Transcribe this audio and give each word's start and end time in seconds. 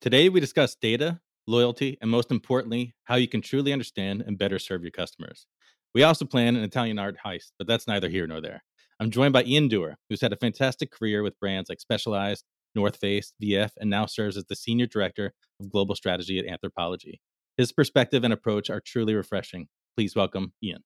Today, 0.00 0.28
we 0.28 0.38
discuss 0.38 0.76
data, 0.80 1.18
loyalty, 1.48 1.98
and 2.00 2.08
most 2.08 2.30
importantly, 2.30 2.94
how 3.04 3.16
you 3.16 3.26
can 3.26 3.40
truly 3.40 3.72
understand 3.72 4.22
and 4.24 4.38
better 4.38 4.60
serve 4.60 4.82
your 4.82 4.92
customers. 4.92 5.48
We 5.92 6.04
also 6.04 6.24
plan 6.24 6.54
an 6.54 6.62
Italian 6.62 7.00
art 7.00 7.16
heist, 7.26 7.50
but 7.58 7.66
that's 7.66 7.88
neither 7.88 8.08
here 8.08 8.24
nor 8.28 8.40
there. 8.40 8.62
I'm 9.00 9.10
joined 9.10 9.32
by 9.32 9.42
Ian 9.42 9.66
Dewar, 9.66 9.96
who's 10.08 10.20
had 10.20 10.32
a 10.32 10.36
fantastic 10.36 10.92
career 10.92 11.24
with 11.24 11.38
brands 11.40 11.68
like 11.68 11.80
Specialized, 11.80 12.44
North 12.76 12.98
Face, 12.98 13.32
VF, 13.42 13.72
and 13.78 13.90
now 13.90 14.06
serves 14.06 14.36
as 14.36 14.44
the 14.44 14.54
Senior 14.54 14.86
Director 14.86 15.32
of 15.58 15.72
Global 15.72 15.96
Strategy 15.96 16.38
at 16.38 16.46
Anthropologie. 16.46 17.18
His 17.56 17.72
perspective 17.72 18.22
and 18.22 18.32
approach 18.32 18.70
are 18.70 18.80
truly 18.80 19.16
refreshing. 19.16 19.66
Please 19.96 20.14
welcome 20.14 20.52
Ian. 20.62 20.84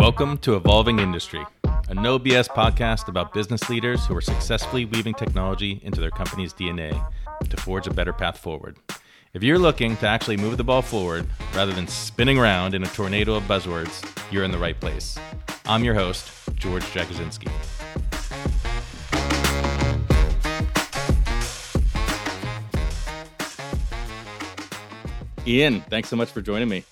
Welcome 0.00 0.38
to 0.38 0.56
Evolving 0.56 0.98
Industry, 0.98 1.44
a 1.62 1.94
no 1.94 2.18
BS 2.18 2.48
podcast 2.48 3.08
about 3.08 3.34
business 3.34 3.68
leaders 3.68 4.06
who 4.06 4.16
are 4.16 4.22
successfully 4.22 4.86
weaving 4.86 5.12
technology 5.12 5.78
into 5.84 6.00
their 6.00 6.10
company's 6.10 6.54
DNA 6.54 6.98
to 7.46 7.56
forge 7.58 7.86
a 7.86 7.92
better 7.92 8.14
path 8.14 8.38
forward. 8.38 8.78
If 9.34 9.42
you're 9.42 9.58
looking 9.58 9.98
to 9.98 10.08
actually 10.08 10.38
move 10.38 10.56
the 10.56 10.64
ball 10.64 10.80
forward 10.80 11.26
rather 11.54 11.74
than 11.74 11.86
spinning 11.86 12.38
around 12.38 12.74
in 12.74 12.82
a 12.82 12.86
tornado 12.86 13.34
of 13.34 13.42
buzzwords, 13.42 14.02
you're 14.32 14.42
in 14.42 14.50
the 14.50 14.56
right 14.56 14.80
place. 14.80 15.18
I'm 15.66 15.84
your 15.84 15.92
host, 15.92 16.30
George 16.54 16.84
Jagodzinski. 16.84 17.50
Ian, 25.46 25.82
thanks 25.82 26.08
so 26.08 26.16
much 26.16 26.30
for 26.30 26.40
joining 26.40 26.70
me. 26.70 26.84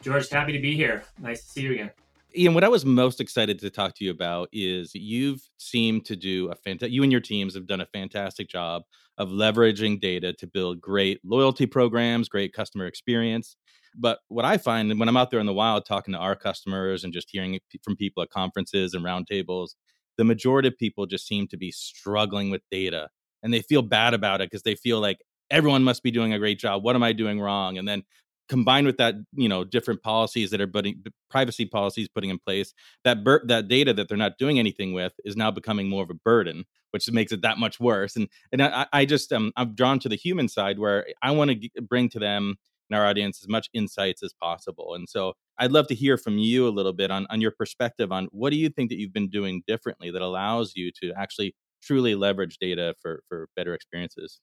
George, 0.00 0.30
happy 0.30 0.52
to 0.52 0.60
be 0.60 0.76
here. 0.76 1.02
Nice 1.18 1.42
to 1.42 1.50
see 1.50 1.62
you 1.62 1.72
again. 1.72 1.90
Ian, 2.36 2.54
what 2.54 2.64
I 2.64 2.68
was 2.68 2.84
most 2.84 3.20
excited 3.20 3.58
to 3.58 3.70
talk 3.70 3.94
to 3.96 4.04
you 4.04 4.10
about 4.10 4.48
is 4.52 4.94
you've 4.94 5.40
seemed 5.56 6.04
to 6.06 6.16
do 6.16 6.48
a 6.50 6.54
fantastic, 6.54 6.92
you 6.92 7.02
and 7.02 7.10
your 7.10 7.20
teams 7.20 7.54
have 7.54 7.66
done 7.66 7.80
a 7.80 7.86
fantastic 7.86 8.48
job 8.48 8.82
of 9.18 9.30
leveraging 9.30 10.00
data 10.00 10.32
to 10.34 10.46
build 10.46 10.80
great 10.80 11.20
loyalty 11.24 11.66
programs, 11.66 12.28
great 12.28 12.52
customer 12.52 12.86
experience. 12.86 13.56
But 13.96 14.20
what 14.28 14.44
I 14.44 14.58
find 14.58 14.96
when 14.98 15.08
I'm 15.08 15.16
out 15.16 15.30
there 15.30 15.40
in 15.40 15.46
the 15.46 15.52
wild 15.52 15.84
talking 15.84 16.12
to 16.14 16.20
our 16.20 16.36
customers 16.36 17.02
and 17.02 17.12
just 17.12 17.28
hearing 17.30 17.58
from 17.82 17.96
people 17.96 18.22
at 18.22 18.30
conferences 18.30 18.94
and 18.94 19.04
roundtables, 19.04 19.70
the 20.16 20.24
majority 20.24 20.68
of 20.68 20.78
people 20.78 21.06
just 21.06 21.26
seem 21.26 21.48
to 21.48 21.56
be 21.56 21.72
struggling 21.72 22.50
with 22.50 22.62
data 22.70 23.08
and 23.42 23.52
they 23.52 23.62
feel 23.62 23.82
bad 23.82 24.14
about 24.14 24.40
it 24.40 24.50
because 24.50 24.62
they 24.62 24.76
feel 24.76 25.00
like 25.00 25.18
everyone 25.50 25.82
must 25.82 26.02
be 26.02 26.12
doing 26.12 26.32
a 26.32 26.38
great 26.38 26.60
job. 26.60 26.84
What 26.84 26.94
am 26.94 27.02
I 27.02 27.12
doing 27.12 27.40
wrong? 27.40 27.78
And 27.78 27.88
then 27.88 28.04
combined 28.50 28.84
with 28.84 28.96
that 28.96 29.14
you 29.34 29.48
know 29.48 29.62
different 29.62 30.02
policies 30.02 30.50
that 30.50 30.60
are 30.60 30.66
putting 30.66 31.00
privacy 31.30 31.64
policies 31.64 32.08
putting 32.08 32.30
in 32.30 32.38
place 32.38 32.74
that 33.04 33.22
bur- 33.22 33.44
that 33.46 33.68
data 33.68 33.94
that 33.94 34.08
they're 34.08 34.18
not 34.18 34.38
doing 34.38 34.58
anything 34.58 34.92
with 34.92 35.12
is 35.24 35.36
now 35.36 35.52
becoming 35.52 35.88
more 35.88 36.02
of 36.02 36.10
a 36.10 36.14
burden 36.14 36.64
which 36.90 37.08
makes 37.12 37.30
it 37.30 37.42
that 37.42 37.58
much 37.58 37.78
worse. 37.78 38.16
And 38.16 38.28
and 38.52 38.60
i, 38.62 38.86
I 38.92 39.04
just 39.04 39.32
um, 39.32 39.52
i'm 39.56 39.74
drawn 39.76 40.00
to 40.00 40.08
the 40.08 40.16
human 40.16 40.48
side 40.48 40.80
where 40.80 41.06
i 41.22 41.30
want 41.30 41.50
to 41.50 41.54
g- 41.54 41.70
bring 41.88 42.08
to 42.10 42.18
them 42.18 42.56
and 42.90 42.98
our 42.98 43.06
audience 43.06 43.40
as 43.40 43.48
much 43.48 43.68
insights 43.72 44.20
as 44.24 44.32
possible. 44.32 44.94
And 44.96 45.08
so 45.08 45.34
i'd 45.58 45.70
love 45.72 45.86
to 45.88 45.94
hear 45.94 46.16
from 46.18 46.36
you 46.38 46.66
a 46.66 46.70
little 46.78 46.92
bit 46.92 47.12
on 47.12 47.26
on 47.30 47.40
your 47.40 47.52
perspective 47.52 48.10
on 48.10 48.26
what 48.32 48.50
do 48.50 48.56
you 48.56 48.68
think 48.68 48.90
that 48.90 48.98
you've 48.98 49.12
been 49.12 49.30
doing 49.30 49.62
differently 49.68 50.10
that 50.10 50.22
allows 50.22 50.72
you 50.74 50.90
to 51.02 51.12
actually 51.16 51.54
truly 51.82 52.16
leverage 52.16 52.58
data 52.58 52.94
for 53.00 53.22
for 53.28 53.48
better 53.54 53.74
experiences 53.74 54.40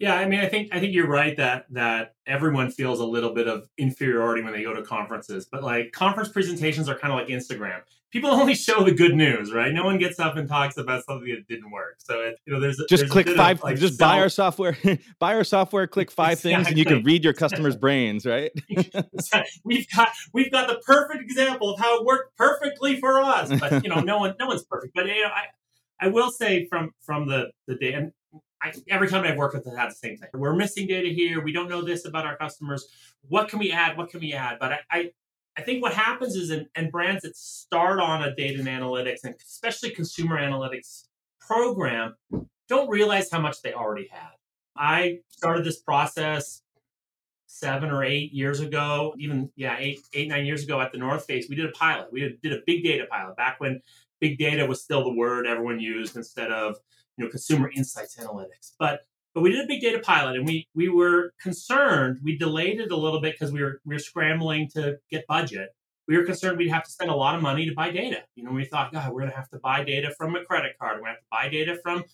yeah, 0.00 0.14
I 0.14 0.26
mean, 0.26 0.40
I 0.40 0.48
think 0.48 0.70
I 0.72 0.80
think 0.80 0.94
you're 0.94 1.06
right 1.06 1.36
that 1.36 1.66
that 1.72 2.14
everyone 2.26 2.70
feels 2.70 3.00
a 3.00 3.04
little 3.04 3.34
bit 3.34 3.46
of 3.46 3.68
inferiority 3.76 4.42
when 4.42 4.54
they 4.54 4.62
go 4.62 4.72
to 4.72 4.82
conferences. 4.82 5.46
But 5.52 5.62
like 5.62 5.92
conference 5.92 6.30
presentations 6.30 6.88
are 6.88 6.98
kind 6.98 7.12
of 7.12 7.18
like 7.18 7.28
Instagram. 7.28 7.80
People 8.10 8.30
only 8.30 8.54
show 8.54 8.82
the 8.82 8.92
good 8.92 9.14
news, 9.14 9.52
right? 9.52 9.70
No 9.74 9.84
one 9.84 9.98
gets 9.98 10.18
up 10.18 10.36
and 10.36 10.48
talks 10.48 10.78
about 10.78 11.04
something 11.04 11.28
that 11.28 11.46
didn't 11.46 11.70
work. 11.70 11.96
So 11.98 12.18
it, 12.22 12.38
you 12.46 12.52
know, 12.54 12.60
there's 12.60 12.78
just 12.88 12.88
there's 12.88 13.10
click 13.10 13.28
five, 13.28 13.58
of, 13.58 13.64
like, 13.64 13.76
just 13.76 13.98
self- 13.98 14.10
buy 14.10 14.20
our 14.20 14.30
software, 14.30 14.78
buy 15.18 15.34
our 15.34 15.44
software, 15.44 15.86
click 15.86 16.10
five 16.10 16.32
exactly. 16.32 16.54
things, 16.54 16.68
and 16.68 16.78
you 16.78 16.86
can 16.86 17.04
read 17.04 17.22
your 17.22 17.34
customers' 17.34 17.76
brains, 17.76 18.24
right? 18.24 18.52
we've 19.66 19.86
got 19.94 20.08
we've 20.32 20.50
got 20.50 20.66
the 20.66 20.80
perfect 20.86 21.22
example 21.22 21.74
of 21.74 21.78
how 21.78 22.00
it 22.00 22.06
worked 22.06 22.38
perfectly 22.38 22.98
for 22.98 23.20
us. 23.20 23.52
But 23.60 23.84
you 23.84 23.90
know, 23.90 24.00
no 24.00 24.18
one 24.18 24.34
no 24.40 24.46
one's 24.46 24.64
perfect. 24.64 24.94
But 24.94 25.08
you 25.08 25.20
know, 25.20 25.28
I 25.28 26.06
I 26.06 26.08
will 26.08 26.30
say 26.30 26.66
from 26.68 26.92
from 27.02 27.28
the 27.28 27.50
the 27.66 27.74
day 27.74 27.92
and 27.92 28.12
I, 28.62 28.72
every 28.88 29.08
company 29.08 29.32
I've 29.32 29.38
worked 29.38 29.54
with 29.54 29.64
has 29.64 29.76
had 29.76 29.90
the 29.90 29.94
same 29.94 30.16
thing. 30.16 30.28
We're 30.34 30.54
missing 30.54 30.86
data 30.86 31.08
here. 31.08 31.42
We 31.42 31.52
don't 31.52 31.68
know 31.68 31.82
this 31.82 32.04
about 32.04 32.26
our 32.26 32.36
customers. 32.36 32.86
What 33.28 33.48
can 33.48 33.58
we 33.58 33.72
add? 33.72 33.96
What 33.96 34.10
can 34.10 34.20
we 34.20 34.32
add? 34.32 34.58
But 34.60 34.72
I, 34.72 34.78
I, 34.90 35.10
I 35.56 35.62
think 35.62 35.82
what 35.82 35.94
happens 35.94 36.36
is, 36.36 36.50
in, 36.50 36.66
and 36.74 36.92
brands 36.92 37.22
that 37.22 37.36
start 37.36 38.00
on 38.00 38.22
a 38.22 38.34
data 38.34 38.58
and 38.58 38.68
analytics, 38.68 39.24
and 39.24 39.34
especially 39.42 39.90
consumer 39.90 40.38
analytics 40.38 41.04
program, 41.40 42.16
don't 42.68 42.88
realize 42.88 43.30
how 43.30 43.40
much 43.40 43.62
they 43.62 43.72
already 43.72 44.08
had. 44.10 44.30
I 44.76 45.20
started 45.28 45.64
this 45.64 45.80
process 45.80 46.62
seven 47.46 47.90
or 47.90 48.04
eight 48.04 48.32
years 48.32 48.60
ago, 48.60 49.14
even 49.18 49.50
yeah, 49.56 49.76
eight, 49.78 50.00
eight, 50.14 50.28
nine 50.28 50.46
years 50.46 50.62
ago 50.62 50.80
at 50.80 50.92
the 50.92 50.98
North 50.98 51.26
Face. 51.26 51.48
We 51.48 51.56
did 51.56 51.66
a 51.66 51.72
pilot. 51.72 52.12
We 52.12 52.38
did 52.42 52.52
a 52.52 52.60
big 52.64 52.84
data 52.84 53.06
pilot 53.10 53.36
back 53.36 53.58
when 53.58 53.82
big 54.20 54.38
data 54.38 54.64
was 54.64 54.82
still 54.82 55.02
the 55.02 55.12
word 55.12 55.46
everyone 55.46 55.80
used 55.80 56.16
instead 56.16 56.52
of 56.52 56.76
know 57.24 57.30
consumer 57.30 57.70
insights 57.74 58.16
analytics. 58.16 58.72
But 58.78 59.00
but 59.34 59.42
we 59.42 59.52
did 59.52 59.64
a 59.64 59.68
big 59.68 59.80
data 59.80 60.00
pilot 60.00 60.36
and 60.36 60.46
we 60.46 60.66
we 60.74 60.88
were 60.88 61.32
concerned. 61.40 62.18
We 62.22 62.36
delayed 62.36 62.80
it 62.80 62.90
a 62.90 62.96
little 62.96 63.20
bit 63.20 63.34
because 63.38 63.52
we 63.52 63.62
were 63.62 63.80
we 63.84 63.94
were 63.94 64.00
scrambling 64.00 64.68
to 64.74 64.98
get 65.10 65.26
budget. 65.26 65.70
We 66.08 66.16
were 66.16 66.24
concerned 66.24 66.58
we'd 66.58 66.70
have 66.70 66.84
to 66.84 66.90
spend 66.90 67.10
a 67.10 67.14
lot 67.14 67.36
of 67.36 67.42
money 67.42 67.66
to 67.66 67.74
buy 67.74 67.92
data. 67.92 68.24
You 68.34 68.42
know, 68.42 68.50
we 68.50 68.64
thought, 68.64 68.92
God, 68.92 69.12
we're 69.12 69.20
going 69.20 69.30
to 69.30 69.36
have 69.36 69.48
to 69.50 69.60
buy 69.60 69.84
data 69.84 70.12
from 70.18 70.34
a 70.34 70.44
credit 70.44 70.72
card. 70.76 70.96
We're 70.96 71.02
going 71.02 71.14
to 71.14 71.20
have 71.20 71.20
to 71.20 71.26
buy 71.30 71.48
data 71.48 71.78
from 71.84 72.04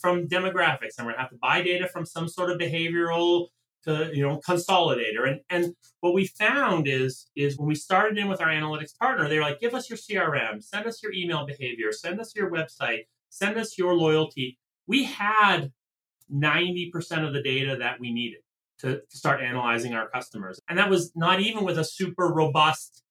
from 0.00 0.26
demographics, 0.28 0.96
and 0.96 1.06
we're 1.06 1.12
going 1.12 1.16
to 1.16 1.22
have 1.22 1.30
to 1.30 1.38
buy 1.42 1.60
data 1.60 1.86
from 1.86 2.06
some 2.06 2.26
sort 2.26 2.50
of 2.50 2.58
behavioral 2.58 3.48
to 3.84 4.10
you 4.12 4.22
know 4.26 4.40
consolidator 4.40 5.28
and 5.28 5.40
and 5.50 5.74
what 6.00 6.14
we 6.14 6.26
found 6.26 6.88
is 6.88 7.30
is 7.36 7.58
when 7.58 7.68
we 7.68 7.74
started 7.74 8.18
in 8.18 8.28
with 8.28 8.40
our 8.40 8.48
analytics 8.48 8.96
partner 8.96 9.28
they 9.28 9.36
were 9.36 9.42
like 9.42 9.60
give 9.60 9.74
us 9.74 9.88
your 9.88 9.98
crm 9.98 10.62
send 10.62 10.86
us 10.86 11.02
your 11.02 11.12
email 11.12 11.46
behavior 11.46 11.92
send 11.92 12.18
us 12.20 12.34
your 12.34 12.50
website 12.50 13.04
send 13.34 13.58
us 13.58 13.76
your 13.76 13.94
loyalty. 13.94 14.58
We 14.86 15.04
had 15.04 15.72
90% 16.32 17.26
of 17.26 17.32
the 17.32 17.42
data 17.42 17.76
that 17.76 17.98
we 17.98 18.12
needed 18.12 18.40
to, 18.78 19.00
to 19.00 19.16
start 19.16 19.42
analyzing 19.42 19.94
our 19.94 20.08
customers. 20.08 20.60
And 20.68 20.78
that 20.78 20.88
was 20.88 21.12
not 21.16 21.40
even 21.40 21.64
with 21.64 21.78
a 21.78 21.84
super 21.84 22.32
robust 22.32 23.02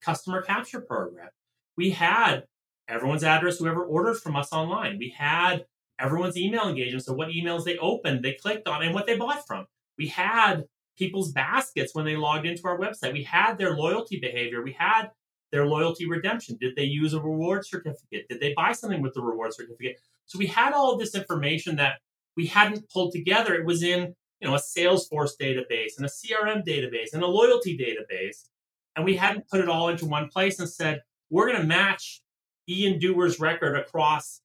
customer 0.00 0.42
capture 0.42 0.80
program. 0.80 1.28
We 1.76 1.90
had 1.90 2.44
everyone's 2.88 3.24
address, 3.24 3.58
whoever 3.58 3.84
ordered 3.84 4.18
from 4.18 4.36
us 4.36 4.52
online. 4.52 4.98
We 4.98 5.14
had 5.16 5.64
everyone's 5.98 6.36
email 6.36 6.68
engagement. 6.68 7.04
So 7.04 7.14
what 7.14 7.28
emails 7.28 7.64
they 7.64 7.78
opened, 7.78 8.22
they 8.22 8.34
clicked 8.34 8.68
on, 8.68 8.82
and 8.82 8.94
what 8.94 9.06
they 9.06 9.16
bought 9.16 9.46
from. 9.46 9.66
We 9.98 10.08
had 10.08 10.64
people's 10.96 11.32
baskets 11.32 11.94
when 11.94 12.04
they 12.04 12.16
logged 12.16 12.46
into 12.46 12.66
our 12.66 12.78
website. 12.78 13.12
We 13.12 13.24
had 13.24 13.58
their 13.58 13.74
loyalty 13.74 14.20
behavior. 14.20 14.62
We 14.62 14.76
had 14.78 15.10
their 15.54 15.66
loyalty 15.66 16.06
redemption? 16.08 16.58
Did 16.60 16.74
they 16.74 16.84
use 16.84 17.14
a 17.14 17.20
reward 17.20 17.64
certificate? 17.64 18.28
Did 18.28 18.40
they 18.40 18.52
buy 18.54 18.72
something 18.72 19.00
with 19.00 19.14
the 19.14 19.22
reward 19.22 19.54
certificate? 19.54 20.00
So 20.26 20.38
we 20.38 20.46
had 20.46 20.72
all 20.72 20.92
of 20.92 20.98
this 20.98 21.14
information 21.14 21.76
that 21.76 22.00
we 22.36 22.46
hadn't 22.46 22.90
pulled 22.90 23.12
together. 23.12 23.54
It 23.54 23.64
was 23.64 23.82
in 23.82 24.14
you 24.40 24.48
know 24.48 24.54
a 24.54 24.58
Salesforce 24.58 25.32
database 25.40 25.92
and 25.96 26.04
a 26.04 26.08
CRM 26.08 26.66
database 26.66 27.12
and 27.12 27.22
a 27.22 27.26
loyalty 27.26 27.78
database, 27.78 28.48
and 28.96 29.04
we 29.04 29.14
hadn't 29.14 29.48
put 29.48 29.60
it 29.60 29.68
all 29.68 29.88
into 29.88 30.06
one 30.06 30.28
place 30.28 30.58
and 30.58 30.68
said 30.68 31.02
we're 31.30 31.46
going 31.46 31.60
to 31.60 31.66
match 31.66 32.22
Ian 32.68 32.98
Dewar's 32.98 33.38
record 33.38 33.76
across 33.76 34.40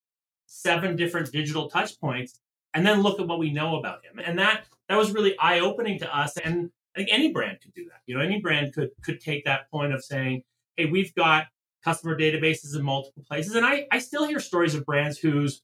seven 0.45 0.95
different 0.95 1.31
digital 1.31 1.69
touch 1.69 1.99
points 1.99 2.39
and 2.73 2.85
then 2.85 3.01
look 3.01 3.19
at 3.19 3.27
what 3.27 3.39
we 3.39 3.51
know 3.51 3.77
about 3.77 4.03
him. 4.05 4.19
And 4.23 4.37
that 4.37 4.65
that 4.87 4.97
was 4.97 5.11
really 5.11 5.35
eye 5.39 5.59
opening 5.59 5.97
to 5.99 6.15
us. 6.15 6.37
And 6.37 6.69
I 6.95 6.99
think 6.99 7.09
any 7.11 7.31
brand 7.31 7.61
could 7.61 7.73
do 7.73 7.85
that. 7.85 8.01
You 8.05 8.15
know, 8.15 8.21
any 8.21 8.39
brand 8.39 8.73
could 8.73 8.89
could 9.03 9.21
take 9.21 9.45
that 9.45 9.69
point 9.71 9.93
of 9.93 10.03
saying, 10.03 10.43
hey, 10.79 10.85
we've 10.85 11.13
got 11.13 11.47
customer 11.83 12.17
databases 12.17 12.75
in 12.75 12.83
multiple 12.83 13.23
places. 13.27 13.55
And 13.55 13.65
I, 13.65 13.85
I 13.91 13.99
still 13.99 14.25
hear 14.25 14.39
stories 14.39 14.75
of 14.75 14.85
brands 14.85 15.17
whose 15.17 15.61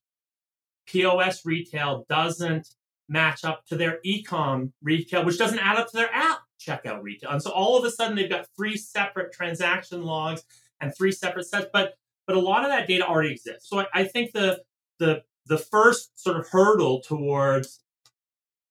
POS 0.87 1.45
retail 1.45 2.05
doesn't 2.09 2.67
match 3.07 3.45
up 3.45 3.65
to 3.67 3.77
their 3.77 3.99
ecom 4.05 4.71
retail, 4.83 5.23
which 5.23 5.37
doesn't 5.37 5.59
add 5.59 5.77
up 5.77 5.89
to 5.91 5.97
their 5.97 6.13
app 6.13 6.39
checkout 6.59 7.01
retail. 7.01 7.31
And 7.31 7.41
so 7.41 7.51
all 7.51 7.77
of 7.77 7.85
a 7.85 7.91
sudden 7.91 8.15
they've 8.15 8.29
got 8.29 8.47
three 8.57 8.75
separate 8.75 9.31
transaction 9.31 10.03
logs 10.03 10.43
and 10.81 10.93
three 10.95 11.11
separate 11.11 11.45
sets, 11.45 11.67
but 11.71 11.93
but 12.27 12.35
a 12.35 12.39
lot 12.39 12.63
of 12.63 12.71
that 12.71 12.87
data 12.87 13.05
already 13.05 13.31
exists. 13.31 13.69
So 13.69 13.79
I, 13.79 13.85
I 13.93 14.03
think 14.03 14.33
the 14.33 14.61
the 14.99 15.21
the 15.45 15.59
first 15.59 16.19
sort 16.21 16.37
of 16.37 16.47
hurdle 16.49 17.01
towards 17.01 17.83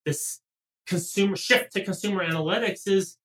this 0.04 0.40
consumer 0.86 1.36
shift 1.36 1.72
to 1.72 1.84
consumer 1.84 2.26
analytics 2.26 2.86
is 2.86 3.16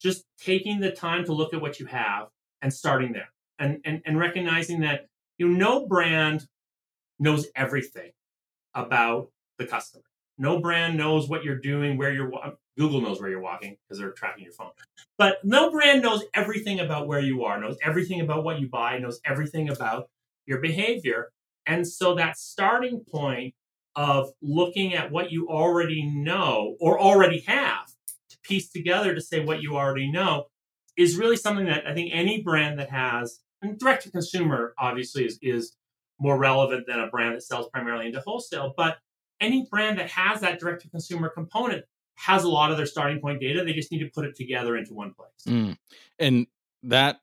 just 0.00 0.24
taking 0.38 0.78
the 0.78 0.92
time 0.92 1.24
to 1.24 1.32
look 1.32 1.54
at 1.54 1.60
what 1.60 1.80
you 1.80 1.86
have 1.86 2.28
and 2.62 2.72
starting 2.72 3.12
there 3.12 3.28
and, 3.58 3.80
and, 3.84 4.02
and 4.04 4.18
recognizing 4.18 4.80
that 4.80 5.06
you 5.38 5.48
know 5.48 5.80
no 5.80 5.86
brand 5.86 6.46
knows 7.18 7.46
everything 7.54 8.10
about 8.74 9.30
the 9.58 9.66
customer. 9.66 10.04
No 10.38 10.60
brand 10.60 10.96
knows 10.96 11.28
what 11.28 11.44
you're 11.44 11.58
doing, 11.58 11.96
where 11.96 12.12
you're. 12.12 12.30
Google 12.76 13.00
knows 13.00 13.20
where 13.20 13.28
you're 13.28 13.40
walking 13.40 13.76
because 13.82 13.98
they're 13.98 14.12
tracking 14.12 14.44
your 14.44 14.52
phone. 14.52 14.70
But 15.16 15.38
no 15.44 15.70
brand 15.70 16.00
knows 16.00 16.22
everything 16.32 16.78
about 16.78 17.08
where 17.08 17.18
you 17.18 17.44
are, 17.44 17.60
knows 17.60 17.76
everything 17.82 18.20
about 18.20 18.44
what 18.44 18.60
you 18.60 18.68
buy, 18.68 18.98
knows 18.98 19.20
everything 19.24 19.68
about 19.68 20.08
your 20.46 20.60
behavior. 20.60 21.32
And 21.66 21.86
so 21.86 22.14
that 22.14 22.38
starting 22.38 23.00
point 23.00 23.54
of 23.96 24.30
looking 24.40 24.94
at 24.94 25.10
what 25.10 25.32
you 25.32 25.48
already 25.48 26.04
know 26.04 26.76
or 26.78 27.00
already 27.00 27.40
have 27.48 27.88
to 28.30 28.38
piece 28.44 28.70
together 28.70 29.12
to 29.16 29.20
say 29.20 29.44
what 29.44 29.60
you 29.60 29.76
already 29.76 30.10
know 30.10 30.46
is 30.98 31.16
really 31.16 31.36
something 31.36 31.66
that 31.66 31.86
I 31.86 31.94
think 31.94 32.10
any 32.12 32.42
brand 32.42 32.78
that 32.80 32.90
has, 32.90 33.40
and 33.62 33.78
direct 33.78 34.02
to 34.02 34.10
consumer 34.10 34.74
obviously 34.78 35.24
is, 35.24 35.38
is 35.40 35.76
more 36.18 36.36
relevant 36.36 36.86
than 36.88 36.98
a 36.98 37.06
brand 37.06 37.36
that 37.36 37.42
sells 37.42 37.68
primarily 37.68 38.06
into 38.06 38.20
wholesale, 38.20 38.74
but 38.76 38.98
any 39.40 39.66
brand 39.70 39.98
that 39.98 40.10
has 40.10 40.40
that 40.40 40.58
direct 40.58 40.82
to 40.82 40.90
consumer 40.90 41.28
component 41.28 41.84
has 42.16 42.42
a 42.42 42.48
lot 42.48 42.72
of 42.72 42.76
their 42.76 42.86
starting 42.86 43.20
point 43.20 43.40
data. 43.40 43.62
They 43.64 43.72
just 43.72 43.92
need 43.92 44.00
to 44.00 44.10
put 44.12 44.24
it 44.24 44.34
together 44.34 44.76
into 44.76 44.92
one 44.92 45.14
place. 45.14 45.30
Mm. 45.46 45.76
And 46.18 46.46
that 46.82 47.20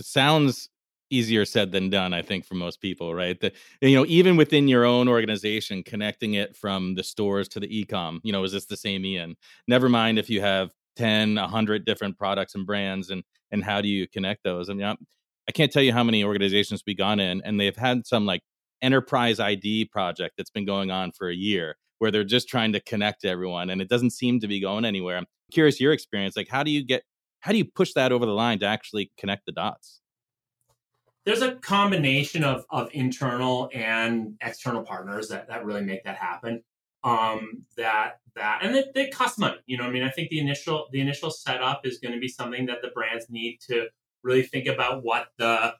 sounds 0.00 0.68
easier 1.10 1.44
said 1.44 1.70
than 1.70 1.90
done 1.90 2.12
i 2.12 2.22
think 2.22 2.44
for 2.44 2.54
most 2.54 2.80
people 2.80 3.14
right 3.14 3.38
that 3.40 3.52
you 3.80 3.94
know 3.94 4.06
even 4.08 4.36
within 4.36 4.66
your 4.66 4.84
own 4.84 5.06
organization 5.06 5.82
connecting 5.82 6.34
it 6.34 6.56
from 6.56 6.94
the 6.94 7.04
stores 7.04 7.46
to 7.46 7.60
the 7.60 7.84
ecom 7.84 8.18
you 8.24 8.32
know 8.32 8.42
is 8.42 8.52
this 8.52 8.64
the 8.64 8.76
same 8.76 9.04
ian 9.04 9.36
never 9.68 9.88
mind 9.88 10.18
if 10.18 10.28
you 10.28 10.40
have 10.40 10.72
10 10.96 11.36
100 11.36 11.84
different 11.84 12.18
products 12.18 12.54
and 12.54 12.66
brands 12.66 13.10
and 13.10 13.22
and 13.50 13.62
how 13.62 13.80
do 13.80 13.88
you 13.88 14.08
connect 14.08 14.42
those? 14.44 14.70
I 14.70 14.74
mean 14.74 14.86
I'm, 14.86 14.96
i 15.48 15.52
can't 15.52 15.70
tell 15.70 15.82
you 15.82 15.92
how 15.92 16.04
many 16.04 16.24
organizations 16.24 16.82
we've 16.86 16.96
gone 16.96 17.20
in 17.20 17.42
and 17.44 17.60
they've 17.60 17.76
had 17.76 18.06
some 18.06 18.24
like 18.26 18.42
enterprise 18.82 19.40
id 19.40 19.86
project 19.86 20.34
that's 20.36 20.50
been 20.50 20.64
going 20.64 20.90
on 20.90 21.12
for 21.12 21.28
a 21.28 21.34
year 21.34 21.76
where 21.98 22.10
they're 22.10 22.24
just 22.24 22.48
trying 22.48 22.72
to 22.72 22.80
connect 22.80 23.24
everyone 23.24 23.70
and 23.70 23.80
it 23.80 23.88
doesn't 23.88 24.10
seem 24.10 24.40
to 24.40 24.48
be 24.48 24.60
going 24.60 24.84
anywhere. 24.84 25.16
I'm 25.16 25.26
curious 25.52 25.80
your 25.80 25.92
experience 25.92 26.36
like 26.36 26.48
how 26.48 26.62
do 26.62 26.70
you 26.70 26.84
get 26.84 27.02
how 27.40 27.52
do 27.52 27.58
you 27.58 27.64
push 27.66 27.92
that 27.92 28.10
over 28.10 28.24
the 28.24 28.32
line 28.32 28.58
to 28.60 28.66
actually 28.66 29.12
connect 29.18 29.44
the 29.44 29.52
dots? 29.52 30.00
There's 31.26 31.42
a 31.42 31.56
combination 31.56 32.42
of, 32.44 32.64
of 32.70 32.88
internal 32.92 33.70
and 33.74 34.34
external 34.42 34.82
partners 34.82 35.28
that, 35.28 35.48
that 35.48 35.64
really 35.64 35.82
make 35.82 36.04
that 36.04 36.16
happen. 36.16 36.62
Um, 37.04 37.64
that 37.76 38.20
that 38.34 38.60
and 38.62 38.74
they, 38.74 38.84
they 38.94 39.08
cost 39.08 39.38
money. 39.38 39.58
You 39.66 39.76
know, 39.76 39.84
I 39.84 39.90
mean, 39.90 40.02
I 40.02 40.10
think 40.10 40.30
the 40.30 40.40
initial 40.40 40.88
the 40.90 41.00
initial 41.00 41.30
setup 41.30 41.82
is 41.84 41.98
going 41.98 42.14
to 42.14 42.20
be 42.20 42.28
something 42.28 42.66
that 42.66 42.82
the 42.82 42.88
brands 42.88 43.26
need 43.28 43.58
to 43.68 43.88
really 44.22 44.42
think 44.42 44.66
about 44.66 45.04
what 45.04 45.28
the 45.38 45.74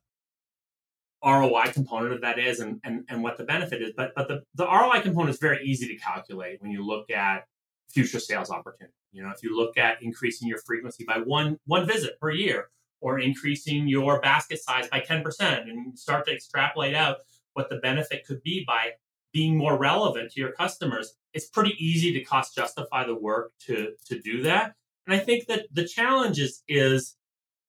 ROI 1.25 1.73
component 1.73 2.13
of 2.13 2.21
that 2.21 2.39
is 2.39 2.61
and, 2.61 2.79
and, 2.85 3.05
and 3.09 3.23
what 3.23 3.39
the 3.39 3.45
benefit 3.45 3.81
is. 3.81 3.93
But 3.97 4.13
but 4.15 4.29
the, 4.29 4.43
the 4.55 4.67
ROI 4.67 5.01
component 5.01 5.31
is 5.31 5.41
very 5.41 5.65
easy 5.65 5.89
to 5.89 5.97
calculate 5.97 6.61
when 6.61 6.71
you 6.71 6.87
look 6.87 7.11
at 7.11 7.47
future 7.89 8.21
sales 8.21 8.51
opportunity. 8.51 8.95
You 9.13 9.23
know, 9.23 9.31
if 9.31 9.43
you 9.43 9.57
look 9.57 9.79
at 9.79 10.03
increasing 10.03 10.47
your 10.47 10.59
frequency 10.59 11.05
by 11.05 11.19
one 11.19 11.59
one 11.65 11.87
visit 11.87 12.21
per 12.21 12.31
year, 12.31 12.69
or 13.05 13.19
increasing 13.19 13.87
your 13.87 14.19
basket 14.21 14.59
size 14.63 14.89
by 14.89 14.99
10% 14.99 15.23
and 15.69 15.97
start 15.99 16.27
to 16.27 16.33
extrapolate 16.33 16.95
out 16.95 17.19
what 17.53 17.69
the 17.69 17.77
benefit 17.77 18.27
could 18.27 18.43
be 18.43 18.65
by 18.67 18.93
being 19.35 19.59
more 19.59 19.79
relevant 19.79 20.31
to 20.31 20.41
your 20.41 20.53
customers 20.53 21.15
it's 21.35 21.49
pretty 21.49 21.75
easy 21.79 22.13
to 22.13 22.25
cost 22.25 22.55
justify 22.55 23.05
the 23.05 23.15
work 23.15 23.53
to 23.61 23.93
to 24.07 24.19
do 24.21 24.43
that 24.43 24.73
and 25.07 25.15
i 25.15 25.19
think 25.19 25.47
that 25.47 25.67
the 25.73 25.87
challenge 25.87 26.39
is 26.39 26.63
is 26.69 27.17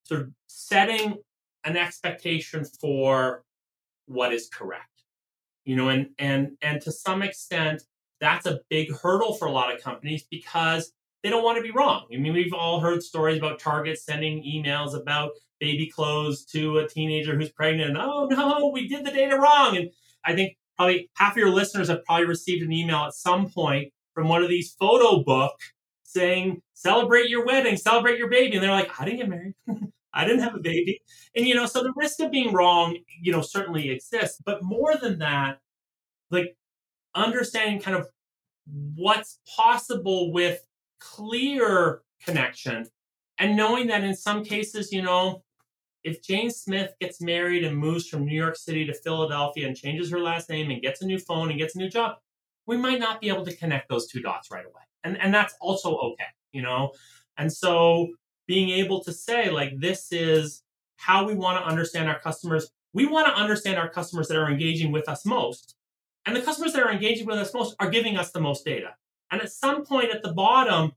sort 0.04 0.22
of 0.22 0.32
setting 0.48 1.18
an 1.66 1.76
expectation 1.76 2.64
for 2.80 3.44
what 4.06 4.34
is 4.34 4.48
correct 4.48 5.04
you 5.66 5.76
know 5.76 5.90
and 5.90 6.08
and 6.18 6.52
and 6.62 6.82
to 6.82 6.92
some 6.92 7.22
extent 7.22 7.82
that's 8.22 8.46
a 8.46 8.62
big 8.70 8.96
hurdle 9.02 9.34
for 9.34 9.48
a 9.48 9.52
lot 9.52 9.74
of 9.74 9.82
companies 9.82 10.24
because 10.30 10.94
they 11.26 11.32
don't 11.32 11.44
want 11.44 11.58
to 11.58 11.64
be 11.64 11.72
wrong. 11.72 12.06
I 12.14 12.18
mean, 12.18 12.34
we've 12.34 12.54
all 12.54 12.80
heard 12.80 13.02
stories 13.02 13.40
about 13.40 13.60
Target 13.60 14.00
sending 14.00 14.44
emails 14.44 14.96
about 14.96 15.32
baby 15.60 15.90
clothes 15.90 16.46
to 16.52 16.78
a 16.78 16.88
teenager 16.88 17.36
who's 17.36 17.50
pregnant. 17.50 17.98
oh 17.98 18.28
no, 18.30 18.70
we 18.72 18.88
did 18.88 19.04
the 19.04 19.10
data 19.12 19.36
wrong. 19.36 19.76
And 19.76 19.90
I 20.24 20.36
think 20.36 20.56
probably 20.76 21.10
half 21.16 21.34
of 21.34 21.38
your 21.38 21.50
listeners 21.50 21.90
have 21.90 22.04
probably 22.06 22.28
received 22.28 22.64
an 22.64 22.72
email 22.72 23.06
at 23.06 23.14
some 23.14 23.50
point 23.50 23.92
from 24.14 24.28
one 24.28 24.44
of 24.44 24.50
these 24.50 24.74
photo 24.80 25.24
book 25.24 25.54
saying, 26.04 26.62
celebrate 26.74 27.30
your 27.30 27.46
wedding, 27.46 27.78
celebrate 27.78 28.18
your 28.18 28.30
baby. 28.30 28.56
And 28.56 28.64
they're 28.64 28.72
like, 28.72 29.00
I 29.00 29.06
didn't 29.06 29.20
get 29.20 29.30
married. 29.30 29.56
I 30.14 30.26
didn't 30.26 30.44
have 30.44 30.56
a 30.56 30.60
baby. 30.60 31.02
And, 31.36 31.46
you 31.46 31.56
know, 31.56 31.66
so 31.66 31.84
the 31.84 31.94
risk 31.96 32.22
of 32.22 32.32
being 32.32 32.54
wrong, 32.54 32.98
you 33.22 33.34
know, 33.34 33.42
certainly 33.42 33.90
exists. 33.90 34.42
But 34.46 34.64
more 34.64 34.96
than 34.96 35.20
that, 35.20 35.60
like 36.32 36.56
understanding 37.14 37.82
kind 37.82 37.98
of 37.98 38.08
what's 38.96 39.40
possible 39.56 40.32
with 40.32 40.66
clear 41.00 42.02
connection 42.24 42.88
and 43.38 43.58
knowing 43.58 43.88
that 43.88 44.04
in 44.04 44.16
some 44.16 44.44
cases, 44.44 44.92
you 44.92 45.02
know, 45.02 45.44
if 46.06 46.22
Jane 46.22 46.52
Smith 46.52 46.94
gets 47.02 47.20
married 47.20 47.64
and 47.64 47.76
moves 47.76 48.08
from 48.08 48.26
New 48.26 48.36
York 48.36 48.56
City 48.56 48.86
to 48.86 48.94
Philadelphia 48.94 49.68
and 49.68 49.76
changes 49.76 50.12
her 50.12 50.20
last 50.20 50.52
name 50.52 50.70
and 50.70 50.80
gets 50.80 51.02
a 51.02 51.06
new 51.06 51.18
phone 51.18 51.50
and 51.50 51.58
gets 51.58 51.76
a 51.76 51.80
new 51.80 51.90
job, 51.90 52.18
we 52.68 52.78
might 52.78 53.00
not 53.00 53.20
be 53.20 53.28
able 53.28 53.44
to 53.44 53.56
connect 53.56 53.90
those 53.90 54.08
two 54.08 54.22
dots 54.22 54.52
right 54.52 54.66
away. 54.66 54.84
And 55.04 55.20
and 55.20 55.34
that's 55.34 55.56
also 55.60 55.98
okay, 55.98 56.28
you 56.52 56.62
know? 56.62 56.92
And 57.38 57.52
so 57.52 58.10
being 58.48 58.70
able 58.70 59.04
to 59.04 59.12
say 59.12 59.50
like 59.50 59.80
this 59.80 60.12
is 60.12 60.62
how 60.98 61.26
we 61.26 61.34
want 61.34 61.60
to 61.60 61.68
understand 61.68 62.08
our 62.08 62.20
customers. 62.20 62.70
We 62.94 63.08
want 63.08 63.26
to 63.28 63.34
understand 63.34 63.80
our 63.80 63.90
customers 63.90 64.28
that 64.28 64.38
are 64.38 64.50
engaging 64.50 64.92
with 64.92 65.10
us 65.10 65.26
most. 65.26 65.76
And 66.28 66.36
the 66.36 66.42
customers 66.42 66.74
that 66.74 66.84
are 66.84 66.92
engaging 66.92 67.26
with 67.26 67.38
us 67.38 67.52
most 67.52 67.76
are 67.80 67.90
giving 67.90 68.16
us 68.16 68.32
the 68.32 68.42
most 68.42 68.64
data. 68.64 68.96
And 69.32 69.42
at 69.42 69.52
some 69.52 69.84
point 69.84 70.12
at 70.12 70.22
the 70.22 70.34
bottom, 70.34 70.92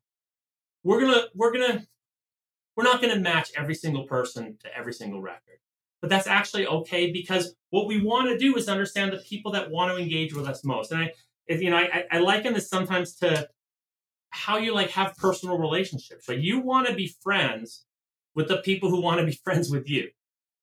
we're 0.85 1.01
gonna 1.01 1.23
we're 1.35 1.53
gonna 1.53 1.87
we're 2.79 2.85
not 2.85 3.03
gonna 3.03 3.19
match 3.19 3.51
every 3.57 3.75
single 3.75 4.05
person 4.05 4.57
to 4.63 4.73
every 4.73 4.93
single 4.93 5.21
record. 5.21 5.59
But 6.01 6.11
that's 6.11 6.29
actually 6.29 6.65
okay 6.69 7.11
because 7.11 7.57
what 7.71 7.89
we 7.89 8.01
want 8.01 8.29
to 8.29 8.39
do 8.39 8.57
is 8.57 8.69
understand 8.69 9.13
the 9.13 9.17
people 9.17 9.51
that 9.51 9.69
want 9.69 9.91
to 9.91 10.01
engage 10.01 10.33
with 10.33 10.47
us 10.47 10.63
most. 10.63 10.93
And 10.93 11.03
I, 11.03 11.13
you 11.49 11.71
know, 11.71 11.77
I, 11.77 12.05
I 12.09 12.21
liken 12.21 12.53
this 12.53 12.69
sometimes 12.69 13.17
to 13.17 13.49
how 14.31 14.59
you 14.59 14.75
like 14.75 14.91
have 14.91 15.17
personal 15.17 15.59
relationships. 15.59 16.29
Right? 16.29 16.39
You 16.39 16.61
want 16.61 16.87
to 16.87 16.95
be 16.95 17.13
friends 17.21 17.85
with 18.37 18.47
the 18.47 18.59
people 18.59 18.91
who 18.91 19.03
want 19.03 19.19
to 19.19 19.27
be 19.27 19.33
friends 19.45 19.73
with 19.73 19.91
you, 19.91 20.11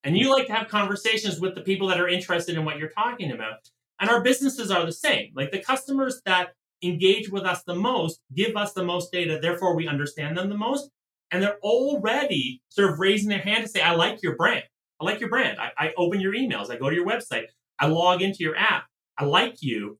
and 0.02 0.16
you 0.16 0.32
like 0.32 0.46
to 0.46 0.54
have 0.54 0.68
conversations 0.68 1.38
with 1.38 1.54
the 1.54 1.60
people 1.60 1.86
that 1.88 2.00
are 2.00 2.08
interested 2.08 2.56
in 2.56 2.64
what 2.64 2.78
you're 2.78 2.88
talking 2.88 3.30
about. 3.30 3.68
And 4.00 4.08
our 4.08 4.22
businesses 4.22 4.70
are 4.70 4.86
the 4.86 4.92
same. 4.92 5.32
Like 5.36 5.50
the 5.52 5.62
customers 5.62 6.22
that 6.24 6.54
engage 6.82 7.28
with 7.28 7.44
us 7.44 7.62
the 7.64 7.74
most, 7.74 8.20
give 8.34 8.56
us 8.56 8.72
the 8.72 8.84
most 8.84 9.12
data, 9.12 9.38
therefore 9.38 9.76
we 9.76 9.86
understand 9.86 10.38
them 10.38 10.48
the 10.48 10.56
most. 10.56 10.88
And 11.30 11.42
they're 11.42 11.58
already 11.62 12.62
sort 12.68 12.90
of 12.90 12.98
raising 12.98 13.28
their 13.28 13.40
hand 13.40 13.64
to 13.64 13.68
say, 13.68 13.80
I 13.80 13.92
like 13.92 14.22
your 14.22 14.36
brand. 14.36 14.64
I 15.00 15.04
like 15.04 15.20
your 15.20 15.28
brand. 15.28 15.58
I, 15.60 15.70
I 15.76 15.94
open 15.96 16.20
your 16.20 16.32
emails. 16.32 16.70
I 16.70 16.76
go 16.76 16.88
to 16.88 16.96
your 16.96 17.06
website. 17.06 17.46
I 17.78 17.86
log 17.86 18.22
into 18.22 18.38
your 18.40 18.56
app. 18.56 18.84
I 19.18 19.24
like 19.24 19.56
you. 19.60 19.98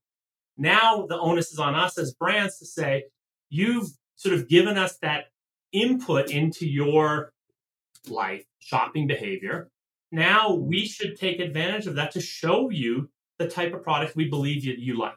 Now 0.56 1.06
the 1.06 1.18
onus 1.18 1.52
is 1.52 1.58
on 1.58 1.74
us 1.74 1.98
as 1.98 2.14
brands 2.14 2.58
to 2.58 2.66
say, 2.66 3.04
you've 3.50 3.88
sort 4.14 4.34
of 4.34 4.48
given 4.48 4.78
us 4.78 4.96
that 4.98 5.26
input 5.72 6.30
into 6.30 6.66
your 6.66 7.32
life, 8.08 8.44
shopping 8.58 9.06
behavior. 9.06 9.68
Now 10.12 10.54
we 10.54 10.86
should 10.86 11.18
take 11.18 11.40
advantage 11.40 11.86
of 11.86 11.96
that 11.96 12.12
to 12.12 12.20
show 12.20 12.70
you 12.70 13.10
the 13.38 13.48
type 13.48 13.74
of 13.74 13.82
product 13.82 14.16
we 14.16 14.28
believe 14.28 14.64
you, 14.64 14.74
you 14.78 14.98
like. 14.98 15.16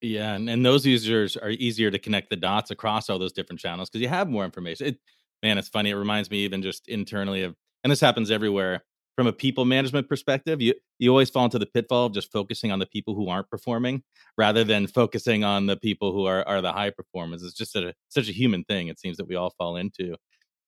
Yeah, 0.00 0.34
and, 0.34 0.50
and 0.50 0.66
those 0.66 0.84
users 0.84 1.36
are 1.36 1.50
easier 1.50 1.90
to 1.90 1.98
connect 1.98 2.28
the 2.28 2.36
dots 2.36 2.70
across 2.70 3.08
all 3.08 3.18
those 3.18 3.32
different 3.32 3.60
channels 3.60 3.88
because 3.88 4.02
you 4.02 4.08
have 4.08 4.28
more 4.28 4.44
information. 4.44 4.88
It, 4.88 4.98
man, 5.42 5.58
it's 5.58 5.68
funny. 5.68 5.90
It 5.90 5.96
reminds 5.96 6.30
me 6.30 6.38
even 6.38 6.62
just 6.62 6.88
internally 6.88 7.42
of, 7.42 7.54
and 7.84 7.90
this 7.90 8.00
happens 8.00 8.30
everywhere. 8.30 8.84
From 9.16 9.26
a 9.26 9.32
people 9.32 9.66
management 9.66 10.08
perspective, 10.08 10.62
you 10.62 10.72
you 10.98 11.10
always 11.10 11.28
fall 11.28 11.44
into 11.44 11.58
the 11.58 11.66
pitfall 11.66 12.06
of 12.06 12.14
just 12.14 12.32
focusing 12.32 12.72
on 12.72 12.78
the 12.78 12.86
people 12.86 13.14
who 13.14 13.28
aren't 13.28 13.50
performing 13.50 14.02
rather 14.38 14.64
than 14.64 14.86
focusing 14.86 15.44
on 15.44 15.66
the 15.66 15.76
people 15.76 16.12
who 16.12 16.24
are 16.24 16.48
are 16.48 16.62
the 16.62 16.72
high 16.72 16.88
performers. 16.88 17.42
It's 17.42 17.52
just 17.52 17.76
a, 17.76 17.92
such 18.08 18.30
a 18.30 18.32
human 18.32 18.64
thing. 18.64 18.88
It 18.88 18.98
seems 18.98 19.18
that 19.18 19.28
we 19.28 19.34
all 19.36 19.50
fall 19.58 19.76
into. 19.76 20.16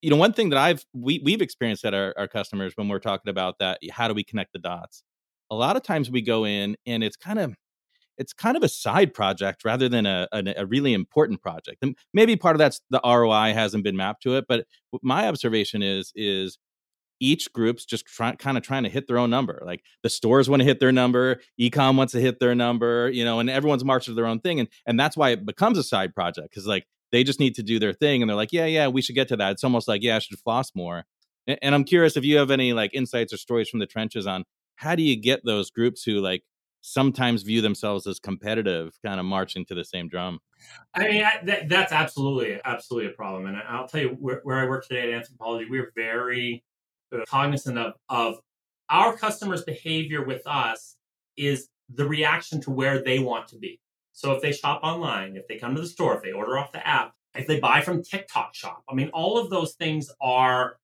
You 0.03 0.11
know, 0.11 0.17
one 0.17 0.35
thing 0.35 0.51
that 0.51 0.59
I've 0.59 0.85
we 0.93 1.23
we've 1.25 1.41
experienced 1.41 1.87
at 1.87 1.95
our, 1.95 2.13
our 2.19 2.29
customers 2.29 2.75
when 2.77 2.89
we're 2.89 2.99
talking 2.99 3.31
about 3.31 3.59
that, 3.61 3.79
how 3.91 4.09
do 4.09 4.15
we 4.15 4.23
connect 4.23 4.53
the 4.53 4.59
dots? 4.59 5.03
A 5.51 5.55
lot 5.55 5.77
of 5.77 5.83
times 5.83 6.11
we 6.11 6.21
go 6.21 6.45
in 6.45 6.77
and 6.85 7.03
it's 7.03 7.17
kind 7.17 7.39
of 7.39 7.55
it's 8.19 8.33
kind 8.33 8.57
of 8.57 8.63
a 8.63 8.69
side 8.69 9.15
project 9.15 9.65
rather 9.65 9.89
than 9.89 10.07
a, 10.07 10.29
a, 10.33 10.55
a, 10.59 10.67
really 10.67 10.93
important 10.93 11.43
project. 11.43 11.79
And 11.83 11.97
maybe 12.13 12.37
part 12.37 12.55
of 12.55 12.59
that's 12.59 12.81
the 12.91 13.01
ROI 13.05 13.53
hasn't 13.55 13.85
been 13.85 13.97
mapped 13.97 14.23
to 14.23 14.37
it, 14.37 14.47
but 14.49 14.67
my 15.03 15.27
observation 15.29 15.83
is 15.83 16.13
is 16.15 16.59
each 17.21 17.53
group's 17.53 17.85
just 17.85 18.07
try, 18.07 18.35
kind 18.35 18.57
of 18.57 18.63
trying 18.63 18.83
to 18.83 18.89
hit 18.89 19.07
their 19.07 19.19
own 19.19 19.31
number. 19.31 19.63
Like 19.65 19.83
the 20.03 20.11
stores 20.11 20.49
want 20.49 20.61
to 20.61 20.67
hit 20.67 20.81
their 20.81 20.93
number, 20.93 21.41
ecom 21.61 21.97
wants 21.97 22.13
to 22.13 22.21
hit 22.21 22.41
their 22.41 22.55
number, 22.55 23.11
you 23.11 23.25
know, 23.25 23.41
and 23.41 23.49
everyone's 23.49 23.85
marching 23.85 24.13
to 24.13 24.17
their 24.17 24.27
own 24.27 24.41
thing, 24.41 24.61
and 24.61 24.69
and 24.87 24.99
that's 24.99 25.17
why 25.17 25.31
it 25.31 25.47
becomes 25.47 25.79
a 25.79 25.83
side 25.83 26.15
project 26.15 26.51
because 26.51 26.67
like 26.67 26.87
they 27.13 27.25
just 27.25 27.41
need 27.41 27.55
to 27.57 27.63
do 27.63 27.79
their 27.79 27.93
thing, 27.93 28.23
and 28.23 28.29
they're 28.29 28.37
like, 28.37 28.53
yeah, 28.53 28.67
yeah, 28.67 28.89
we 28.89 29.03
should 29.03 29.15
get 29.15 29.29
to 29.29 29.37
that. 29.37 29.53
It's 29.53 29.65
almost 29.65 29.89
like 29.89 30.03
yeah, 30.03 30.17
I 30.17 30.19
should 30.19 30.39
floss 30.39 30.73
more. 30.75 31.05
And, 31.47 31.59
and 31.63 31.75
I'm 31.75 31.85
curious 31.85 32.17
if 32.17 32.25
you 32.25 32.39
have 32.39 32.51
any 32.51 32.73
like 32.73 32.93
insights 32.95 33.33
or 33.33 33.37
stories 33.37 33.69
from 33.69 33.81
the 33.81 33.87
trenches 33.87 34.27
on 34.27 34.45
how 34.77 34.95
do 34.95 35.03
you 35.03 35.17
get 35.17 35.45
those 35.45 35.71
groups 35.71 36.03
who 36.03 36.21
like 36.21 36.43
sometimes 36.87 37.43
view 37.43 37.63
themselves 37.63 38.07
as 38.07 38.19
competitive, 38.19 38.93
kind 39.03 39.19
of 39.19 39.25
marching 39.25 39.65
to 39.65 39.75
the 39.75 39.87
same 39.87 40.07
drum. 40.07 40.39
I 40.93 41.09
mean, 41.09 41.25
I, 41.25 41.41
that, 41.45 41.69
that's 41.71 41.93
absolutely, 41.93 42.61
absolutely 42.63 43.11
a 43.11 43.15
problem. 43.15 43.47
And 43.47 43.57
I'll 43.57 43.89
tell 43.89 44.03
you 44.03 44.11
where, 44.21 44.41
where 44.45 44.59
I 44.59 44.69
work 44.69 44.87
today 44.87 45.15
at 45.15 45.25
Anthropologie, 45.25 45.71
we're 45.71 45.93
very 45.97 46.63
uh, 47.11 47.25
cognizant 47.27 47.79
of, 47.79 47.95
of 48.11 48.37
our 48.91 49.17
customers' 49.17 49.65
behavior 49.65 50.23
with 50.23 50.47
us 50.47 50.97
is 51.39 51.69
the 51.89 52.07
reaction 52.07 52.61
to 52.61 52.71
where 52.71 53.03
they 53.03 53.19
want 53.19 53.49
to 53.49 53.57
be. 53.57 53.81
So 54.13 54.33
if 54.33 54.43
they 54.43 54.53
shop 54.53 54.81
online, 54.83 55.37
if 55.37 55.49
they 55.49 55.57
come 55.57 55.75
to 55.75 55.81
the 55.81 55.89
store, 55.89 56.15
if 56.17 56.23
they 56.23 56.33
order 56.33 56.59
off 56.59 56.73
the 56.73 56.87
app, 56.87 57.15
if 57.35 57.47
they 57.47 57.61
buy 57.61 57.81
from 57.81 58.03
TikTok 58.03 58.55
shop, 58.55 58.85
I 58.91 58.95
mean, 58.95 59.09
all 59.15 59.39
of 59.39 59.49
those 59.49 59.73
things 59.73 60.11
are 60.21 60.77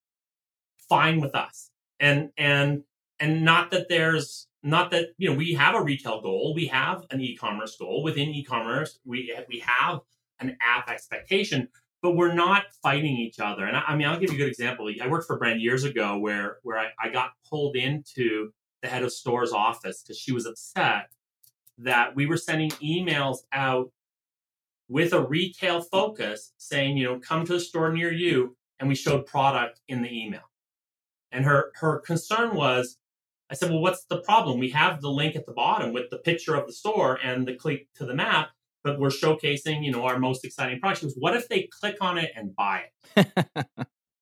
fine 0.89 1.21
with 1.21 1.35
us. 1.35 1.71
And, 2.01 2.31
and, 2.39 2.85
and 3.19 3.45
not 3.45 3.71
that 3.73 3.91
there's 3.91 4.47
not 4.63 4.91
that 4.91 5.09
you 5.19 5.29
know 5.29 5.37
we 5.37 5.55
have 5.55 5.75
a 5.75 5.83
retail 5.83 6.21
goal 6.21 6.55
we 6.55 6.67
have 6.67 7.05
an 7.11 7.21
e-commerce 7.21 7.77
goal. 7.77 8.03
Within 8.03 8.29
e-commerce 8.29 8.99
we 9.05 9.35
we 9.49 9.61
have 9.61 10.01
an 10.41 10.57
app 10.63 10.89
expectation 10.89 11.69
but 12.03 12.13
we're 12.13 12.33
not 12.33 12.65
fighting 12.83 13.17
each 13.17 13.39
other. 13.41 13.67
And 13.67 13.77
I, 13.77 13.83
I 13.89 13.97
mean 13.97 14.07
i'll 14.07 14.19
give 14.19 14.31
you 14.31 14.37
a 14.37 14.39
good 14.39 14.49
example. 14.49 14.91
I 15.01 15.09
worked 15.09 15.27
for 15.27 15.37
a 15.37 15.39
brand 15.39 15.61
years 15.61 15.85
ago 15.85 16.19
where 16.19 16.59
where 16.63 16.79
I, 16.79 16.89
I 17.01 17.09
got 17.11 17.33
pulled 17.49 17.77
into 17.77 18.53
the 18.83 18.89
head 18.89 19.03
of 19.03 19.13
store's 19.13 19.53
office 19.53 20.03
because 20.03 20.19
she 20.19 20.33
was 20.33 20.47
upset 20.47 21.11
that 21.79 22.15
we 22.15 22.27
were 22.27 22.37
sending 22.37 22.71
emails 22.71 23.39
out 23.53 23.91
with 24.89 25.13
a 25.13 25.21
retail 25.21 25.81
focus 25.81 26.53
saying 26.59 26.97
you 26.97 27.05
know 27.05 27.19
come 27.19 27.47
to 27.47 27.55
a 27.55 27.61
store 27.61 27.93
near 27.93 28.13
you 28.13 28.57
and 28.79 28.89
we 28.89 28.95
showed 28.95 29.27
product 29.27 29.81
in 29.89 30.03
the 30.03 30.11
email. 30.11 30.51
And 31.31 31.45
her 31.45 31.73
her 31.77 32.01
concern 32.01 32.55
was 32.57 32.99
I 33.51 33.55
said, 33.55 33.71
well, 33.71 33.81
what's 33.81 34.05
the 34.05 34.21
problem? 34.21 34.59
We 34.59 34.71
have 34.71 35.01
the 35.01 35.11
link 35.11 35.35
at 35.35 35.45
the 35.45 35.53
bottom 35.53 35.93
with 35.93 36.11
the 36.11 36.19
picture 36.19 36.55
of 36.55 36.67
the 36.67 36.73
store 36.73 37.19
and 37.23 37.47
the 37.47 37.55
click 37.55 37.89
to 37.97 38.07
the 38.07 38.15
map, 38.15 38.51
but 38.85 38.99
we're 38.99 39.09
showcasing, 39.09 39.85
you 39.85 39.91
know, 39.91 40.05
our 40.05 40.19
most 40.19 40.45
exciting 40.45 40.79
product. 40.79 41.01
She 41.01 41.07
goes, 41.07 41.17
what 41.19 41.37
if 41.37 41.49
they 41.49 41.69
click 41.81 41.97
on 42.01 42.17
it 42.17 42.31
and 42.37 42.55
buy 42.55 42.85
it? 43.17 43.27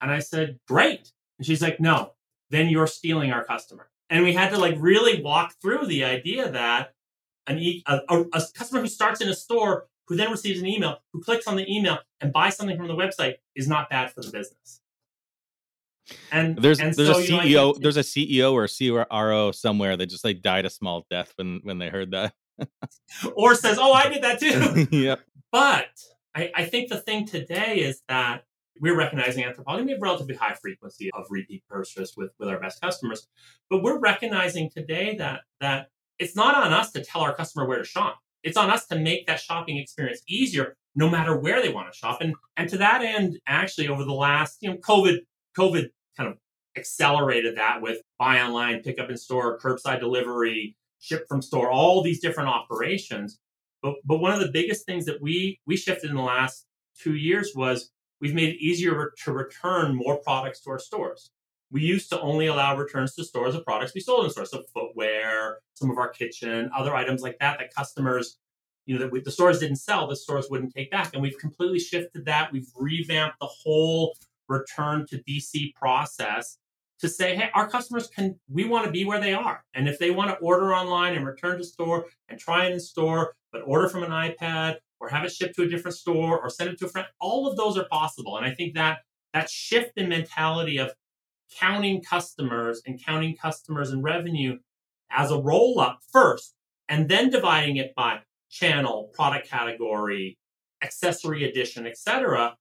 and 0.00 0.10
I 0.10 0.20
said, 0.20 0.58
great. 0.66 1.12
And 1.38 1.46
she's 1.46 1.60
like, 1.60 1.78
no, 1.78 2.12
then 2.50 2.68
you're 2.68 2.86
stealing 2.86 3.30
our 3.30 3.44
customer. 3.44 3.90
And 4.08 4.24
we 4.24 4.32
had 4.32 4.50
to 4.50 4.58
like 4.58 4.76
really 4.78 5.22
walk 5.22 5.54
through 5.60 5.86
the 5.86 6.04
idea 6.04 6.50
that 6.50 6.94
an 7.46 7.58
e- 7.58 7.82
a, 7.86 8.00
a, 8.08 8.20
a 8.32 8.42
customer 8.54 8.80
who 8.80 8.88
starts 8.88 9.20
in 9.20 9.28
a 9.28 9.34
store 9.34 9.88
who 10.06 10.16
then 10.16 10.30
receives 10.30 10.60
an 10.60 10.66
email, 10.66 10.98
who 11.12 11.20
clicks 11.20 11.46
on 11.46 11.56
the 11.56 11.70
email 11.70 11.98
and 12.20 12.32
buys 12.32 12.56
something 12.56 12.76
from 12.76 12.88
the 12.88 12.94
website 12.94 13.34
is 13.54 13.68
not 13.68 13.90
bad 13.90 14.10
for 14.10 14.22
the 14.22 14.30
business. 14.30 14.80
And 16.32 16.56
there's 16.56 16.80
and 16.80 16.94
there's 16.94 17.08
so, 17.08 17.18
a 17.18 17.42
CEO 17.42 17.52
know, 17.52 17.74
there's 17.78 17.96
a 17.96 18.00
CEO 18.00 18.52
or 18.52 18.64
a 18.64 19.06
CRO 19.08 19.52
somewhere 19.52 19.96
that 19.96 20.06
just 20.06 20.24
like 20.24 20.42
died 20.42 20.64
a 20.64 20.70
small 20.70 21.06
death 21.10 21.32
when 21.36 21.60
when 21.62 21.78
they 21.78 21.88
heard 21.88 22.10
that. 22.12 22.34
or 23.34 23.54
says, 23.54 23.78
"Oh, 23.80 23.92
I 23.92 24.08
did 24.08 24.22
that 24.22 24.40
too." 24.40 24.88
yep. 24.96 25.20
But 25.52 25.88
I, 26.34 26.50
I 26.54 26.64
think 26.64 26.88
the 26.88 27.00
thing 27.00 27.26
today 27.26 27.78
is 27.80 28.02
that 28.08 28.44
we're 28.80 28.96
recognizing 28.96 29.44
Anthropologie. 29.44 29.84
We 29.84 29.92
have 29.92 30.02
relatively 30.02 30.34
high 30.34 30.54
frequency 30.54 31.10
of 31.14 31.26
repeat 31.30 31.64
purchase 31.68 32.14
with, 32.16 32.30
with 32.38 32.48
our 32.48 32.60
best 32.60 32.80
customers, 32.80 33.26
but 33.70 33.82
we're 33.82 33.98
recognizing 33.98 34.70
today 34.70 35.16
that 35.16 35.40
that 35.60 35.88
it's 36.18 36.36
not 36.36 36.54
on 36.54 36.72
us 36.72 36.90
to 36.92 37.04
tell 37.04 37.22
our 37.22 37.34
customer 37.34 37.66
where 37.66 37.78
to 37.78 37.84
shop. 37.84 38.18
It's 38.42 38.56
on 38.56 38.70
us 38.70 38.86
to 38.86 38.98
make 38.98 39.26
that 39.26 39.40
shopping 39.40 39.78
experience 39.78 40.22
easier, 40.28 40.76
no 40.94 41.08
matter 41.10 41.36
where 41.36 41.60
they 41.60 41.72
want 41.72 41.92
to 41.92 41.96
shop. 41.96 42.20
And 42.20 42.34
and 42.56 42.68
to 42.70 42.78
that 42.78 43.02
end, 43.02 43.38
actually, 43.46 43.88
over 43.88 44.04
the 44.04 44.12
last 44.12 44.58
you 44.60 44.70
know 44.70 44.76
COVID 44.76 45.18
COVID 45.56 45.88
kind 46.18 46.30
of 46.30 46.38
accelerated 46.76 47.56
that 47.56 47.80
with 47.80 47.98
buy 48.18 48.40
online, 48.40 48.82
pick 48.82 48.98
up 48.98 49.10
in 49.10 49.16
store, 49.16 49.58
curbside 49.58 50.00
delivery, 50.00 50.76
ship 51.00 51.24
from 51.28 51.40
store, 51.40 51.70
all 51.70 52.02
these 52.02 52.20
different 52.20 52.48
operations. 52.48 53.38
But 53.82 53.94
but 54.04 54.18
one 54.18 54.32
of 54.32 54.40
the 54.40 54.50
biggest 54.50 54.84
things 54.86 55.04
that 55.06 55.22
we 55.22 55.60
we 55.66 55.76
shifted 55.76 56.10
in 56.10 56.16
the 56.16 56.22
last 56.22 56.66
two 57.00 57.14
years 57.14 57.52
was 57.54 57.90
we've 58.20 58.34
made 58.34 58.50
it 58.50 58.62
easier 58.62 59.12
to 59.24 59.32
return 59.32 59.94
more 59.94 60.18
products 60.18 60.60
to 60.62 60.70
our 60.70 60.78
stores. 60.78 61.30
We 61.70 61.82
used 61.82 62.08
to 62.10 62.20
only 62.20 62.46
allow 62.46 62.76
returns 62.76 63.14
to 63.14 63.24
stores 63.24 63.54
of 63.54 63.64
products 63.64 63.94
we 63.94 64.00
sold 64.00 64.24
in 64.24 64.30
stores, 64.30 64.50
so 64.50 64.62
footwear, 64.74 65.58
some 65.74 65.90
of 65.90 65.98
our 65.98 66.08
kitchen, 66.08 66.70
other 66.74 66.94
items 66.94 67.22
like 67.22 67.38
that 67.40 67.58
that 67.58 67.74
customers, 67.74 68.38
you 68.86 68.94
know, 68.94 69.00
that 69.02 69.12
we, 69.12 69.20
the 69.20 69.30
stores 69.30 69.58
didn't 69.58 69.76
sell, 69.76 70.06
the 70.06 70.16
stores 70.16 70.48
wouldn't 70.50 70.74
take 70.74 70.90
back, 70.90 71.10
and 71.12 71.22
we've 71.22 71.38
completely 71.38 71.78
shifted 71.78 72.24
that. 72.24 72.50
We've 72.52 72.70
revamped 72.74 73.38
the 73.38 73.46
whole 73.46 74.16
return 74.48 75.06
to 75.08 75.22
DC 75.28 75.74
process 75.74 76.58
to 77.00 77.08
say, 77.08 77.36
hey, 77.36 77.50
our 77.54 77.68
customers 77.68 78.08
can, 78.08 78.38
we 78.50 78.64
want 78.64 78.84
to 78.84 78.90
be 78.90 79.04
where 79.04 79.20
they 79.20 79.32
are. 79.32 79.64
And 79.74 79.88
if 79.88 79.98
they 79.98 80.10
want 80.10 80.30
to 80.30 80.36
order 80.38 80.74
online 80.74 81.14
and 81.14 81.24
return 81.24 81.58
to 81.58 81.64
store 81.64 82.06
and 82.28 82.38
try 82.38 82.66
it 82.66 82.72
in 82.72 82.80
store, 82.80 83.34
but 83.52 83.62
order 83.64 83.88
from 83.88 84.02
an 84.02 84.10
iPad 84.10 84.76
or 85.00 85.08
have 85.08 85.24
it 85.24 85.32
shipped 85.32 85.54
to 85.56 85.62
a 85.62 85.68
different 85.68 85.96
store 85.96 86.40
or 86.40 86.50
send 86.50 86.70
it 86.70 86.78
to 86.80 86.86
a 86.86 86.88
friend, 86.88 87.06
all 87.20 87.46
of 87.46 87.56
those 87.56 87.78
are 87.78 87.86
possible. 87.90 88.36
And 88.36 88.44
I 88.44 88.52
think 88.52 88.74
that 88.74 88.98
that 89.32 89.48
shift 89.48 89.92
in 89.96 90.08
mentality 90.08 90.78
of 90.78 90.92
counting 91.58 92.02
customers 92.02 92.82
and 92.86 93.02
counting 93.02 93.36
customers 93.36 93.90
and 93.90 94.02
revenue 94.02 94.58
as 95.10 95.30
a 95.30 95.38
roll 95.38 95.80
up 95.80 96.00
first, 96.12 96.54
and 96.88 97.08
then 97.08 97.30
dividing 97.30 97.76
it 97.76 97.94
by 97.94 98.20
channel, 98.50 99.10
product 99.14 99.48
category, 99.48 100.38
accessory 100.82 101.44
edition, 101.44 101.86
etc., 101.86 102.56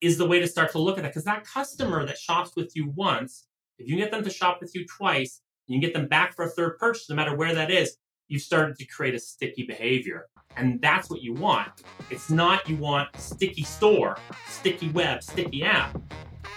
is 0.00 0.18
the 0.18 0.26
way 0.26 0.40
to 0.40 0.46
start 0.46 0.72
to 0.72 0.78
look 0.78 0.98
at 0.98 1.02
that. 1.02 1.10
Because 1.10 1.24
that 1.24 1.44
customer 1.44 2.04
that 2.06 2.18
shops 2.18 2.52
with 2.56 2.72
you 2.74 2.90
once, 2.94 3.46
if 3.78 3.88
you 3.88 3.96
get 3.96 4.10
them 4.10 4.24
to 4.24 4.30
shop 4.30 4.58
with 4.60 4.74
you 4.74 4.86
twice, 4.86 5.40
you 5.66 5.80
get 5.80 5.94
them 5.94 6.08
back 6.08 6.34
for 6.34 6.44
a 6.44 6.48
third 6.48 6.78
purchase, 6.78 7.08
no 7.08 7.16
matter 7.16 7.36
where 7.36 7.54
that 7.54 7.70
is, 7.70 7.96
you've 8.28 8.42
started 8.42 8.76
to 8.78 8.84
create 8.86 9.14
a 9.14 9.18
sticky 9.18 9.64
behavior. 9.64 10.26
And 10.56 10.80
that's 10.80 11.08
what 11.08 11.22
you 11.22 11.32
want. 11.34 11.70
It's 12.10 12.28
not 12.30 12.68
you 12.68 12.76
want 12.76 13.08
sticky 13.16 13.62
store, 13.62 14.16
sticky 14.48 14.88
web, 14.90 15.22
sticky 15.22 15.64
app. 15.64 16.00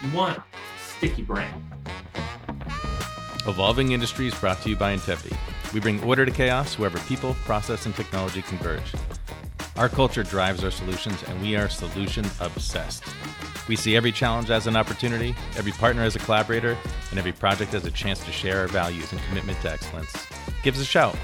You 0.01 0.11
want 0.15 0.41
sticky 0.97 1.21
brand. 1.21 1.63
Evolving 3.45 3.91
Industries 3.91 4.33
brought 4.35 4.61
to 4.61 4.69
you 4.69 4.75
by 4.75 4.95
Intevity. 4.95 5.35
We 5.73 5.79
bring 5.79 6.01
order 6.03 6.25
to 6.25 6.31
chaos 6.31 6.77
wherever 6.77 6.99
people, 6.99 7.33
process, 7.45 7.85
and 7.85 7.95
technology 7.95 8.41
converge. 8.41 8.93
Our 9.75 9.89
culture 9.89 10.23
drives 10.23 10.63
our 10.63 10.69
solutions, 10.69 11.23
and 11.23 11.41
we 11.41 11.55
are 11.55 11.67
solution 11.67 12.25
obsessed. 12.39 13.03
We 13.67 13.75
see 13.75 13.95
every 13.95 14.11
challenge 14.11 14.51
as 14.51 14.67
an 14.67 14.75
opportunity, 14.75 15.35
every 15.57 15.71
partner 15.71 16.03
as 16.03 16.15
a 16.15 16.19
collaborator, 16.19 16.77
and 17.09 17.17
every 17.17 17.31
project 17.31 17.73
as 17.73 17.83
a 17.85 17.91
chance 17.91 18.23
to 18.25 18.31
share 18.31 18.59
our 18.59 18.67
values 18.67 19.11
and 19.11 19.21
commitment 19.23 19.59
to 19.61 19.71
excellence. 19.71 20.27
Give 20.61 20.75
us 20.75 20.81
a 20.81 20.85
shout. 20.85 21.17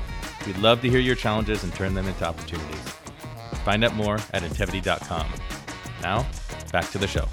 We'd 0.48 0.58
love 0.58 0.82
to 0.82 0.90
hear 0.90 1.00
your 1.00 1.16
challenges 1.16 1.64
and 1.64 1.74
turn 1.76 1.94
them 1.94 2.08
into 2.08 2.26
opportunities. 2.26 2.80
Find 3.66 3.84
out 3.84 3.94
more 3.96 4.16
at 4.34 4.42
Intevity.com. 4.42 5.28
Now, 6.02 6.26
back 6.72 6.90
to 6.92 6.98
the 6.98 7.08
show. 7.08 7.28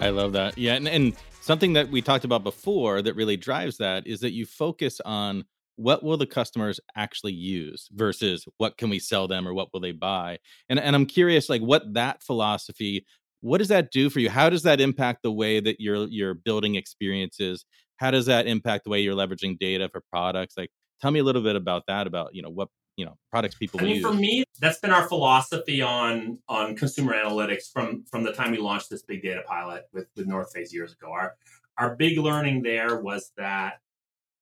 I 0.00 0.10
love 0.10 0.32
that. 0.32 0.58
Yeah, 0.58 0.74
and, 0.74 0.86
and 0.86 1.16
something 1.44 1.74
that 1.74 1.90
we 1.90 2.00
talked 2.00 2.24
about 2.24 2.42
before 2.42 3.02
that 3.02 3.14
really 3.14 3.36
drives 3.36 3.76
that 3.76 4.06
is 4.06 4.20
that 4.20 4.32
you 4.32 4.46
focus 4.46 5.00
on 5.04 5.44
what 5.76 6.02
will 6.02 6.16
the 6.16 6.26
customers 6.26 6.80
actually 6.96 7.32
use 7.34 7.88
versus 7.92 8.46
what 8.56 8.78
can 8.78 8.88
we 8.88 8.98
sell 8.98 9.28
them 9.28 9.46
or 9.46 9.52
what 9.52 9.68
will 9.72 9.80
they 9.80 9.92
buy? 9.92 10.38
And 10.68 10.78
and 10.78 10.96
i'm 10.96 11.06
curious 11.06 11.48
like 11.48 11.62
what 11.62 11.94
that 11.94 12.22
philosophy 12.22 13.04
what 13.44 13.58
does 13.58 13.68
that 13.68 13.90
do 13.92 14.08
for 14.08 14.20
you? 14.20 14.30
How 14.30 14.48
does 14.48 14.62
that 14.62 14.80
impact 14.80 15.22
the 15.22 15.30
way 15.30 15.60
that 15.60 15.76
you're 15.78 16.06
you're 16.06 16.32
building 16.32 16.76
experiences? 16.76 17.66
How 17.98 18.10
does 18.10 18.24
that 18.24 18.46
impact 18.46 18.84
the 18.84 18.90
way 18.90 19.00
you're 19.00 19.14
leveraging 19.14 19.58
data 19.58 19.90
for 19.92 20.00
products? 20.10 20.54
Like 20.56 20.70
tell 21.02 21.10
me 21.10 21.20
a 21.20 21.24
little 21.24 21.42
bit 21.42 21.54
about 21.54 21.82
that 21.86 22.06
about 22.06 22.34
you 22.34 22.40
know 22.40 22.48
what 22.48 22.68
you 22.96 23.04
know 23.04 23.16
products 23.30 23.56
people 23.56 23.80
I 23.80 23.84
mean, 23.84 23.96
use. 23.96 24.04
for 24.04 24.12
me 24.12 24.44
that's 24.60 24.78
been 24.78 24.92
our 24.92 25.08
philosophy 25.08 25.82
on 25.82 26.38
on 26.48 26.76
consumer 26.76 27.14
analytics 27.14 27.72
from 27.72 28.04
from 28.10 28.22
the 28.22 28.32
time 28.32 28.52
we 28.52 28.58
launched 28.58 28.90
this 28.90 29.02
big 29.02 29.22
data 29.22 29.42
pilot 29.46 29.84
with 29.92 30.06
with 30.16 30.26
north 30.26 30.52
face 30.52 30.72
years 30.72 30.92
ago. 30.92 31.10
Our 31.10 31.36
our 31.76 31.96
big 31.96 32.18
learning 32.18 32.62
there 32.62 33.00
was 33.00 33.32
that 33.36 33.80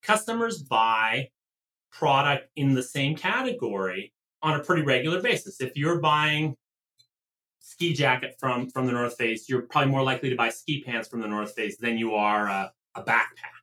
customers 0.02 0.62
buy 0.62 1.28
product 1.90 2.48
in 2.56 2.74
the 2.74 2.82
same 2.82 3.16
category 3.16 4.12
on 4.42 4.58
a 4.58 4.62
pretty 4.62 4.82
regular 4.82 5.22
basis. 5.22 5.60
If 5.60 5.76
you're 5.76 6.00
buying 6.00 6.56
ski 7.60 7.94
jacket 7.94 8.36
from 8.38 8.68
from 8.68 8.86
the 8.86 8.92
north 8.92 9.16
face 9.16 9.48
you're 9.48 9.62
probably 9.62 9.90
more 9.90 10.02
likely 10.02 10.28
to 10.28 10.36
buy 10.36 10.50
ski 10.50 10.82
pants 10.82 11.08
from 11.08 11.20
the 11.20 11.28
north 11.28 11.54
face 11.54 11.78
than 11.78 11.96
you 11.96 12.14
are 12.14 12.48
a, 12.48 12.72
a 12.96 13.02
backpack. 13.02 13.62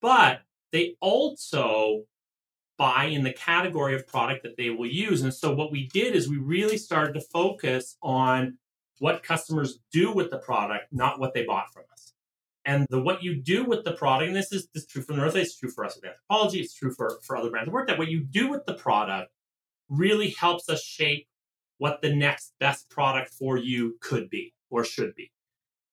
But 0.00 0.42
they 0.70 0.94
also 1.00 2.04
buy 2.78 3.06
in 3.06 3.24
the 3.24 3.32
category 3.32 3.94
of 3.94 4.06
product 4.06 4.44
that 4.44 4.56
they 4.56 4.70
will 4.70 4.86
use. 4.86 5.22
And 5.22 5.34
so 5.34 5.52
what 5.52 5.72
we 5.72 5.88
did 5.88 6.14
is 6.14 6.28
we 6.28 6.38
really 6.38 6.78
started 6.78 7.12
to 7.14 7.20
focus 7.20 7.96
on 8.02 8.58
what 9.00 9.22
customers 9.22 9.80
do 9.92 10.12
with 10.12 10.30
the 10.30 10.38
product, 10.38 10.86
not 10.92 11.20
what 11.20 11.34
they 11.34 11.44
bought 11.44 11.72
from 11.72 11.84
us. 11.92 12.14
And 12.64 12.86
the 12.90 13.00
what 13.00 13.22
you 13.22 13.34
do 13.34 13.64
with 13.64 13.84
the 13.84 13.92
product, 13.92 14.28
and 14.28 14.36
this 14.36 14.52
is, 14.52 14.68
this 14.74 14.84
is 14.84 14.88
true 14.88 15.02
for 15.02 15.14
North 15.14 15.32
Face, 15.32 15.48
it's 15.48 15.58
true 15.58 15.70
for 15.70 15.84
us 15.84 15.96
with 15.96 16.10
Anthropologie, 16.10 16.60
it's 16.60 16.74
true 16.74 16.92
for, 16.92 17.18
for 17.22 17.36
other 17.36 17.50
brands 17.50 17.68
of 17.68 17.72
work, 17.72 17.88
that 17.88 17.98
what 17.98 18.08
you 18.08 18.20
do 18.20 18.48
with 18.48 18.64
the 18.66 18.74
product 18.74 19.30
really 19.88 20.30
helps 20.30 20.68
us 20.68 20.82
shape 20.82 21.26
what 21.78 22.02
the 22.02 22.14
next 22.14 22.52
best 22.60 22.90
product 22.90 23.30
for 23.30 23.56
you 23.56 23.96
could 24.00 24.28
be 24.28 24.52
or 24.70 24.84
should 24.84 25.14
be. 25.14 25.32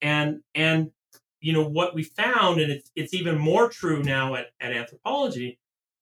And 0.01 0.41
and 0.53 0.91
you 1.39 1.53
know, 1.53 1.67
what 1.67 1.93
we 1.93 2.03
found, 2.03 2.59
and 2.59 2.71
it's, 2.71 2.91
it's 2.95 3.13
even 3.13 3.37
more 3.37 3.69
true 3.69 4.01
now 4.01 4.33
at, 4.33 4.47
at 4.59 4.73
Anthropologie, 4.73 5.57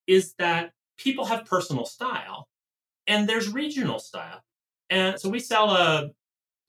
is 0.06 0.34
that 0.38 0.72
people 0.96 1.24
have 1.26 1.44
personal 1.46 1.84
style 1.84 2.48
and 3.06 3.28
there's 3.28 3.52
regional 3.52 3.98
style. 3.98 4.42
And 4.90 5.18
so 5.18 5.28
we 5.28 5.40
sell 5.40 5.70
a, 5.70 6.10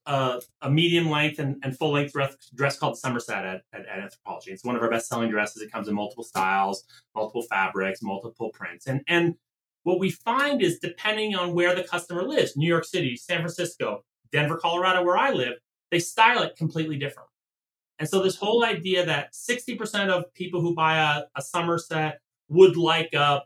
a, 0.05 0.41
a 0.61 0.69
medium 0.69 1.09
length 1.09 1.39
and, 1.39 1.57
and 1.63 1.77
full 1.77 1.91
length 1.91 2.13
dress, 2.55 2.77
called 2.77 2.97
Somerset 2.97 3.45
at, 3.45 3.61
at, 3.73 3.85
at, 3.87 3.99
Anthropologie. 3.99 4.47
It's 4.47 4.63
one 4.63 4.75
of 4.75 4.81
our 4.81 4.89
best 4.89 5.07
selling 5.07 5.29
dresses. 5.29 5.61
It 5.61 5.71
comes 5.71 5.87
in 5.87 5.95
multiple 5.95 6.23
styles, 6.23 6.83
multiple 7.13 7.43
fabrics, 7.43 8.01
multiple 8.01 8.51
prints. 8.53 8.87
And, 8.87 9.01
and 9.07 9.35
what 9.83 9.99
we 9.99 10.09
find 10.09 10.61
is 10.61 10.79
depending 10.79 11.35
on 11.35 11.53
where 11.53 11.75
the 11.75 11.83
customer 11.83 12.23
lives, 12.23 12.57
New 12.57 12.67
York 12.67 12.85
City, 12.85 13.15
San 13.15 13.39
Francisco, 13.39 14.03
Denver, 14.31 14.57
Colorado, 14.57 15.03
where 15.03 15.17
I 15.17 15.31
live, 15.31 15.53
they 15.91 15.99
style 15.99 16.41
it 16.41 16.55
completely 16.55 16.97
different. 16.97 17.29
And 17.99 18.09
so 18.09 18.21
this 18.21 18.35
whole 18.35 18.65
idea 18.65 19.05
that 19.05 19.33
60% 19.33 20.09
of 20.09 20.33
people 20.33 20.59
who 20.59 20.75
buy 20.75 20.97
a, 20.97 21.23
a 21.35 21.41
Somerset 21.41 22.19
would 22.49 22.75
like 22.77 23.13
a 23.13 23.43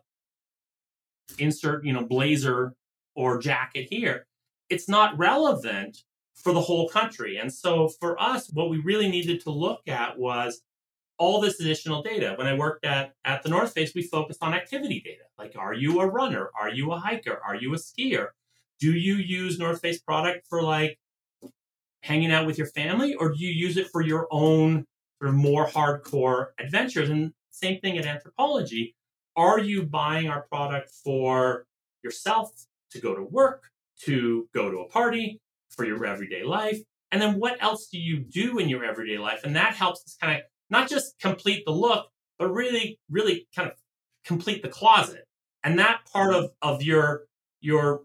insert, 1.38 1.86
you 1.86 1.94
know, 1.94 2.06
blazer 2.06 2.74
or 3.16 3.38
jacket 3.38 3.88
here, 3.90 4.26
it's 4.70 4.88
not 4.88 5.18
relevant 5.18 6.04
for 6.36 6.54
the 6.54 6.62
whole 6.62 6.88
country. 6.88 7.38
And 7.38 7.54
so 7.54 7.90
for 7.90 8.20
us, 8.22 8.50
what 8.52 8.70
we 8.70 8.78
really 8.78 9.10
needed 9.10 9.42
to 9.42 9.52
look 9.52 9.82
at 9.88 10.18
was 10.18 10.62
all 11.18 11.42
this 11.42 11.60
additional 11.60 12.02
data. 12.02 12.34
When 12.38 12.48
I 12.48 12.54
worked 12.54 12.86
at, 12.86 13.14
at 13.26 13.44
the 13.44 13.50
North 13.50 13.74
Face, 13.74 13.94
we 13.94 14.04
focused 14.04 14.42
on 14.42 14.54
activity 14.54 15.02
data. 15.04 15.24
Like, 15.38 15.56
are 15.58 15.74
you 15.74 16.00
a 16.00 16.08
runner? 16.08 16.50
Are 16.60 16.70
you 16.70 16.92
a 16.94 16.98
hiker? 16.98 17.42
Are 17.46 17.56
you 17.56 17.74
a 17.74 17.78
skier? 17.78 18.28
Do 18.80 18.94
you 18.94 19.16
use 19.16 19.60
North 19.60 19.82
Face 19.82 20.00
product 20.00 20.48
for 20.50 20.64
like 20.64 20.98
hanging 22.04 22.32
out 22.32 22.46
with 22.46 22.58
your 22.58 22.68
family, 22.68 23.14
or 23.14 23.34
do 23.34 23.38
you 23.38 23.52
use 23.52 23.76
it 23.76 23.90
for 23.92 24.02
your 24.02 24.28
own 24.32 24.86
sort 25.22 25.30
of 25.30 25.36
more 25.36 25.68
hardcore 25.68 26.48
adventures? 26.58 27.10
And 27.10 27.34
same 27.52 27.82
thing 27.82 27.98
at 27.98 28.06
Anthropologie. 28.06 28.94
Are 29.40 29.58
you 29.58 29.84
buying 29.84 30.28
our 30.28 30.42
product 30.42 30.90
for 31.02 31.66
yourself 32.04 32.52
to 32.92 33.00
go 33.00 33.16
to 33.16 33.24
work, 33.24 33.72
to 34.02 34.50
go 34.54 34.70
to 34.70 34.80
a 34.80 34.90
party, 34.90 35.40
for 35.70 35.86
your 35.86 36.06
everyday 36.06 36.44
life? 36.44 36.80
And 37.14 37.22
then 37.22 37.40
what 37.40 37.56
else 37.64 37.88
do 37.88 37.98
you 37.98 38.20
do 38.20 38.58
in 38.58 38.68
your 38.68 38.84
everyday 38.84 39.18
life? 39.18 39.46
And 39.46 39.56
that 39.56 39.76
helps 39.76 40.04
us 40.06 40.18
kind 40.22 40.36
of 40.36 40.42
not 40.70 40.90
just 40.90 41.18
complete 41.20 41.64
the 41.66 41.72
look, 41.72 42.10
but 42.38 42.50
really, 42.50 43.00
really 43.10 43.48
kind 43.56 43.72
of 43.72 43.78
complete 44.26 44.62
the 44.62 44.68
closet. 44.68 45.24
And 45.64 45.80
that 45.80 46.02
part 46.12 46.36
of, 46.36 46.52
of 46.62 46.84
your, 46.84 47.24
your 47.62 48.02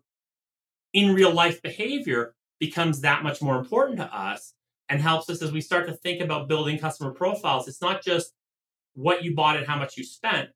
in 0.93 1.17
real 1.17 1.33
life 1.33 1.61
behavior 1.63 2.37
becomes 2.61 3.01
that 3.01 3.25
much 3.25 3.43
more 3.43 3.59
important 3.59 3.97
to 3.99 4.17
us 4.17 4.55
and 4.89 5.01
helps 5.01 5.29
us 5.29 5.43
as 5.43 5.51
we 5.51 5.61
start 5.61 5.89
to 5.89 5.95
think 5.95 6.23
about 6.23 6.47
building 6.47 6.79
customer 6.79 7.11
profiles. 7.11 7.67
It's 7.67 7.83
not 7.83 8.05
just 8.05 8.33
what 8.95 9.25
you 9.25 9.35
bought 9.35 9.57
and 9.57 9.67
how 9.67 9.77
much 9.77 9.97
you 9.97 10.05
spent, 10.05 10.51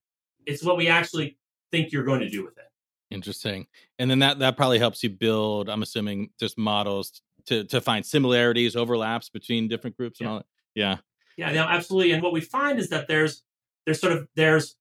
it's 0.49 0.65
what 0.65 0.77
we 0.77 0.89
actually 0.89 1.37
think 1.71 1.93
you're 1.93 2.05
going 2.05 2.21
to 2.21 2.29
do 2.31 2.43
with 2.43 2.57
it. 2.57 2.65
Interesting. 3.11 3.67
And 3.99 4.11
then 4.11 4.19
that 4.21 4.39
that 4.41 4.57
probably 4.57 4.79
helps 4.79 5.03
you 5.03 5.11
build, 5.11 5.69
I'm 5.69 5.83
assuming, 5.83 6.31
just 6.41 6.59
models 6.59 7.23
to 7.47 7.65
to 7.65 7.81
find 7.81 8.05
similarities, 8.05 8.75
overlaps 8.75 9.29
between 9.29 9.69
different 9.69 9.97
groups 9.97 10.21
and 10.21 10.27
yeah. 10.27 10.33
all 10.33 10.39
that. 10.39 10.47
Yeah. 10.75 10.97
Yeah, 11.37 11.53
no, 11.53 11.63
absolutely. 11.63 12.13
And 12.13 12.23
what 12.23 12.33
we 12.33 12.41
find 12.41 12.79
is 12.79 12.89
that 12.89 13.07
there's 13.07 13.45
there's 13.85 14.01
sort 14.01 14.13
of 14.13 14.27
there's 14.35 14.77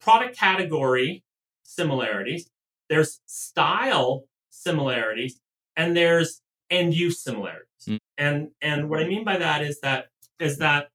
product 0.00 0.36
category 0.36 1.24
similarities, 1.62 2.50
there's 2.88 3.20
style 3.26 4.24
similarities, 4.50 5.40
and 5.76 5.96
there's 5.96 6.42
end 6.70 6.94
use 6.94 7.22
similarities. 7.22 7.86
Mm. 7.86 7.98
And 8.16 8.48
and 8.60 8.90
what 8.90 9.00
I 9.00 9.08
mean 9.08 9.24
by 9.24 9.38
that 9.38 9.62
is 9.62 9.80
that 9.80 10.06
is 10.38 10.58
that 10.58 10.90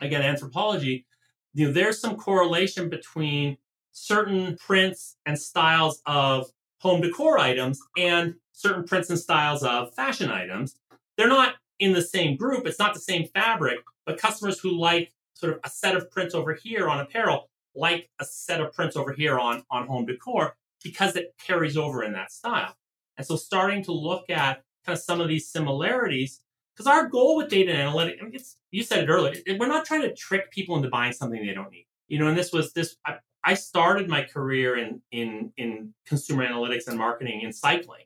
again 0.00 0.22
Anthropologie, 0.22 1.04
you 1.54 1.66
know, 1.66 1.72
there's 1.72 2.00
some 2.00 2.16
correlation 2.16 2.88
between 2.88 3.56
certain 3.92 4.56
prints 4.56 5.16
and 5.24 5.38
styles 5.38 6.02
of 6.04 6.50
home 6.80 7.00
decor 7.00 7.38
items 7.38 7.80
and 7.96 8.34
certain 8.52 8.84
prints 8.84 9.08
and 9.08 9.18
styles 9.18 9.62
of 9.62 9.94
fashion 9.94 10.30
items. 10.30 10.76
They're 11.16 11.28
not 11.28 11.54
in 11.78 11.92
the 11.92 12.02
same 12.02 12.36
group, 12.36 12.66
it's 12.66 12.78
not 12.78 12.94
the 12.94 13.00
same 13.00 13.28
fabric, 13.28 13.78
but 14.04 14.18
customers 14.18 14.60
who 14.60 14.78
like 14.78 15.12
sort 15.34 15.54
of 15.54 15.60
a 15.64 15.70
set 15.70 15.96
of 15.96 16.10
prints 16.10 16.34
over 16.34 16.54
here 16.54 16.88
on 16.88 17.00
apparel 17.00 17.48
like 17.74 18.08
a 18.20 18.24
set 18.24 18.60
of 18.60 18.72
prints 18.72 18.96
over 18.96 19.12
here 19.12 19.38
on, 19.38 19.64
on 19.70 19.86
home 19.86 20.06
decor 20.06 20.56
because 20.82 21.16
it 21.16 21.34
carries 21.44 21.76
over 21.76 22.04
in 22.04 22.12
that 22.12 22.32
style. 22.32 22.76
And 23.16 23.26
so 23.26 23.36
starting 23.36 23.82
to 23.84 23.92
look 23.92 24.30
at 24.30 24.62
kind 24.84 24.96
of 24.96 25.02
some 25.02 25.20
of 25.20 25.28
these 25.28 25.48
similarities, 25.48 26.40
because 26.74 26.86
our 26.86 27.08
goal 27.08 27.36
with 27.36 27.48
data 27.48 27.72
analytics, 27.72 28.16
I 28.20 28.24
mean, 28.24 28.38
you 28.70 28.82
said 28.82 29.04
it 29.04 29.08
earlier, 29.08 29.34
we're 29.58 29.68
not 29.68 29.84
trying 29.84 30.02
to 30.02 30.14
trick 30.14 30.50
people 30.50 30.76
into 30.76 30.88
buying 30.88 31.12
something 31.12 31.44
they 31.44 31.54
don't 31.54 31.70
need. 31.70 31.86
You 32.08 32.18
know, 32.18 32.26
and 32.26 32.36
this 32.36 32.52
was 32.52 32.72
this, 32.72 32.96
I, 33.06 33.16
I 33.44 33.54
started 33.54 34.08
my 34.08 34.22
career 34.22 34.76
in, 34.76 35.00
in, 35.10 35.52
in 35.56 35.94
consumer 36.06 36.46
analytics 36.46 36.88
and 36.88 36.98
marketing 36.98 37.42
in 37.42 37.52
cycling. 37.52 38.04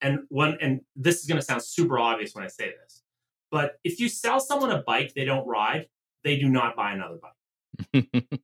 And 0.00 0.20
one, 0.28 0.58
and 0.60 0.80
this 0.94 1.20
is 1.20 1.26
going 1.26 1.40
to 1.40 1.44
sound 1.44 1.62
super 1.62 1.98
obvious 1.98 2.34
when 2.34 2.44
I 2.44 2.48
say 2.48 2.72
this, 2.82 3.02
but 3.50 3.78
if 3.84 3.98
you 3.98 4.08
sell 4.08 4.40
someone 4.40 4.70
a 4.70 4.82
bike 4.82 5.12
they 5.14 5.24
don't 5.24 5.46
ride, 5.46 5.86
they 6.22 6.38
do 6.38 6.48
not 6.48 6.76
buy 6.76 6.92
another 6.92 7.18
bike. 7.22 8.40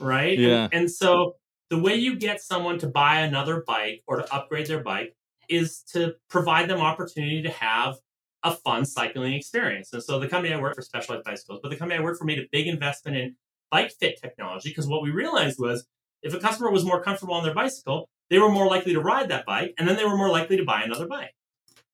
right? 0.00 0.38
Yeah. 0.38 0.64
And, 0.64 0.74
and 0.74 0.90
so 0.90 1.36
the 1.70 1.78
way 1.78 1.94
you 1.94 2.16
get 2.16 2.40
someone 2.40 2.78
to 2.78 2.88
buy 2.88 3.20
another 3.20 3.62
bike 3.66 4.02
or 4.06 4.16
to 4.16 4.34
upgrade 4.34 4.66
their 4.66 4.82
bike 4.82 5.14
is 5.48 5.82
to 5.92 6.14
provide 6.28 6.68
them 6.68 6.80
opportunity 6.80 7.42
to 7.42 7.50
have 7.50 7.96
a 8.44 8.54
fun 8.54 8.84
cycling 8.84 9.32
experience. 9.32 9.92
And 9.92 10.02
so 10.02 10.20
the 10.20 10.28
company 10.28 10.54
I 10.54 10.60
worked 10.60 10.76
for 10.76 10.82
Specialized 10.82 11.24
Bicycles, 11.24 11.60
but 11.62 11.70
the 11.70 11.76
company 11.76 11.98
I 11.98 12.02
worked 12.02 12.18
for 12.18 12.26
made 12.26 12.38
a 12.38 12.46
big 12.52 12.66
investment 12.66 13.16
in 13.16 13.36
bike 13.70 13.90
fit 13.98 14.20
technology 14.20 14.68
because 14.68 14.86
what 14.86 15.02
we 15.02 15.10
realized 15.10 15.58
was 15.58 15.86
if 16.22 16.34
a 16.34 16.38
customer 16.38 16.70
was 16.70 16.84
more 16.84 17.02
comfortable 17.02 17.34
on 17.34 17.42
their 17.42 17.54
bicycle, 17.54 18.08
they 18.28 18.38
were 18.38 18.50
more 18.50 18.66
likely 18.66 18.92
to 18.92 19.00
ride 19.00 19.30
that 19.30 19.46
bike 19.46 19.74
and 19.78 19.88
then 19.88 19.96
they 19.96 20.04
were 20.04 20.16
more 20.16 20.28
likely 20.28 20.58
to 20.58 20.64
buy 20.64 20.82
another 20.82 21.08
bike. 21.08 21.34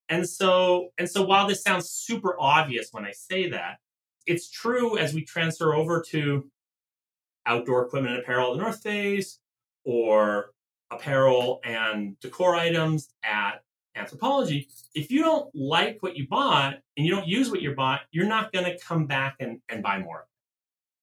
And 0.09 0.29
so, 0.29 0.89
and 0.99 1.09
so 1.09 1.25
while 1.25 1.47
this 1.47 1.63
sounds 1.63 1.89
super 1.89 2.37
obvious 2.39 2.89
when 2.91 3.05
I 3.05 3.13
say 3.13 3.49
that, 3.51 3.79
it's 4.27 4.51
true 4.51 4.99
as 4.99 5.15
we 5.15 5.25
transfer 5.25 5.73
over 5.73 6.03
to 6.11 6.51
outdoor 7.47 7.87
equipment 7.87 8.15
and 8.15 8.23
apparel 8.23 8.53
at 8.53 8.57
the 8.57 8.63
North 8.63 8.83
Face 8.83 9.39
or 9.85 10.51
apparel 10.91 11.61
and 11.65 12.19
decor 12.21 12.57
items 12.57 13.09
at 13.25 13.63
Anthropologie. 13.97 14.67
If 14.95 15.11
you 15.11 15.23
don't 15.23 15.51
like 15.55 15.99
what 16.01 16.17
you 16.17 16.27
bought 16.29 16.79
and 16.97 17.07
you 17.07 17.15
don't 17.15 17.27
use 17.27 17.51
what 17.51 17.63
you 17.63 17.75
bought, 17.75 18.03
you're 18.13 18.27
not 18.27 18.53
going 18.53 18.65
to 18.65 18.79
come 18.79 19.07
back 19.07 19.37
and, 19.41 19.61
and 19.69 19.83
buy 19.83 19.99
more. 19.99 20.27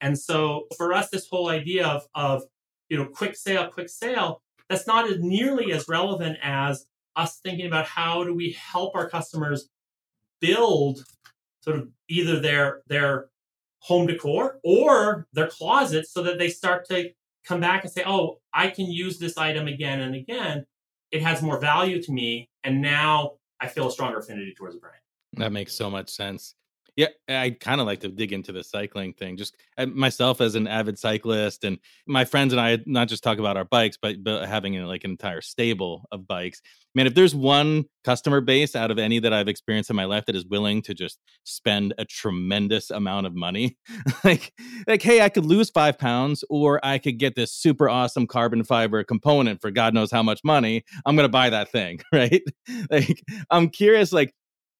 And 0.01 0.17
so 0.17 0.67
for 0.77 0.93
us, 0.93 1.09
this 1.09 1.27
whole 1.27 1.49
idea 1.49 1.85
of, 1.85 2.03
of 2.15 2.43
you 2.89 2.97
know, 2.97 3.05
quick 3.05 3.35
sale, 3.35 3.67
quick 3.67 3.89
sale, 3.89 4.41
that's 4.69 4.87
not 4.87 5.09
as 5.09 5.19
nearly 5.19 5.71
as 5.71 5.87
relevant 5.87 6.37
as 6.41 6.85
us 7.15 7.39
thinking 7.43 7.65
about 7.65 7.85
how 7.85 8.23
do 8.23 8.33
we 8.33 8.51
help 8.51 8.95
our 8.95 9.09
customers 9.09 9.69
build 10.39 11.03
sort 11.61 11.77
of 11.77 11.89
either 12.07 12.39
their 12.39 12.81
their 12.87 13.27
home 13.79 14.07
decor 14.07 14.59
or 14.63 15.27
their 15.33 15.47
closets 15.47 16.11
so 16.11 16.21
that 16.23 16.37
they 16.37 16.49
start 16.49 16.87
to 16.89 17.09
come 17.45 17.59
back 17.59 17.83
and 17.83 17.91
say, 17.91 18.03
"Oh, 18.05 18.39
I 18.53 18.69
can 18.69 18.85
use 18.85 19.17
this 19.19 19.37
item 19.37 19.67
again 19.67 19.99
and 19.99 20.15
again. 20.15 20.65
It 21.11 21.21
has 21.21 21.41
more 21.41 21.59
value 21.59 22.01
to 22.03 22.11
me, 22.11 22.49
and 22.67 22.81
now 22.81 23.37
I 23.61 23.67
feel 23.67 23.87
a 23.87 23.91
stronger 23.91 24.19
affinity 24.19 24.53
towards 24.55 24.75
the 24.75 24.81
brand." 24.81 25.01
That 25.33 25.51
makes 25.51 25.73
so 25.73 25.89
much 25.89 26.09
sense. 26.09 26.55
Yeah, 26.97 27.09
I 27.29 27.51
kind 27.51 27.79
of 27.79 27.85
like 27.85 27.99
to 27.99 28.07
dig 28.09 28.33
into 28.33 28.51
the 28.51 28.63
cycling 28.63 29.13
thing. 29.13 29.37
Just 29.37 29.55
uh, 29.77 29.85
myself 29.85 30.41
as 30.41 30.55
an 30.55 30.67
avid 30.67 30.97
cyclist, 30.97 31.63
and 31.63 31.77
my 32.07 32.25
friends 32.25 32.53
and 32.53 32.59
I 32.59 32.79
not 32.87 33.07
just 33.07 33.23
talk 33.23 33.37
about 33.37 33.55
our 33.55 33.65
bikes, 33.65 33.99
but, 34.01 34.23
but 34.23 34.47
having 34.49 34.73
like 34.83 35.03
an 35.03 35.11
entire 35.11 35.41
stable 35.41 36.05
of 36.11 36.27
bikes. 36.27 36.59
Man, 36.95 37.05
if 37.05 37.13
there's 37.13 37.35
one 37.35 37.85
customer 38.03 38.41
base 38.41 38.75
out 38.75 38.89
of 38.89 38.97
any 38.97 39.19
that 39.19 39.31
I've 39.31 39.47
experienced 39.47 39.91
in 39.91 39.95
my 39.95 40.05
life 40.05 40.25
that 40.25 40.35
is 40.35 40.47
willing 40.47 40.81
to 40.83 40.95
just 40.95 41.19
spend 41.43 41.93
a 41.99 42.05
tremendous 42.05 42.89
amount 42.89 43.27
of 43.27 43.35
money, 43.35 43.77
like 44.23 44.51
like 44.87 45.03
hey, 45.03 45.21
I 45.21 45.29
could 45.29 45.45
lose 45.45 45.69
five 45.69 45.99
pounds, 45.99 46.43
or 46.49 46.83
I 46.83 46.97
could 46.97 47.19
get 47.19 47.35
this 47.35 47.53
super 47.53 47.87
awesome 47.87 48.25
carbon 48.25 48.63
fiber 48.63 49.03
component 49.03 49.61
for 49.61 49.69
God 49.69 49.93
knows 49.93 50.09
how 50.09 50.23
much 50.23 50.41
money. 50.43 50.83
I'm 51.05 51.15
gonna 51.15 51.29
buy 51.29 51.51
that 51.51 51.71
thing, 51.71 51.99
right? 52.11 52.41
like 52.89 53.23
I'm 53.51 53.69
curious, 53.69 54.11
like 54.11 54.33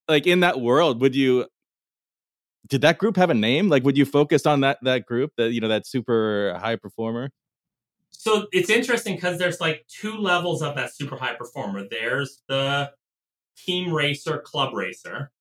like 0.09 0.25
in 0.25 0.39
that 0.39 0.59
world 0.59 1.01
would 1.01 1.15
you 1.15 1.45
did 2.69 2.81
that 2.81 2.97
group 2.97 3.15
have 3.17 3.29
a 3.29 3.33
name? 3.33 3.69
Like, 3.69 3.83
would 3.83 3.97
you 3.97 4.05
focus 4.05 4.45
on 4.45 4.61
that 4.61 4.77
that 4.83 5.05
group, 5.05 5.31
that 5.37 5.51
you 5.51 5.61
know, 5.61 5.67
that 5.67 5.87
super 5.87 6.57
high 6.59 6.75
performer? 6.75 7.29
So 8.11 8.47
it's 8.51 8.69
interesting 8.69 9.15
because 9.15 9.37
there's 9.37 9.61
like 9.61 9.85
two 9.87 10.17
levels 10.17 10.61
of 10.61 10.75
that 10.75 10.95
super 10.95 11.17
high 11.17 11.35
performer. 11.35 11.85
There's 11.89 12.41
the 12.47 12.91
team 13.57 13.93
racer, 13.93 14.39
club 14.39 14.73
racer, 14.73 15.31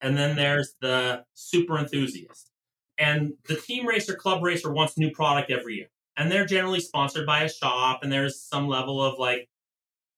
and 0.00 0.16
then 0.16 0.36
there's 0.36 0.74
the 0.80 1.24
super 1.34 1.78
enthusiast. 1.78 2.50
And 2.98 3.34
the 3.48 3.56
team 3.56 3.86
racer, 3.86 4.14
club 4.14 4.42
racer 4.42 4.72
wants 4.72 4.98
new 4.98 5.10
product 5.10 5.50
every 5.50 5.76
year, 5.76 5.88
and 6.16 6.30
they're 6.30 6.46
generally 6.46 6.80
sponsored 6.80 7.26
by 7.26 7.42
a 7.42 7.48
shop, 7.48 8.00
and 8.02 8.12
there's 8.12 8.40
some 8.40 8.68
level 8.68 9.02
of 9.02 9.18
like, 9.18 9.48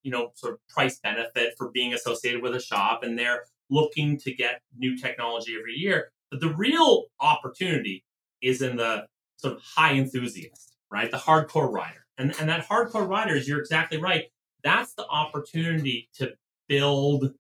you 0.02 0.10
know, 0.10 0.32
sort 0.34 0.54
of 0.54 0.60
price 0.68 0.98
benefit 0.98 1.54
for 1.56 1.70
being 1.70 1.94
associated 1.94 2.42
with 2.42 2.54
a 2.54 2.60
shop, 2.60 3.02
and 3.02 3.18
they're 3.18 3.44
looking 3.70 4.18
to 4.18 4.34
get 4.34 4.60
new 4.76 4.98
technology 4.98 5.56
every 5.58 5.74
year 5.74 6.10
But 6.32 6.40
the 6.40 6.48
real 6.48 7.04
opportunity 7.20 8.04
is 8.40 8.62
in 8.62 8.76
the 8.76 9.06
sort 9.36 9.54
of 9.54 9.62
high 9.62 9.92
enthusiast, 9.92 10.74
right? 10.90 11.10
The 11.10 11.18
hardcore 11.18 11.70
rider. 11.70 12.06
And, 12.16 12.34
and 12.40 12.48
that 12.48 12.66
hardcore 12.66 13.06
rider 13.06 13.36
is, 13.36 13.46
you're 13.46 13.60
exactly 13.60 13.98
right. 13.98 14.24
That's 14.64 14.94
the 14.94 15.06
opportunity 15.06 16.08
to 16.14 16.32
build 16.68 17.34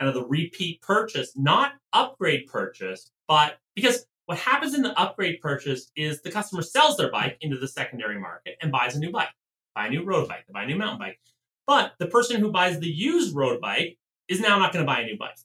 kind 0.00 0.08
of 0.08 0.14
the 0.14 0.26
repeat 0.26 0.82
purchase, 0.82 1.32
not 1.36 1.74
upgrade 1.92 2.48
purchase, 2.48 3.12
but 3.28 3.58
because 3.76 4.04
what 4.26 4.38
happens 4.38 4.74
in 4.74 4.82
the 4.82 4.98
upgrade 4.98 5.40
purchase 5.40 5.92
is 5.94 6.20
the 6.22 6.30
customer 6.30 6.62
sells 6.62 6.96
their 6.96 7.12
bike 7.12 7.36
into 7.40 7.56
the 7.56 7.68
secondary 7.68 8.18
market 8.18 8.56
and 8.60 8.72
buys 8.72 8.96
a 8.96 8.98
new 8.98 9.12
bike, 9.12 9.28
buy 9.76 9.86
a 9.86 9.90
new 9.90 10.04
road 10.04 10.26
bike, 10.26 10.44
buy 10.52 10.64
a 10.64 10.66
new 10.66 10.76
mountain 10.76 10.98
bike. 10.98 11.20
But 11.68 11.92
the 12.00 12.06
person 12.06 12.40
who 12.40 12.50
buys 12.50 12.80
the 12.80 12.88
used 12.88 13.36
road 13.36 13.60
bike 13.60 13.96
is 14.26 14.40
now 14.40 14.58
not 14.58 14.72
going 14.72 14.84
to 14.84 14.90
buy 14.90 15.02
a 15.02 15.06
new 15.06 15.16
bike. 15.16 15.36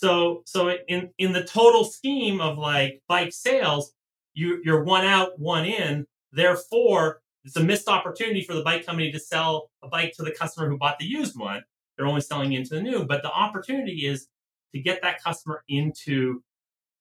So, 0.00 0.42
so 0.46 0.70
in 0.88 1.10
in 1.18 1.32
the 1.32 1.44
total 1.44 1.84
scheme 1.84 2.40
of 2.40 2.56
like 2.56 3.02
bike 3.06 3.34
sales, 3.34 3.92
you 4.32 4.58
you're 4.64 4.82
one 4.82 5.04
out, 5.04 5.38
one 5.38 5.66
in. 5.66 6.06
Therefore, 6.32 7.20
it's 7.44 7.56
a 7.56 7.62
missed 7.62 7.86
opportunity 7.86 8.42
for 8.42 8.54
the 8.54 8.62
bike 8.62 8.86
company 8.86 9.12
to 9.12 9.18
sell 9.20 9.70
a 9.82 9.88
bike 9.88 10.14
to 10.16 10.22
the 10.22 10.30
customer 10.30 10.70
who 10.70 10.78
bought 10.78 10.98
the 10.98 11.04
used 11.04 11.38
one. 11.38 11.62
They're 11.96 12.06
only 12.06 12.22
selling 12.22 12.54
into 12.54 12.76
the 12.76 12.80
new, 12.80 13.04
but 13.04 13.22
the 13.22 13.30
opportunity 13.30 14.06
is 14.06 14.26
to 14.74 14.80
get 14.80 15.02
that 15.02 15.22
customer 15.22 15.62
into 15.68 16.42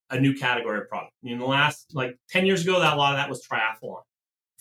a 0.09 0.19
new 0.19 0.33
category 0.33 0.79
of 0.79 0.89
product. 0.89 1.13
In 1.23 1.39
the 1.39 1.45
last 1.45 1.91
like 1.93 2.17
10 2.31 2.45
years 2.45 2.63
ago, 2.63 2.81
that 2.81 2.95
a 2.95 2.97
lot 2.97 3.13
of 3.13 3.17
that 3.17 3.29
was 3.29 3.47
triathlon. 3.47 4.01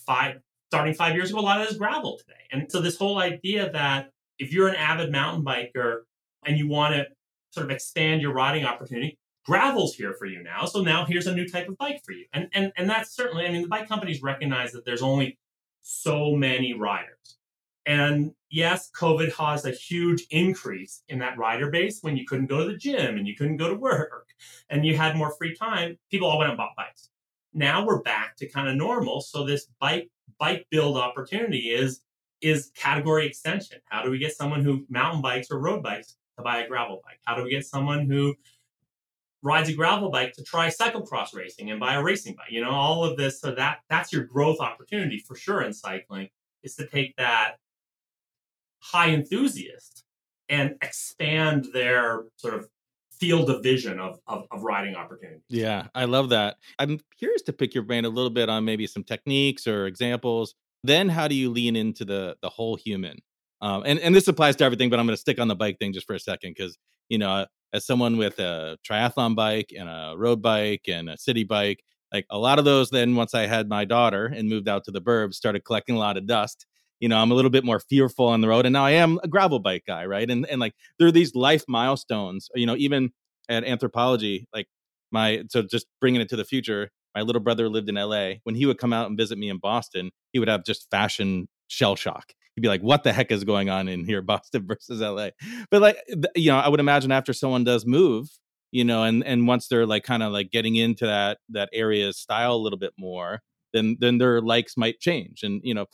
Five 0.06 0.36
starting 0.70 0.94
five 0.94 1.16
years 1.16 1.30
ago, 1.30 1.40
a 1.40 1.42
lot 1.42 1.60
of 1.60 1.66
that 1.66 1.72
is 1.72 1.78
gravel 1.78 2.18
today. 2.18 2.38
And 2.52 2.70
so 2.70 2.80
this 2.80 2.96
whole 2.96 3.18
idea 3.18 3.72
that 3.72 4.10
if 4.38 4.52
you're 4.52 4.68
an 4.68 4.76
avid 4.76 5.10
mountain 5.10 5.44
biker 5.44 6.02
and 6.46 6.56
you 6.56 6.68
want 6.68 6.94
to 6.94 7.06
sort 7.50 7.66
of 7.66 7.70
expand 7.70 8.22
your 8.22 8.32
riding 8.32 8.64
opportunity, 8.64 9.18
gravel's 9.44 9.94
here 9.94 10.14
for 10.18 10.26
you 10.26 10.42
now. 10.42 10.66
So 10.66 10.82
now 10.82 11.06
here's 11.06 11.26
a 11.26 11.34
new 11.34 11.48
type 11.48 11.68
of 11.68 11.78
bike 11.78 12.02
for 12.04 12.12
you. 12.12 12.26
And 12.32 12.48
and 12.52 12.72
and 12.76 12.88
that's 12.88 13.14
certainly, 13.14 13.46
I 13.46 13.50
mean, 13.50 13.62
the 13.62 13.68
bike 13.68 13.88
companies 13.88 14.22
recognize 14.22 14.72
that 14.72 14.84
there's 14.84 15.02
only 15.02 15.38
so 15.80 16.34
many 16.36 16.74
riders. 16.74 17.38
And 17.86 18.32
yes, 18.50 18.90
COVID 18.94 19.32
caused 19.32 19.66
a 19.66 19.70
huge 19.70 20.26
increase 20.30 21.02
in 21.08 21.18
that 21.20 21.38
rider 21.38 21.70
base 21.70 22.00
when 22.02 22.18
you 22.18 22.26
couldn't 22.26 22.48
go 22.48 22.58
to 22.58 22.70
the 22.70 22.76
gym 22.76 23.16
and 23.16 23.26
you 23.26 23.34
couldn't 23.34 23.56
go 23.56 23.70
to 23.70 23.74
work 23.74 24.28
and 24.70 24.84
you 24.84 24.94
had 24.94 25.16
more 25.16 25.34
free 25.38 25.56
time. 25.56 25.98
People 26.10 26.28
all 26.28 26.38
went 26.38 26.50
and 26.50 26.58
bought 26.58 26.76
bikes. 26.76 27.08
Now 27.54 27.86
we're 27.86 28.02
back 28.02 28.36
to 28.36 28.48
kind 28.48 28.68
of 28.68 28.76
normal. 28.76 29.22
So 29.22 29.46
this 29.46 29.66
bike 29.80 30.10
bike 30.38 30.66
build 30.70 30.98
opportunity 30.98 31.70
is 31.70 32.02
is 32.42 32.70
category 32.76 33.26
extension. 33.26 33.78
How 33.86 34.02
do 34.02 34.10
we 34.10 34.18
get 34.18 34.36
someone 34.36 34.62
who 34.62 34.84
mountain 34.90 35.22
bikes 35.22 35.50
or 35.50 35.58
road 35.58 35.82
bikes 35.82 36.17
to 36.38 36.42
buy 36.42 36.62
a 36.62 36.68
gravel 36.68 37.00
bike? 37.04 37.20
How 37.24 37.36
do 37.36 37.42
we 37.42 37.50
get 37.50 37.66
someone 37.66 38.06
who 38.06 38.34
rides 39.42 39.68
a 39.68 39.74
gravel 39.74 40.10
bike 40.10 40.32
to 40.34 40.42
try 40.42 40.68
cyclocross 40.68 41.34
racing 41.34 41.70
and 41.70 41.78
buy 41.78 41.94
a 41.94 42.02
racing 42.02 42.34
bike? 42.34 42.50
You 42.50 42.62
know, 42.64 42.70
all 42.70 43.04
of 43.04 43.16
this. 43.16 43.40
So 43.40 43.54
that 43.54 43.80
that's 43.90 44.12
your 44.12 44.24
growth 44.24 44.60
opportunity 44.60 45.18
for 45.18 45.36
sure 45.36 45.62
in 45.62 45.72
cycling 45.72 46.28
is 46.62 46.74
to 46.76 46.86
take 46.86 47.16
that 47.16 47.56
high 48.80 49.10
enthusiast 49.10 50.04
and 50.48 50.76
expand 50.82 51.68
their 51.72 52.24
sort 52.36 52.54
of 52.54 52.68
field 53.10 53.50
of 53.50 53.62
vision 53.62 53.98
of, 53.98 54.18
of, 54.26 54.46
of 54.50 54.62
riding 54.62 54.94
opportunities. 54.94 55.42
Yeah, 55.48 55.88
I 55.94 56.04
love 56.04 56.28
that. 56.30 56.56
I'm 56.78 57.00
curious 57.18 57.42
to 57.42 57.52
pick 57.52 57.74
your 57.74 57.82
brain 57.82 58.04
a 58.04 58.08
little 58.08 58.30
bit 58.30 58.48
on 58.48 58.64
maybe 58.64 58.86
some 58.86 59.02
techniques 59.02 59.66
or 59.66 59.86
examples. 59.86 60.54
Then 60.84 61.08
how 61.08 61.26
do 61.26 61.34
you 61.34 61.50
lean 61.50 61.74
into 61.74 62.04
the 62.04 62.36
the 62.40 62.48
whole 62.48 62.76
human? 62.76 63.18
Um, 63.60 63.82
and 63.86 63.98
and 63.98 64.14
this 64.14 64.28
applies 64.28 64.56
to 64.56 64.64
everything, 64.64 64.90
but 64.90 64.98
I'm 64.98 65.06
going 65.06 65.16
to 65.16 65.20
stick 65.20 65.40
on 65.40 65.48
the 65.48 65.56
bike 65.56 65.78
thing 65.78 65.92
just 65.92 66.06
for 66.06 66.14
a 66.14 66.20
second 66.20 66.54
because 66.56 66.78
you 67.08 67.18
know, 67.18 67.46
as 67.72 67.86
someone 67.86 68.16
with 68.16 68.38
a 68.38 68.78
triathlon 68.88 69.34
bike 69.34 69.72
and 69.76 69.88
a 69.88 70.14
road 70.16 70.42
bike 70.42 70.82
and 70.88 71.08
a 71.08 71.16
city 71.18 71.44
bike, 71.44 71.82
like 72.12 72.26
a 72.30 72.38
lot 72.38 72.58
of 72.58 72.64
those. 72.64 72.90
Then 72.90 73.16
once 73.16 73.34
I 73.34 73.46
had 73.46 73.68
my 73.68 73.84
daughter 73.84 74.26
and 74.26 74.48
moved 74.48 74.68
out 74.68 74.84
to 74.84 74.90
the 74.90 75.00
burbs, 75.00 75.34
started 75.34 75.64
collecting 75.64 75.96
a 75.96 75.98
lot 75.98 76.16
of 76.16 76.26
dust 76.26 76.66
you 77.00 77.08
know, 77.08 77.16
I'm 77.18 77.30
a 77.30 77.34
little 77.34 77.50
bit 77.50 77.64
more 77.64 77.80
fearful 77.80 78.26
on 78.26 78.40
the 78.40 78.48
road. 78.48 78.66
And 78.66 78.72
now 78.72 78.84
I 78.84 78.92
am 78.92 79.18
a 79.22 79.28
gravel 79.28 79.60
bike 79.60 79.84
guy, 79.86 80.04
right? 80.06 80.28
And 80.28 80.46
and 80.46 80.60
like 80.60 80.74
there 80.98 81.08
are 81.08 81.12
these 81.12 81.34
life 81.34 81.64
milestones, 81.68 82.48
you 82.54 82.66
know, 82.66 82.76
even 82.76 83.12
at 83.48 83.64
Anthropologie, 83.64 84.44
like 84.52 84.66
my 85.10 85.44
so 85.48 85.62
just 85.62 85.86
bringing 86.00 86.20
it 86.20 86.28
to 86.30 86.36
the 86.36 86.44
future, 86.44 86.90
my 87.14 87.22
little 87.22 87.40
brother 87.40 87.68
lived 87.68 87.88
in 87.88 87.94
LA. 87.94 88.34
When 88.44 88.54
he 88.54 88.66
would 88.66 88.78
come 88.78 88.92
out 88.92 89.08
and 89.08 89.16
visit 89.16 89.38
me 89.38 89.48
in 89.48 89.58
Boston, 89.58 90.10
he 90.32 90.38
would 90.38 90.48
have 90.48 90.64
just 90.64 90.90
fashion 90.90 91.48
shell 91.68 91.96
shock. 91.96 92.32
He'd 92.58 92.62
be 92.62 92.68
like, 92.68 92.80
"What 92.80 93.04
the 93.04 93.12
heck 93.12 93.30
is 93.30 93.44
going 93.44 93.70
on 93.70 93.86
in 93.86 94.04
here, 94.04 94.20
Boston 94.32 94.66
versus 94.66 95.00
LA?" 95.00 95.28
But 95.70 95.80
like, 95.80 95.96
you 96.34 96.50
know, 96.50 96.58
I 96.58 96.68
would 96.68 96.80
imagine 96.80 97.12
after 97.12 97.32
someone 97.32 97.62
does 97.62 97.86
move, 97.86 98.26
you 98.72 98.82
know, 98.84 99.04
and 99.04 99.24
and 99.24 99.46
once 99.46 99.68
they're 99.68 99.86
like 99.86 100.02
kind 100.02 100.24
of 100.24 100.32
like 100.32 100.50
getting 100.50 100.74
into 100.74 101.06
that 101.06 101.38
that 101.50 101.68
area's 101.72 102.18
style 102.18 102.54
a 102.54 102.56
little 102.56 102.78
bit 102.80 102.94
more, 102.98 103.42
then 103.72 103.96
then 104.00 104.18
their 104.18 104.40
likes 104.40 104.76
might 104.76 104.98
change. 104.98 105.44
And 105.44 105.60
you 105.62 105.72
know, 105.72 105.86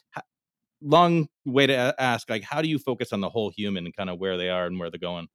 long 0.81 1.29
way 1.44 1.66
to 1.66 1.94
ask 1.98 2.31
like 2.31 2.42
how 2.42 2.62
do 2.62 2.68
you 2.68 2.79
focus 2.79 3.12
on 3.12 3.20
the 3.20 3.29
whole 3.29 3.53
human 3.55 3.85
and 3.85 3.94
kind 3.94 4.09
of 4.09 4.18
where 4.18 4.38
they 4.38 4.48
are 4.48 4.64
and 4.64 4.79
where 4.79 4.90
they're 4.90 4.98
going 4.98 5.29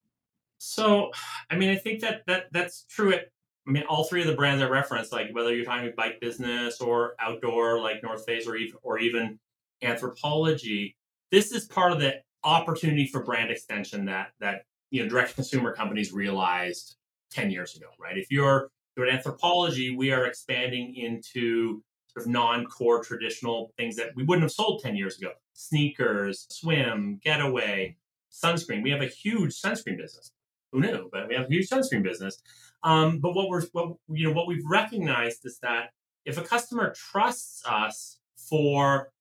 so 0.60 1.10
i 1.50 1.56
mean 1.56 1.70
i 1.70 1.76
think 1.76 2.02
that 2.02 2.22
that 2.28 2.46
that's 2.52 2.86
true 2.88 3.12
at 3.14 3.22
i 3.68 3.72
mean 3.72 3.82
all 3.90 4.04
three 4.04 4.22
of 4.22 4.28
the 4.28 4.36
brands 4.36 4.62
i 4.62 4.68
referenced 4.68 5.12
like 5.12 5.28
whether 5.32 5.56
you're 5.56 5.66
talking 5.66 5.92
bike 5.98 6.20
business 6.22 6.80
or 6.82 7.16
outdoor 7.20 7.82
like 7.82 8.04
north 8.04 8.26
face 8.26 8.46
or 8.46 8.56
even 8.56 8.76
or 8.84 9.00
even 9.00 9.40
Anthropologie 9.84 10.96
this 11.32 11.52
is 11.52 11.66
part 11.66 11.92
of 11.92 12.00
the 12.00 12.16
opportunity 12.44 13.06
for 13.08 13.24
brand 13.24 13.52
extension 13.52 14.06
that 14.06 14.30
that 14.40 14.64
you 14.92 15.04
know 15.04 15.10
direct 15.10 15.36
consumer 15.36 15.74
companies 15.74 16.12
realized 16.14 16.96
10 17.32 17.52
years 17.52 17.76
ago 17.76 17.88
right? 18.00 18.18
If 18.18 18.32
you're 18.32 18.72
at 18.98 19.24
Anthropologie 19.24 19.96
we 19.98 20.12
are 20.12 20.26
expanding 20.26 20.96
into 20.96 21.82
sort 22.08 22.26
of 22.26 22.32
non-core 22.32 23.04
traditional 23.04 23.72
things 23.78 23.96
that 23.96 24.12
we 24.16 24.24
wouldn't 24.24 24.44
have 24.44 24.52
sold 24.52 24.82
10 24.82 24.96
years 24.96 25.18
ago. 25.18 25.32
Sneakers 25.54 26.48
swim 26.50 27.20
getaway 27.24 27.96
sunscreen. 28.32 28.84
We 28.84 28.92
have 28.92 29.02
a 29.02 29.08
huge 29.08 29.60
sunscreen 29.60 29.98
business. 29.98 30.32
Who 30.72 30.82
knew 30.82 31.10
but 31.12 31.28
we 31.28 31.36
have 31.36 31.46
a 31.46 31.50
huge 31.50 31.68
sunscreen 31.68 32.04
business. 32.04 32.42
Um, 32.84 33.20
but 33.20 33.34
what 33.34 33.50
we're 33.50 33.66
what, 33.74 33.96
you 34.08 34.28
know 34.28 34.34
what 34.34 34.48
we've 34.48 34.66
recognized 34.70 35.46
is 35.46 35.60
that 35.62 35.90
if 36.26 36.38
a 36.38 36.42
customer 36.42 36.94
trusts 36.94 37.64
us 37.66 38.20
for 38.50 39.12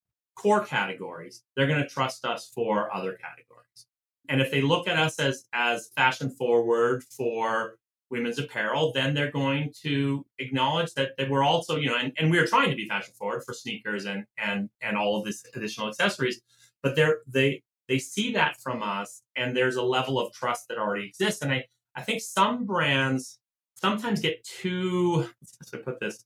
core 0.42 0.64
categories 0.64 1.42
they're 1.54 1.66
going 1.66 1.82
to 1.82 1.88
trust 1.88 2.24
us 2.24 2.50
for 2.54 2.94
other 2.94 3.12
categories 3.12 3.86
and 4.28 4.40
if 4.40 4.50
they 4.50 4.60
look 4.60 4.86
at 4.86 4.98
us 4.98 5.18
as 5.18 5.44
as 5.52 5.90
fashion 5.96 6.30
forward 6.30 7.02
for 7.02 7.78
women's 8.10 8.38
apparel, 8.38 8.92
then 8.94 9.14
they're 9.14 9.30
going 9.30 9.72
to 9.82 10.24
acknowledge 10.38 10.94
that, 10.94 11.16
that 11.18 11.28
we're 11.28 11.42
also, 11.42 11.76
you 11.76 11.88
know, 11.88 11.96
and, 11.96 12.12
and 12.18 12.30
we 12.30 12.38
are 12.38 12.46
trying 12.46 12.70
to 12.70 12.76
be 12.76 12.88
fashion 12.88 13.12
forward 13.14 13.42
for 13.44 13.52
sneakers 13.52 14.06
and 14.06 14.24
and 14.36 14.70
and 14.80 14.96
all 14.96 15.18
of 15.18 15.24
this 15.24 15.44
additional 15.54 15.88
accessories, 15.88 16.40
but 16.82 16.96
they're 16.96 17.18
they 17.26 17.62
they 17.88 17.98
see 17.98 18.32
that 18.32 18.60
from 18.60 18.82
us 18.82 19.22
and 19.36 19.56
there's 19.56 19.76
a 19.76 19.82
level 19.82 20.18
of 20.18 20.32
trust 20.32 20.68
that 20.68 20.78
already 20.78 21.06
exists. 21.06 21.42
And 21.42 21.52
I, 21.52 21.64
I 21.96 22.02
think 22.02 22.20
some 22.20 22.66
brands 22.66 23.38
sometimes 23.74 24.20
get 24.20 24.44
too 24.44 25.28
let's 25.60 25.84
put 25.84 26.00
this, 26.00 26.24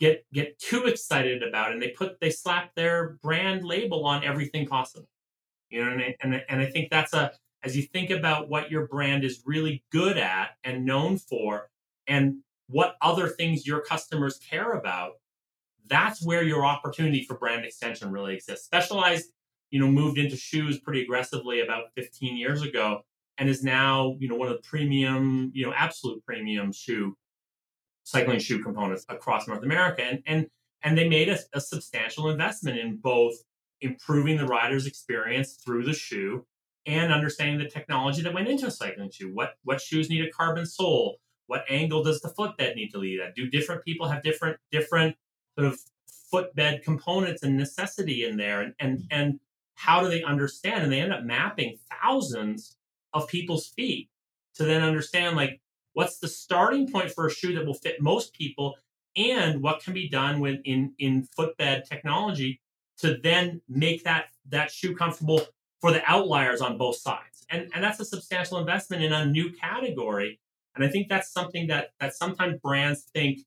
get 0.00 0.24
get 0.32 0.58
too 0.58 0.84
excited 0.84 1.42
about 1.42 1.72
and 1.72 1.80
they 1.80 1.88
put 1.88 2.20
they 2.20 2.30
slap 2.30 2.74
their 2.74 3.18
brand 3.22 3.64
label 3.64 4.04
on 4.04 4.24
everything 4.24 4.66
possible. 4.66 5.08
You 5.70 5.84
know, 5.84 5.90
and, 5.90 6.14
and, 6.22 6.44
and 6.48 6.60
I 6.60 6.66
think 6.66 6.90
that's 6.90 7.12
a 7.12 7.32
as 7.62 7.76
you 7.76 7.82
think 7.82 8.10
about 8.10 8.48
what 8.48 8.70
your 8.70 8.86
brand 8.86 9.24
is 9.24 9.42
really 9.44 9.82
good 9.90 10.16
at 10.16 10.50
and 10.62 10.84
known 10.84 11.18
for 11.18 11.68
and 12.06 12.36
what 12.68 12.96
other 13.00 13.28
things 13.28 13.66
your 13.66 13.80
customers 13.80 14.38
care 14.38 14.72
about 14.72 15.14
that's 15.88 16.24
where 16.24 16.42
your 16.42 16.64
opportunity 16.64 17.24
for 17.24 17.36
brand 17.36 17.64
extension 17.64 18.10
really 18.10 18.34
exists 18.34 18.64
specialized 18.64 19.30
you 19.70 19.80
know 19.80 19.88
moved 19.88 20.18
into 20.18 20.36
shoes 20.36 20.78
pretty 20.78 21.02
aggressively 21.02 21.60
about 21.60 21.84
15 21.96 22.36
years 22.36 22.62
ago 22.62 23.02
and 23.38 23.48
is 23.48 23.62
now 23.62 24.16
you 24.18 24.28
know 24.28 24.36
one 24.36 24.48
of 24.48 24.54
the 24.54 24.62
premium 24.62 25.50
you 25.54 25.66
know 25.66 25.72
absolute 25.76 26.24
premium 26.24 26.72
shoe 26.72 27.16
cycling 28.06 28.38
shoe 28.38 28.62
components 28.62 29.04
across 29.08 29.46
north 29.46 29.62
america 29.62 30.02
and 30.02 30.22
and 30.26 30.46
and 30.82 30.96
they 30.96 31.08
made 31.08 31.28
a, 31.28 31.38
a 31.52 31.60
substantial 31.60 32.30
investment 32.30 32.78
in 32.78 32.96
both 32.96 33.34
improving 33.80 34.36
the 34.36 34.46
rider's 34.46 34.86
experience 34.86 35.54
through 35.54 35.84
the 35.84 35.92
shoe 35.92 36.46
and 36.86 37.12
understanding 37.12 37.58
the 37.58 37.68
technology 37.68 38.22
that 38.22 38.32
went 38.32 38.48
into 38.48 38.66
a 38.66 38.70
cycling 38.70 39.10
shoe. 39.10 39.32
What 39.32 39.54
what 39.64 39.80
shoes 39.80 40.08
need 40.08 40.24
a 40.24 40.30
carbon 40.30 40.66
sole? 40.66 41.18
What 41.46 41.64
angle 41.68 42.02
does 42.02 42.20
the 42.20 42.28
footbed 42.28 42.76
need 42.76 42.90
to 42.90 42.98
lead 42.98 43.20
at? 43.20 43.34
Do 43.34 43.50
different 43.50 43.84
people 43.84 44.08
have 44.08 44.22
different 44.22 44.58
different 44.70 45.16
sort 45.58 45.72
of 45.72 45.80
footbed 46.30 46.82
components 46.84 47.42
and 47.42 47.56
necessity 47.56 48.24
in 48.24 48.36
there? 48.36 48.60
And 48.60 48.74
and 48.78 49.02
and 49.10 49.40
how 49.74 50.00
do 50.00 50.08
they 50.08 50.22
understand? 50.22 50.84
And 50.84 50.92
they 50.92 51.00
end 51.00 51.12
up 51.12 51.24
mapping 51.24 51.78
thousands 51.90 52.76
of 53.12 53.28
people's 53.28 53.68
feet 53.68 54.08
to 54.54 54.64
then 54.64 54.82
understand 54.82 55.36
like 55.36 55.60
what's 55.96 56.18
the 56.18 56.28
starting 56.28 56.86
point 56.86 57.10
for 57.10 57.26
a 57.26 57.30
shoe 57.30 57.54
that 57.54 57.64
will 57.64 57.72
fit 57.74 58.02
most 58.02 58.34
people 58.34 58.74
and 59.16 59.62
what 59.62 59.82
can 59.82 59.94
be 59.94 60.10
done 60.10 60.40
with 60.40 60.60
in 60.64 60.92
in 60.98 61.22
footbed 61.34 61.84
technology 61.88 62.60
to 62.98 63.16
then 63.22 63.62
make 63.66 64.04
that 64.04 64.26
that 64.50 64.70
shoe 64.70 64.94
comfortable 64.94 65.40
for 65.80 65.92
the 65.92 66.02
outliers 66.06 66.60
on 66.60 66.76
both 66.76 66.96
sides. 66.96 67.46
And, 67.48 67.70
and 67.74 67.82
that's 67.82 67.98
a 67.98 68.04
substantial 68.04 68.58
investment 68.58 69.04
in 69.04 69.12
a 69.12 69.24
new 69.24 69.52
category. 69.52 70.38
And 70.74 70.84
I 70.84 70.88
think 70.88 71.08
that's 71.08 71.32
something 71.32 71.68
that 71.68 71.92
that 71.98 72.14
sometimes 72.14 72.58
brands 72.62 73.04
think, 73.14 73.40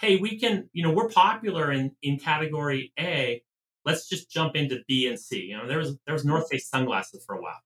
hey, 0.00 0.16
we 0.16 0.38
can, 0.38 0.70
you 0.72 0.82
know, 0.82 0.92
we're 0.92 1.10
popular 1.10 1.70
in 1.70 1.92
in 2.00 2.18
category 2.18 2.94
A. 2.98 3.42
Let's 3.84 4.08
just 4.08 4.30
jump 4.30 4.56
into 4.56 4.78
B 4.88 5.06
and 5.06 5.20
C. 5.20 5.42
You 5.42 5.58
know, 5.58 5.68
there 5.68 5.78
was 5.78 5.98
there 6.06 6.14
was 6.14 6.24
North 6.24 6.48
Face 6.50 6.66
sunglasses 6.66 7.22
for 7.26 7.34
a 7.36 7.42
while. 7.42 7.60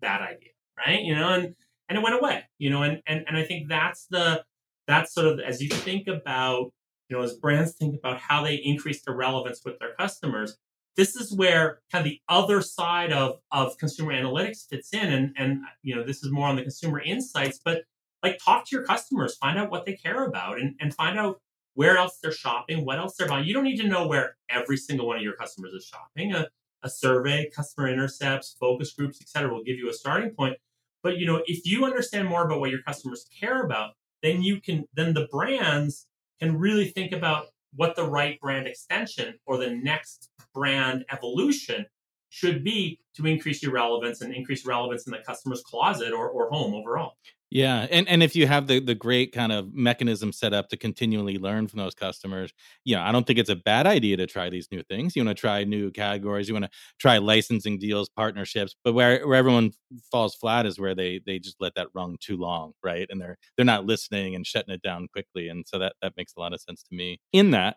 Bad 0.00 0.22
idea, 0.22 0.50
right? 0.76 1.02
You 1.02 1.14
know, 1.14 1.28
and 1.34 1.54
and 1.88 1.98
it 1.98 2.02
went 2.02 2.16
away. 2.16 2.44
You 2.58 2.70
know, 2.70 2.82
and 2.82 3.02
and 3.06 3.24
and 3.26 3.36
I 3.36 3.44
think 3.44 3.68
that's 3.68 4.06
the 4.06 4.44
that's 4.86 5.12
sort 5.12 5.26
of 5.26 5.40
as 5.40 5.62
you 5.62 5.68
think 5.68 6.08
about 6.08 6.72
you 7.08 7.16
know, 7.16 7.22
as 7.22 7.34
brands 7.34 7.72
think 7.72 7.96
about 7.96 8.18
how 8.18 8.44
they 8.44 8.56
increase 8.56 9.02
their 9.02 9.14
relevance 9.16 9.62
with 9.64 9.78
their 9.78 9.94
customers, 9.98 10.56
this 10.96 11.16
is 11.16 11.32
where 11.32 11.80
kind 11.90 12.04
of 12.06 12.10
the 12.10 12.20
other 12.28 12.60
side 12.60 13.12
of, 13.12 13.38
of 13.50 13.78
consumer 13.78 14.12
analytics 14.12 14.68
fits 14.68 14.92
in. 14.92 15.12
And, 15.12 15.34
and, 15.38 15.60
you 15.82 15.94
know, 15.94 16.02
this 16.02 16.22
is 16.22 16.30
more 16.30 16.48
on 16.48 16.56
the 16.56 16.62
consumer 16.62 17.00
insights, 17.00 17.60
but 17.64 17.84
like 18.22 18.38
talk 18.44 18.66
to 18.66 18.76
your 18.76 18.84
customers, 18.84 19.36
find 19.36 19.58
out 19.58 19.70
what 19.70 19.86
they 19.86 19.94
care 19.94 20.24
about 20.24 20.58
and, 20.58 20.74
and 20.80 20.94
find 20.94 21.18
out 21.18 21.40
where 21.74 21.96
else 21.96 22.18
they're 22.22 22.32
shopping, 22.32 22.84
what 22.84 22.98
else 22.98 23.14
they're 23.16 23.28
buying. 23.28 23.46
You 23.46 23.54
don't 23.54 23.64
need 23.64 23.80
to 23.80 23.86
know 23.86 24.06
where 24.06 24.36
every 24.50 24.76
single 24.76 25.06
one 25.06 25.16
of 25.16 25.22
your 25.22 25.34
customers 25.34 25.72
is 25.72 25.84
shopping. 25.84 26.34
A, 26.34 26.48
a 26.82 26.90
survey, 26.90 27.48
customer 27.54 27.88
intercepts, 27.88 28.56
focus 28.58 28.92
groups, 28.92 29.18
et 29.20 29.28
cetera, 29.28 29.52
will 29.52 29.64
give 29.64 29.78
you 29.78 29.88
a 29.88 29.94
starting 29.94 30.30
point. 30.30 30.56
But 31.02 31.18
you 31.18 31.26
know, 31.26 31.42
if 31.46 31.64
you 31.64 31.84
understand 31.84 32.28
more 32.28 32.44
about 32.44 32.60
what 32.60 32.70
your 32.70 32.82
customers 32.82 33.26
care 33.40 33.62
about, 33.62 33.92
then 34.22 34.42
you 34.42 34.60
can 34.60 34.84
then 34.94 35.14
the 35.14 35.28
brands 35.30 36.06
can 36.40 36.58
really 36.58 36.88
think 36.88 37.12
about 37.12 37.46
what 37.74 37.96
the 37.96 38.04
right 38.04 38.40
brand 38.40 38.66
extension 38.66 39.34
or 39.46 39.58
the 39.58 39.70
next 39.70 40.30
brand 40.54 41.04
evolution 41.12 41.86
should 42.30 42.62
be 42.64 43.00
to 43.16 43.26
increase 43.26 43.62
your 43.62 43.72
relevance 43.72 44.20
and 44.20 44.34
increase 44.34 44.66
relevance 44.66 45.06
in 45.06 45.12
the 45.12 45.18
customer's 45.18 45.62
closet 45.62 46.12
or, 46.12 46.28
or 46.28 46.48
home 46.50 46.74
overall. 46.74 47.14
Yeah, 47.50 47.86
and 47.90 48.06
and 48.08 48.22
if 48.22 48.36
you 48.36 48.46
have 48.46 48.66
the 48.66 48.78
the 48.78 48.94
great 48.94 49.32
kind 49.32 49.52
of 49.52 49.72
mechanism 49.72 50.32
set 50.32 50.52
up 50.52 50.68
to 50.68 50.76
continually 50.76 51.38
learn 51.38 51.66
from 51.66 51.78
those 51.78 51.94
customers, 51.94 52.52
you 52.84 52.94
know, 52.94 53.00
I 53.00 53.10
don't 53.10 53.26
think 53.26 53.38
it's 53.38 53.48
a 53.48 53.56
bad 53.56 53.86
idea 53.86 54.18
to 54.18 54.26
try 54.26 54.50
these 54.50 54.68
new 54.70 54.82
things. 54.82 55.16
You 55.16 55.24
want 55.24 55.34
to 55.34 55.40
try 55.40 55.64
new 55.64 55.90
categories, 55.90 56.46
you 56.46 56.54
want 56.54 56.66
to 56.66 56.70
try 56.98 57.16
licensing 57.16 57.78
deals, 57.78 58.10
partnerships, 58.10 58.76
but 58.84 58.92
where 58.92 59.26
where 59.26 59.38
everyone 59.38 59.70
falls 60.10 60.34
flat 60.34 60.66
is 60.66 60.78
where 60.78 60.94
they 60.94 61.20
they 61.24 61.38
just 61.38 61.56
let 61.58 61.74
that 61.76 61.88
run 61.94 62.16
too 62.20 62.36
long, 62.36 62.72
right? 62.84 63.06
And 63.08 63.18
they're 63.18 63.38
they're 63.56 63.64
not 63.64 63.86
listening 63.86 64.34
and 64.34 64.46
shutting 64.46 64.74
it 64.74 64.82
down 64.82 65.08
quickly, 65.10 65.48
and 65.48 65.64
so 65.66 65.78
that 65.78 65.94
that 66.02 66.12
makes 66.18 66.34
a 66.36 66.40
lot 66.40 66.52
of 66.52 66.60
sense 66.60 66.82
to 66.82 66.94
me. 66.94 67.18
In 67.32 67.52
that, 67.52 67.76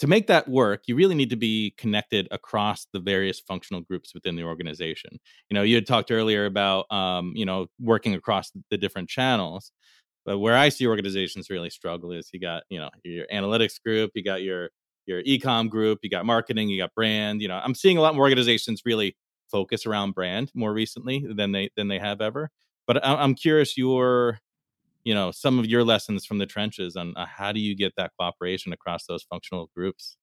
to 0.00 0.06
make 0.06 0.26
that 0.26 0.48
work, 0.48 0.82
you 0.86 0.96
really 0.96 1.14
need 1.14 1.30
to 1.30 1.36
be 1.36 1.74
connected 1.78 2.26
across 2.30 2.86
the 2.92 3.00
various 3.00 3.40
functional 3.40 3.80
groups 3.80 4.12
within 4.14 4.36
the 4.36 4.42
organization. 4.42 5.18
You 5.50 5.54
know, 5.54 5.62
you 5.62 5.76
had 5.76 5.86
talked 5.86 6.10
earlier 6.10 6.46
about, 6.46 6.90
um, 6.92 7.32
you 7.34 7.46
know, 7.46 7.66
working 7.80 8.14
across 8.14 8.50
the 8.70 8.76
different 8.76 9.08
channels. 9.08 9.72
But 10.26 10.38
where 10.38 10.56
I 10.56 10.70
see 10.70 10.86
organizations 10.86 11.50
really 11.50 11.70
struggle 11.70 12.12
is 12.12 12.30
you 12.32 12.40
got, 12.40 12.64
you 12.70 12.78
know, 12.78 12.90
your 13.04 13.26
analytics 13.32 13.82
group, 13.82 14.12
you 14.14 14.24
got 14.24 14.42
your 14.42 14.70
your 15.06 15.22
ecom 15.22 15.68
group, 15.68 15.98
you 16.02 16.08
got 16.10 16.24
marketing, 16.24 16.68
you 16.70 16.78
got 16.78 16.94
brand. 16.94 17.42
You 17.42 17.48
know, 17.48 17.60
I'm 17.62 17.74
seeing 17.74 17.98
a 17.98 18.00
lot 18.00 18.14
more 18.14 18.24
organizations 18.24 18.82
really 18.86 19.16
focus 19.50 19.84
around 19.86 20.14
brand 20.14 20.50
more 20.54 20.72
recently 20.72 21.24
than 21.28 21.52
they 21.52 21.70
than 21.76 21.88
they 21.88 21.98
have 21.98 22.20
ever. 22.22 22.50
But 22.86 23.04
I'm 23.06 23.34
curious 23.34 23.76
your 23.76 24.38
you 25.04 25.14
know 25.14 25.30
some 25.30 25.58
of 25.58 25.66
your 25.66 25.84
lessons 25.84 26.24
from 26.24 26.38
the 26.38 26.46
trenches 26.46 26.96
on 26.96 27.14
uh, 27.16 27.26
how 27.26 27.52
do 27.52 27.60
you 27.60 27.76
get 27.76 27.92
that 27.96 28.12
cooperation 28.18 28.72
across 28.72 29.06
those 29.06 29.22
functional 29.22 29.70
groups? 29.74 30.16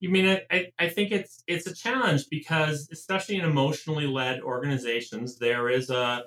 You 0.00 0.10
mean 0.10 0.38
I, 0.50 0.66
I 0.78 0.88
think 0.88 1.10
it's 1.10 1.42
it's 1.46 1.66
a 1.66 1.74
challenge 1.74 2.26
because 2.30 2.88
especially 2.92 3.36
in 3.36 3.44
emotionally 3.44 4.06
led 4.06 4.42
organizations 4.42 5.38
there 5.38 5.70
is 5.70 5.90
a 5.90 6.24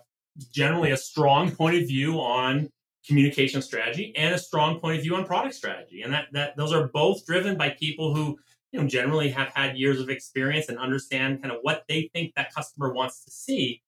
generally 0.52 0.92
a 0.92 0.98
strong 0.98 1.52
point 1.52 1.76
of 1.76 1.88
view 1.88 2.20
on 2.20 2.70
communication 3.08 3.62
strategy 3.62 4.14
and 4.16 4.36
a 4.36 4.40
strong 4.40 4.80
point 4.80 4.98
of 4.98 5.04
view 5.04 5.16
on 5.16 5.26
product 5.26 5.56
strategy. 5.56 6.02
And 6.02 6.14
that 6.14 6.28
that 6.34 6.58
those 6.58 6.74
are 6.74 6.88
both 6.88 7.26
driven 7.26 7.58
by 7.58 7.70
people 7.70 8.14
who 8.14 8.38
you 8.72 8.82
know 8.82 8.88
generally 8.88 9.30
have 9.30 9.50
had 9.54 9.78
years 9.78 10.00
of 10.00 10.10
experience 10.10 10.70
and 10.70 10.78
understand 10.78 11.42
kind 11.42 11.54
of 11.54 11.60
what 11.62 11.84
they 11.88 12.10
think 12.14 12.34
that 12.36 12.54
customer 12.54 12.94
wants 12.94 13.24
to 13.26 13.32
see 13.32 13.82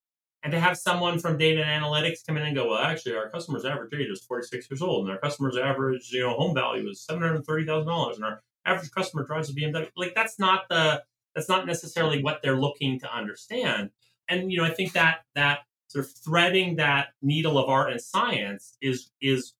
and 0.43 0.51
to 0.51 0.59
have 0.59 0.77
someone 0.77 1.19
from 1.19 1.37
data 1.37 1.63
and 1.63 1.83
analytics 1.83 2.25
come 2.25 2.37
in 2.37 2.43
and 2.43 2.55
go, 2.55 2.69
well, 2.69 2.79
actually, 2.79 3.15
our 3.15 3.29
customer's 3.29 3.65
average 3.65 3.93
age 3.93 4.07
is 4.09 4.23
46 4.23 4.69
years 4.71 4.81
old, 4.81 5.05
and 5.05 5.11
our 5.11 5.19
customer's 5.19 5.57
average, 5.57 6.09
you 6.11 6.21
know, 6.21 6.33
home 6.33 6.55
value 6.55 6.87
is 6.89 7.05
$730,000, 7.09 8.15
and 8.15 8.23
our 8.23 8.41
average 8.65 8.91
customer 8.91 9.25
drives 9.25 9.49
a 9.49 9.53
BMW. 9.53 9.89
Like 9.95 10.15
that's 10.15 10.39
not 10.39 10.63
the 10.69 11.03
that's 11.35 11.49
not 11.49 11.67
necessarily 11.67 12.23
what 12.23 12.41
they're 12.41 12.59
looking 12.59 12.99
to 12.99 13.13
understand. 13.13 13.91
And 14.27 14.51
you 14.51 14.59
know, 14.59 14.65
I 14.65 14.71
think 14.71 14.93
that 14.93 15.19
that 15.35 15.59
sort 15.87 16.05
of 16.05 16.11
threading 16.11 16.75
that 16.77 17.09
needle 17.21 17.57
of 17.57 17.69
art 17.69 17.91
and 17.91 18.01
science 18.01 18.77
is 18.81 19.11
is 19.21 19.53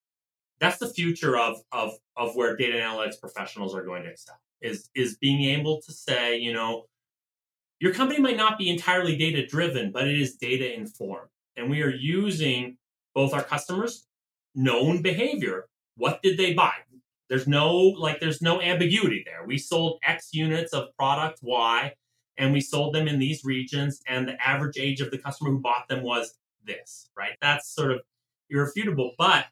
that's 0.59 0.77
the 0.77 0.87
future 0.87 1.37
of 1.37 1.57
of 1.71 1.93
of 2.15 2.35
where 2.35 2.55
data 2.55 2.77
analytics 2.77 3.19
professionals 3.19 3.75
are 3.75 3.83
going 3.83 4.03
to 4.03 4.09
excel. 4.09 4.39
Is 4.61 4.89
is 4.95 5.17
being 5.17 5.43
able 5.57 5.81
to 5.81 5.91
say, 5.91 6.37
you 6.37 6.53
know, 6.53 6.85
your 7.79 7.93
company 7.93 8.19
might 8.19 8.37
not 8.37 8.57
be 8.57 8.69
entirely 8.69 9.15
data 9.15 9.45
driven, 9.45 9.91
but 9.91 10.07
it 10.07 10.19
is 10.19 10.35
data 10.35 10.73
informed. 10.73 11.29
And 11.55 11.69
we 11.69 11.81
are 11.81 11.93
using 11.93 12.77
both 13.13 13.33
our 13.33 13.43
customers' 13.43 14.07
known 14.55 15.01
behavior. 15.01 15.67
What 15.95 16.21
did 16.21 16.37
they 16.37 16.53
buy? 16.53 16.73
There's 17.29 17.47
no 17.47 17.75
like 17.75 18.19
there's 18.19 18.41
no 18.41 18.61
ambiguity 18.61 19.23
there. 19.25 19.45
We 19.45 19.57
sold 19.57 19.99
X 20.03 20.29
units 20.33 20.73
of 20.73 20.95
product 20.97 21.39
Y 21.43 21.93
and 22.37 22.51
we 22.51 22.61
sold 22.61 22.95
them 22.95 23.07
in 23.07 23.19
these 23.19 23.45
regions 23.45 24.01
and 24.07 24.27
the 24.27 24.41
average 24.45 24.77
age 24.77 24.99
of 24.99 25.11
the 25.11 25.17
customer 25.19 25.51
who 25.51 25.59
bought 25.59 25.87
them 25.87 26.01
was 26.01 26.39
this, 26.65 27.09
right? 27.15 27.37
That's 27.41 27.69
sort 27.69 27.91
of 27.91 28.01
irrefutable. 28.49 29.11
But 29.17 29.45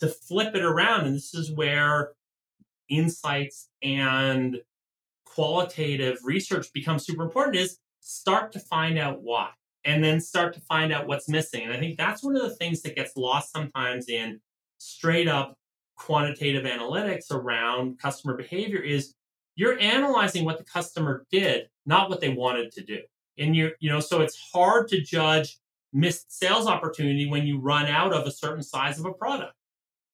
to 0.00 0.08
flip 0.08 0.54
it 0.54 0.62
around, 0.62 1.06
and 1.06 1.16
this 1.16 1.34
is 1.34 1.50
where 1.50 2.12
insights 2.88 3.68
and 3.82 4.62
qualitative 5.38 6.18
research 6.24 6.66
becomes 6.72 7.06
super 7.06 7.22
important 7.22 7.54
is 7.54 7.78
start 8.00 8.50
to 8.50 8.58
find 8.58 8.98
out 8.98 9.22
why 9.22 9.48
and 9.84 10.02
then 10.02 10.20
start 10.20 10.52
to 10.52 10.60
find 10.62 10.92
out 10.92 11.06
what's 11.06 11.28
missing. 11.28 11.62
And 11.62 11.72
I 11.72 11.78
think 11.78 11.96
that's 11.96 12.24
one 12.24 12.34
of 12.34 12.42
the 12.42 12.56
things 12.56 12.82
that 12.82 12.96
gets 12.96 13.16
lost 13.16 13.52
sometimes 13.52 14.08
in 14.08 14.40
straight 14.78 15.28
up 15.28 15.56
quantitative 15.96 16.64
analytics 16.64 17.30
around 17.30 18.00
customer 18.00 18.36
behavior 18.36 18.80
is 18.80 19.14
you're 19.54 19.78
analyzing 19.78 20.44
what 20.44 20.58
the 20.58 20.64
customer 20.64 21.24
did, 21.30 21.68
not 21.86 22.10
what 22.10 22.20
they 22.20 22.30
wanted 22.30 22.72
to 22.72 22.82
do. 22.82 22.98
And 23.38 23.54
you 23.54 23.70
you 23.78 23.90
know, 23.90 24.00
so 24.00 24.22
it's 24.22 24.36
hard 24.52 24.88
to 24.88 25.00
judge 25.00 25.56
missed 25.92 26.36
sales 26.36 26.66
opportunity 26.66 27.30
when 27.30 27.46
you 27.46 27.60
run 27.60 27.86
out 27.86 28.12
of 28.12 28.26
a 28.26 28.32
certain 28.32 28.64
size 28.64 28.98
of 28.98 29.06
a 29.06 29.12
product. 29.12 29.54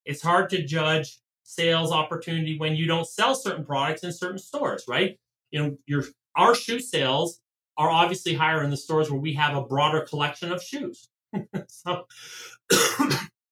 It's 0.05 0.21
hard 0.21 0.51
to 0.51 0.63
judge 0.63 1.19
sales 1.45 1.93
opportunity 1.93 2.59
when 2.59 2.75
you 2.75 2.87
don't 2.87 3.07
sell 3.07 3.35
certain 3.35 3.65
products 3.65 4.03
in 4.03 4.13
certain 4.13 4.39
stores, 4.39 4.85
right? 4.89 5.19
You 5.51 5.63
know, 5.63 5.79
your 5.87 6.05
our 6.35 6.55
shoe 6.55 6.81
sales 6.81 7.41
are 7.77 7.91
obviously 7.91 8.35
higher 8.35 8.63
in 8.63 8.71
the 8.71 8.77
stores 8.77 9.11
where 9.11 9.21
we 9.21 9.35
have 9.35 9.57
a 9.57 9.63
broader 9.63 10.01
collection 10.01 10.51
of 10.51 10.63
shoes. 10.63 11.09
so, 11.69 12.07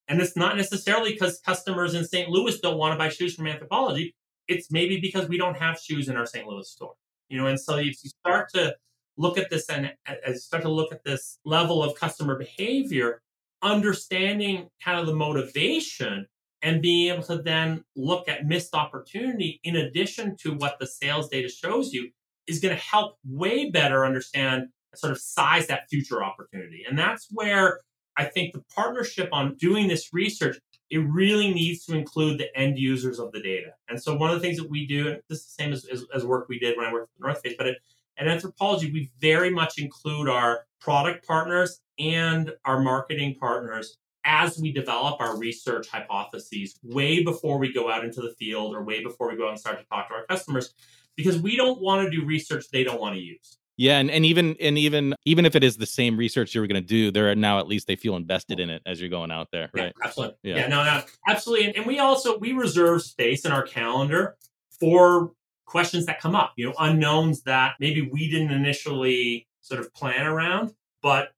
and 0.08 0.20
it's 0.20 0.36
not 0.36 0.56
necessarily 0.56 1.12
because 1.12 1.40
customers 1.40 1.94
in 1.94 2.04
St. 2.04 2.28
Louis 2.28 2.58
don't 2.60 2.78
want 2.78 2.92
to 2.92 2.98
buy 2.98 3.08
shoes 3.08 3.34
from 3.34 3.46
Anthropologie. 3.46 4.14
It's 4.48 4.70
maybe 4.70 5.00
because 5.00 5.28
we 5.28 5.38
don't 5.38 5.56
have 5.56 5.78
shoes 5.78 6.08
in 6.08 6.16
our 6.16 6.26
St. 6.26 6.46
Louis 6.46 6.68
store. 6.68 6.94
You 7.28 7.38
know, 7.38 7.46
and 7.46 7.60
so 7.60 7.76
if 7.76 8.02
you 8.02 8.10
start 8.10 8.48
to 8.54 8.74
look 9.16 9.38
at 9.38 9.50
this 9.50 9.68
and 9.68 9.92
as 10.24 10.44
start 10.44 10.62
to 10.62 10.70
look 10.70 10.92
at 10.92 11.04
this 11.04 11.38
level 11.44 11.82
of 11.82 11.94
customer 11.94 12.36
behavior, 12.36 13.22
understanding 13.62 14.68
kind 14.84 14.98
of 14.98 15.06
the 15.06 15.14
motivation 15.14 16.26
and 16.62 16.80
being 16.80 17.12
able 17.12 17.24
to 17.24 17.42
then 17.42 17.84
look 17.96 18.28
at 18.28 18.46
missed 18.46 18.74
opportunity 18.74 19.60
in 19.64 19.76
addition 19.76 20.36
to 20.36 20.54
what 20.54 20.78
the 20.78 20.86
sales 20.86 21.28
data 21.28 21.48
shows 21.48 21.92
you 21.92 22.10
is 22.46 22.60
going 22.60 22.74
to 22.74 22.80
help 22.80 23.16
way 23.24 23.70
better 23.70 24.04
understand 24.04 24.68
sort 24.94 25.12
of 25.12 25.18
size 25.18 25.66
that 25.66 25.88
future 25.88 26.22
opportunity. 26.22 26.84
And 26.88 26.98
that's 26.98 27.28
where 27.30 27.80
i 28.16 28.24
think 28.24 28.52
the 28.52 28.62
partnership 28.74 29.28
on 29.32 29.54
doing 29.56 29.88
this 29.88 30.12
research 30.12 30.58
it 30.90 30.98
really 30.98 31.52
needs 31.52 31.86
to 31.86 31.96
include 31.96 32.38
the 32.38 32.54
end 32.54 32.78
users 32.78 33.18
of 33.18 33.32
the 33.32 33.40
data. 33.40 33.70
And 33.88 34.00
so 34.00 34.14
one 34.14 34.28
of 34.28 34.36
the 34.36 34.46
things 34.46 34.58
that 34.58 34.68
we 34.68 34.86
do 34.86 35.08
and 35.08 35.22
this 35.30 35.38
is 35.38 35.46
the 35.46 35.62
same 35.62 35.72
as, 35.72 35.86
as, 35.86 36.04
as 36.14 36.26
work 36.26 36.48
we 36.48 36.58
did 36.58 36.76
when 36.76 36.86
i 36.86 36.92
worked 36.92 37.10
at 37.16 37.20
north 37.20 37.40
face 37.40 37.54
but 37.56 37.66
at, 37.66 37.76
at 38.18 38.26
Anthropologie 38.26 38.92
we 38.92 39.10
very 39.18 39.50
much 39.50 39.78
include 39.78 40.28
our 40.28 40.66
product 40.80 41.26
partners 41.26 41.80
and 41.98 42.52
our 42.64 42.80
marketing 42.80 43.36
partners 43.40 43.96
as 44.24 44.58
we 44.58 44.72
develop 44.72 45.20
our 45.20 45.36
research 45.36 45.88
hypotheses 45.88 46.78
way 46.82 47.22
before 47.22 47.58
we 47.58 47.72
go 47.72 47.90
out 47.90 48.04
into 48.04 48.20
the 48.20 48.34
field 48.38 48.74
or 48.74 48.82
way 48.82 49.02
before 49.02 49.28
we 49.28 49.36
go 49.36 49.46
out 49.46 49.50
and 49.50 49.60
start 49.60 49.78
to 49.78 49.84
talk 49.86 50.08
to 50.08 50.14
our 50.14 50.26
customers 50.26 50.74
because 51.16 51.40
we 51.40 51.56
don't 51.56 51.80
want 51.80 52.04
to 52.04 52.10
do 52.10 52.24
research 52.24 52.66
they 52.70 52.84
don't 52.84 53.00
want 53.00 53.14
to 53.14 53.20
use. 53.20 53.58
Yeah 53.76 53.98
and, 53.98 54.10
and 54.10 54.24
even 54.24 54.54
and 54.60 54.76
even 54.78 55.14
even 55.24 55.46
if 55.46 55.56
it 55.56 55.64
is 55.64 55.76
the 55.76 55.86
same 55.86 56.16
research 56.16 56.54
you 56.54 56.60
were 56.60 56.66
going 56.66 56.80
to 56.80 56.86
do 56.86 57.10
they're 57.10 57.34
now 57.34 57.58
at 57.58 57.66
least 57.66 57.86
they 57.86 57.96
feel 57.96 58.16
invested 58.16 58.60
in 58.60 58.68
it 58.70 58.82
as 58.86 59.00
you're 59.00 59.10
going 59.10 59.30
out 59.30 59.48
there 59.50 59.70
right? 59.74 59.92
yeah, 59.98 60.06
absolutely. 60.06 60.36
Yeah. 60.42 60.56
yeah 60.56 60.66
no 60.68 60.84
no 60.84 61.02
absolutely 61.26 61.66
and, 61.66 61.76
and 61.76 61.86
we 61.86 61.98
also 61.98 62.38
we 62.38 62.52
reserve 62.52 63.02
space 63.02 63.44
in 63.44 63.50
our 63.50 63.62
calendar 63.62 64.36
for 64.78 65.32
questions 65.64 66.04
that 66.06 66.20
come 66.20 66.36
up 66.36 66.52
you 66.56 66.66
know 66.66 66.74
unknowns 66.78 67.42
that 67.42 67.74
maybe 67.80 68.02
we 68.02 68.30
didn't 68.30 68.52
initially 68.52 69.48
sort 69.62 69.80
of 69.80 69.92
plan 69.94 70.26
around 70.26 70.72
but 71.02 71.30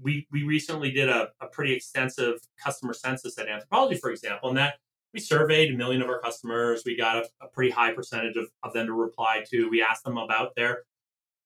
we 0.00 0.26
we 0.30 0.42
recently 0.42 0.90
did 0.90 1.08
a, 1.08 1.28
a 1.40 1.46
pretty 1.46 1.74
extensive 1.74 2.40
customer 2.62 2.92
census 2.92 3.38
at 3.38 3.48
Anthropologie, 3.48 3.98
for 3.98 4.10
example, 4.10 4.50
and 4.50 4.58
that 4.58 4.74
we 5.14 5.20
surveyed 5.20 5.72
a 5.72 5.76
million 5.76 6.02
of 6.02 6.08
our 6.08 6.20
customers. 6.20 6.82
We 6.84 6.96
got 6.96 7.16
a, 7.16 7.28
a 7.40 7.48
pretty 7.48 7.70
high 7.70 7.92
percentage 7.92 8.36
of, 8.36 8.48
of 8.62 8.72
them 8.72 8.86
to 8.86 8.92
reply 8.92 9.44
to. 9.50 9.70
We 9.70 9.82
asked 9.82 10.04
them 10.04 10.18
about 10.18 10.54
their 10.56 10.82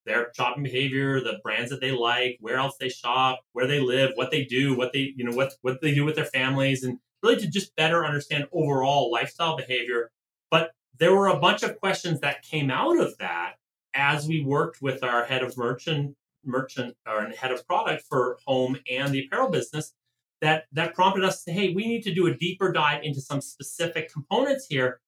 their 0.07 0.33
shopping 0.35 0.63
behavior, 0.63 1.21
the 1.21 1.39
brands 1.43 1.71
that 1.71 1.81
they 1.81 1.93
like, 1.93 2.39
where 2.41 2.57
else 2.57 2.77
they 2.81 2.89
shop, 2.89 3.41
where 3.53 3.67
they 3.67 3.81
live, 3.81 4.13
what 4.15 4.31
they 4.31 4.45
do, 4.45 4.77
what 4.77 4.93
they 4.93 5.13
you 5.17 5.25
know 5.25 5.37
what 5.37 5.53
what 5.63 5.81
they 5.81 5.95
do 5.95 6.05
with 6.05 6.17
their 6.17 6.25
families, 6.25 6.83
and 6.83 6.99
really 7.23 7.41
to 7.41 7.47
just 7.47 7.77
better 7.77 8.05
understand 8.05 8.47
overall 8.53 9.11
lifestyle 9.11 9.57
behavior. 9.57 10.11
But 10.51 10.73
there 10.99 11.15
were 11.15 11.29
a 11.29 11.39
bunch 11.39 11.63
of 11.63 11.79
questions 11.79 12.21
that 12.21 12.43
came 12.43 12.71
out 12.71 12.99
of 12.99 13.17
that 13.19 13.55
as 13.95 14.27
we 14.27 14.43
worked 14.45 14.81
with 14.81 15.03
our 15.03 15.25
head 15.25 15.43
of 15.43 15.57
merchant 15.57 16.17
merchant 16.44 16.96
or 17.07 17.24
head 17.31 17.53
of 17.53 17.66
product 17.66 18.05
for 18.09 18.38
home 18.46 18.76
and 18.90 19.12
the 19.12 19.24
apparel 19.24 19.50
business 19.50 19.94
that 20.40 20.64
that 20.72 20.94
prompted 20.94 21.24
us 21.24 21.37
to 21.44 21.50
say, 21.50 21.53
hey, 21.53 21.74
we 21.74 21.87
need 21.87 22.03
to 22.03 22.14
do 22.14 22.26
a 22.26 22.35
deeper 22.35 22.72
dive 22.72 23.03
into 23.03 23.20
some 23.20 23.40
specific 23.40 24.12
components 24.12 24.66
here 24.68 25.00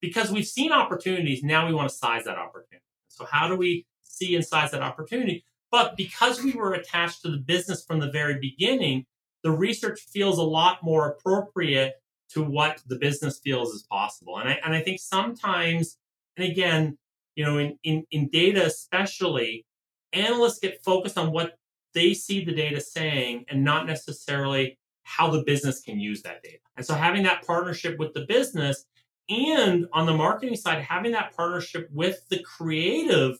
because 0.00 0.30
we've 0.30 0.46
seen 0.46 0.72
opportunities. 0.72 1.42
Now 1.42 1.66
we 1.66 1.74
want 1.74 1.88
to 1.88 1.94
size 1.94 2.24
that 2.24 2.38
opportunity. 2.38 2.84
So 3.08 3.24
how 3.24 3.48
do 3.48 3.56
we 3.56 3.86
see 4.02 4.34
and 4.34 4.44
size 4.44 4.70
that 4.72 4.82
opportunity? 4.82 5.44
But 5.70 5.96
because 5.96 6.42
we 6.42 6.52
were 6.52 6.72
attached 6.72 7.22
to 7.22 7.30
the 7.30 7.38
business 7.38 7.84
from 7.84 8.00
the 8.00 8.10
very 8.10 8.38
beginning, 8.40 9.06
the 9.42 9.52
research 9.52 10.00
feels 10.00 10.38
a 10.38 10.42
lot 10.42 10.82
more 10.82 11.08
appropriate 11.08 11.94
to 12.30 12.42
what 12.42 12.82
the 12.86 12.96
business 12.96 13.38
feels 13.38 13.74
is 13.74 13.82
possible. 13.82 14.38
And 14.38 14.48
I, 14.48 14.58
and 14.64 14.74
I 14.74 14.80
think 14.80 15.00
sometimes, 15.00 15.98
and 16.36 16.50
again, 16.50 16.98
you 17.36 17.44
know, 17.44 17.58
in, 17.58 17.78
in, 17.84 18.04
in 18.10 18.28
data 18.28 18.66
especially, 18.66 19.64
analysts 20.12 20.58
get 20.58 20.82
focused 20.82 21.18
on 21.18 21.32
what 21.32 21.58
they 21.94 22.14
see 22.14 22.44
the 22.44 22.54
data 22.54 22.80
saying 22.80 23.44
and 23.48 23.64
not 23.64 23.86
necessarily 23.86 24.78
how 25.02 25.30
the 25.30 25.42
business 25.42 25.80
can 25.80 25.98
use 25.98 26.22
that 26.22 26.42
data. 26.42 26.58
And 26.76 26.86
so 26.86 26.94
having 26.94 27.24
that 27.24 27.44
partnership 27.46 27.98
with 27.98 28.14
the 28.14 28.26
business 28.26 28.84
and 29.28 29.86
on 29.92 30.06
the 30.06 30.14
marketing 30.14 30.56
side, 30.56 30.82
having 30.82 31.12
that 31.12 31.36
partnership 31.36 31.88
with 31.92 32.28
the 32.28 32.40
creative 32.42 33.38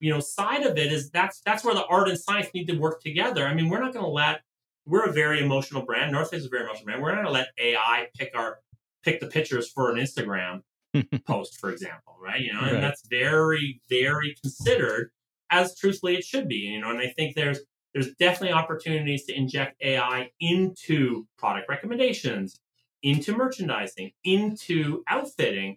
you 0.00 0.12
know 0.12 0.20
side 0.20 0.64
of 0.64 0.76
it 0.76 0.92
is 0.92 1.10
that's 1.10 1.40
that's 1.40 1.64
where 1.64 1.74
the 1.74 1.86
art 1.86 2.08
and 2.08 2.18
science 2.18 2.48
need 2.52 2.66
to 2.66 2.76
work 2.76 3.00
together. 3.00 3.46
I 3.46 3.54
mean, 3.54 3.68
we're 3.68 3.80
not 3.80 3.94
going 3.94 4.04
to 4.04 4.10
let 4.10 4.42
we're 4.86 5.04
a 5.04 5.12
very 5.12 5.42
emotional 5.42 5.82
brand. 5.82 6.12
North 6.12 6.30
Face 6.30 6.40
is 6.40 6.46
a 6.46 6.50
very 6.50 6.64
emotional 6.64 6.84
brand. 6.84 7.02
We're 7.02 7.14
not 7.14 7.22
going 7.22 7.26
to 7.26 7.32
let 7.32 7.48
AI 7.58 8.08
pick 8.14 8.32
our 8.34 8.58
pick 9.02 9.20
the 9.20 9.26
pictures 9.26 9.70
for 9.70 9.90
an 9.90 9.96
Instagram 9.96 10.60
post, 11.26 11.58
for 11.58 11.70
example, 11.70 12.16
right? 12.20 12.40
You 12.40 12.52
know, 12.52 12.60
right. 12.60 12.74
and 12.74 12.82
that's 12.82 13.06
very 13.08 13.80
very 13.88 14.36
considered 14.42 15.10
as 15.54 15.76
truthfully 15.76 16.16
it 16.16 16.24
should 16.24 16.48
be. 16.48 16.56
You 16.56 16.80
know, 16.80 16.90
and 16.90 16.98
I 16.98 17.08
think 17.16 17.34
there's 17.34 17.60
there's 17.94 18.12
definitely 18.14 18.52
opportunities 18.52 19.24
to 19.26 19.34
inject 19.34 19.80
AI 19.80 20.30
into 20.40 21.26
product 21.38 21.68
recommendations, 21.68 22.58
into 23.02 23.36
merchandising, 23.36 24.10
into 24.24 25.04
outfitting. 25.08 25.76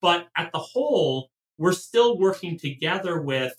But 0.00 0.28
at 0.36 0.50
the 0.52 0.58
whole, 0.58 1.30
we're 1.58 1.72
still 1.72 2.18
working 2.18 2.58
together 2.58 3.20
with 3.20 3.52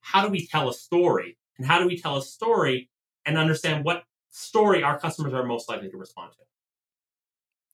how 0.00 0.22
do 0.22 0.30
we 0.30 0.46
tell 0.46 0.70
a 0.70 0.74
story? 0.74 1.36
And 1.58 1.66
how 1.66 1.78
do 1.78 1.86
we 1.86 1.98
tell 1.98 2.16
a 2.16 2.22
story 2.22 2.88
and 3.26 3.36
understand 3.36 3.84
what 3.84 4.04
story 4.30 4.82
our 4.82 4.98
customers 4.98 5.34
are 5.34 5.44
most 5.44 5.68
likely 5.68 5.90
to 5.90 5.96
respond 5.98 6.32
to? 6.32 6.38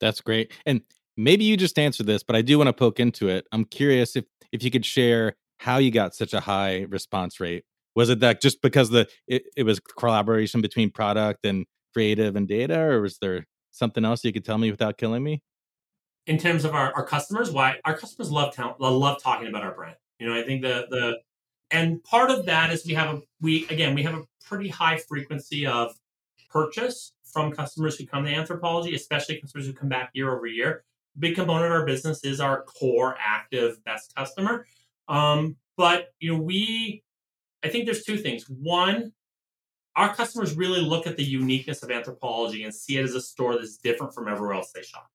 That's 0.01 0.21
great. 0.21 0.51
And 0.67 0.83
maybe 1.17 1.45
you 1.45 1.57
just 1.57 1.79
answered 1.79 2.07
this, 2.07 2.25
but 2.25 2.35
I 2.35 2.43
do 2.43 2.59
want 2.59 2.67
to 2.67 2.73
poke 2.73 2.99
into 2.99 3.29
it. 3.29 3.47
I'm 3.53 3.65
curious 3.65 4.17
if 4.17 4.25
if 4.51 4.65
you 4.65 4.71
could 4.71 4.85
share 4.85 5.37
how 5.59 5.79
you 5.79 5.91
got 5.91 6.15
such 6.15 6.33
a 6.33 6.41
high 6.41 6.87
response 6.89 7.41
rate. 7.41 7.65
Was 7.95 8.11
it 8.11 8.21
that 8.21 8.41
just 8.41 8.63
because 8.63 8.91
the 8.91 9.09
it, 9.27 9.45
it 9.57 9.65
was 9.65 9.81
collaboration 9.81 10.61
between 10.61 10.91
product 10.91 11.45
and 11.45 11.67
creative 11.93 12.37
and 12.37 12.47
data, 12.47 12.81
or 12.81 13.01
was 13.01 13.19
there 13.19 13.47
something 13.71 14.05
else 14.05 14.25
you 14.25 14.33
could 14.33 14.45
tell 14.45 14.59
me 14.59 14.71
without 14.71 14.99
killing 14.99 15.23
me? 15.23 15.43
In 16.27 16.39
terms 16.39 16.65
of 16.65 16.75
our, 16.75 16.93
our 16.95 17.05
customers, 17.05 17.51
why 17.51 17.77
our 17.85 17.97
customers 17.97 18.31
love 18.31 18.55
ta- 18.55 18.77
love 18.79 19.23
talking 19.23 19.49
about 19.49 19.65
our 19.65 19.75
brand. 19.75 19.97
You 20.21 20.29
know, 20.29 20.35
I 20.39 20.43
think 20.43 20.63
the 20.63 20.87
the 20.91 21.19
and 21.71 22.03
part 22.05 22.31
of 22.31 22.47
that 22.47 22.73
is 22.73 22.87
we 22.87 22.95
have 22.95 23.17
a 23.17 23.21
we 23.41 23.67
again 23.69 23.95
we 23.95 24.03
have 24.05 24.15
a 24.15 24.25
pretty 24.47 24.69
high 24.69 24.99
frequency 25.09 25.67
of 25.67 25.95
purchase 26.51 27.13
from 27.25 27.53
customers 27.53 27.99
who 27.99 28.07
come 28.07 28.25
to 28.25 28.33
Anthropologie, 28.33 28.95
especially 28.95 29.41
customers 29.41 29.67
who 29.67 29.73
come 29.73 29.89
back 29.89 30.11
year 30.15 30.35
over 30.35 30.47
year. 30.47 30.85
Big 31.19 31.35
component 31.35 31.67
of 31.67 31.73
our 31.73 31.85
business 31.85 32.25
is 32.25 32.41
our 32.41 32.63
core 32.63 33.17
active 33.19 33.83
best 33.85 34.15
customer. 34.15 34.65
Um, 35.09 35.57
but 35.77 36.09
you 36.21 36.33
know, 36.33 36.43
we 36.43 37.03
I 37.65 37.69
think 37.69 37.87
there's 37.87 38.05
two 38.05 38.19
things. 38.19 38.45
One, 38.49 39.13
our 39.97 40.15
customers 40.15 40.57
really 40.57 40.81
look 40.81 41.07
at 41.07 41.17
the 41.17 41.25
uniqueness 41.25 41.83
of 41.83 41.91
Anthropologie 41.91 42.65
and 42.65 42.75
see 42.75 42.99
it 42.99 43.05
as 43.05 43.15
a 43.15 43.21
store 43.21 43.57
that's 43.57 43.79
different 43.79 44.15
from 44.15 44.29
everywhere 44.29 44.55
else 44.55 44.71
they 44.73 44.83
shop. 44.83 45.09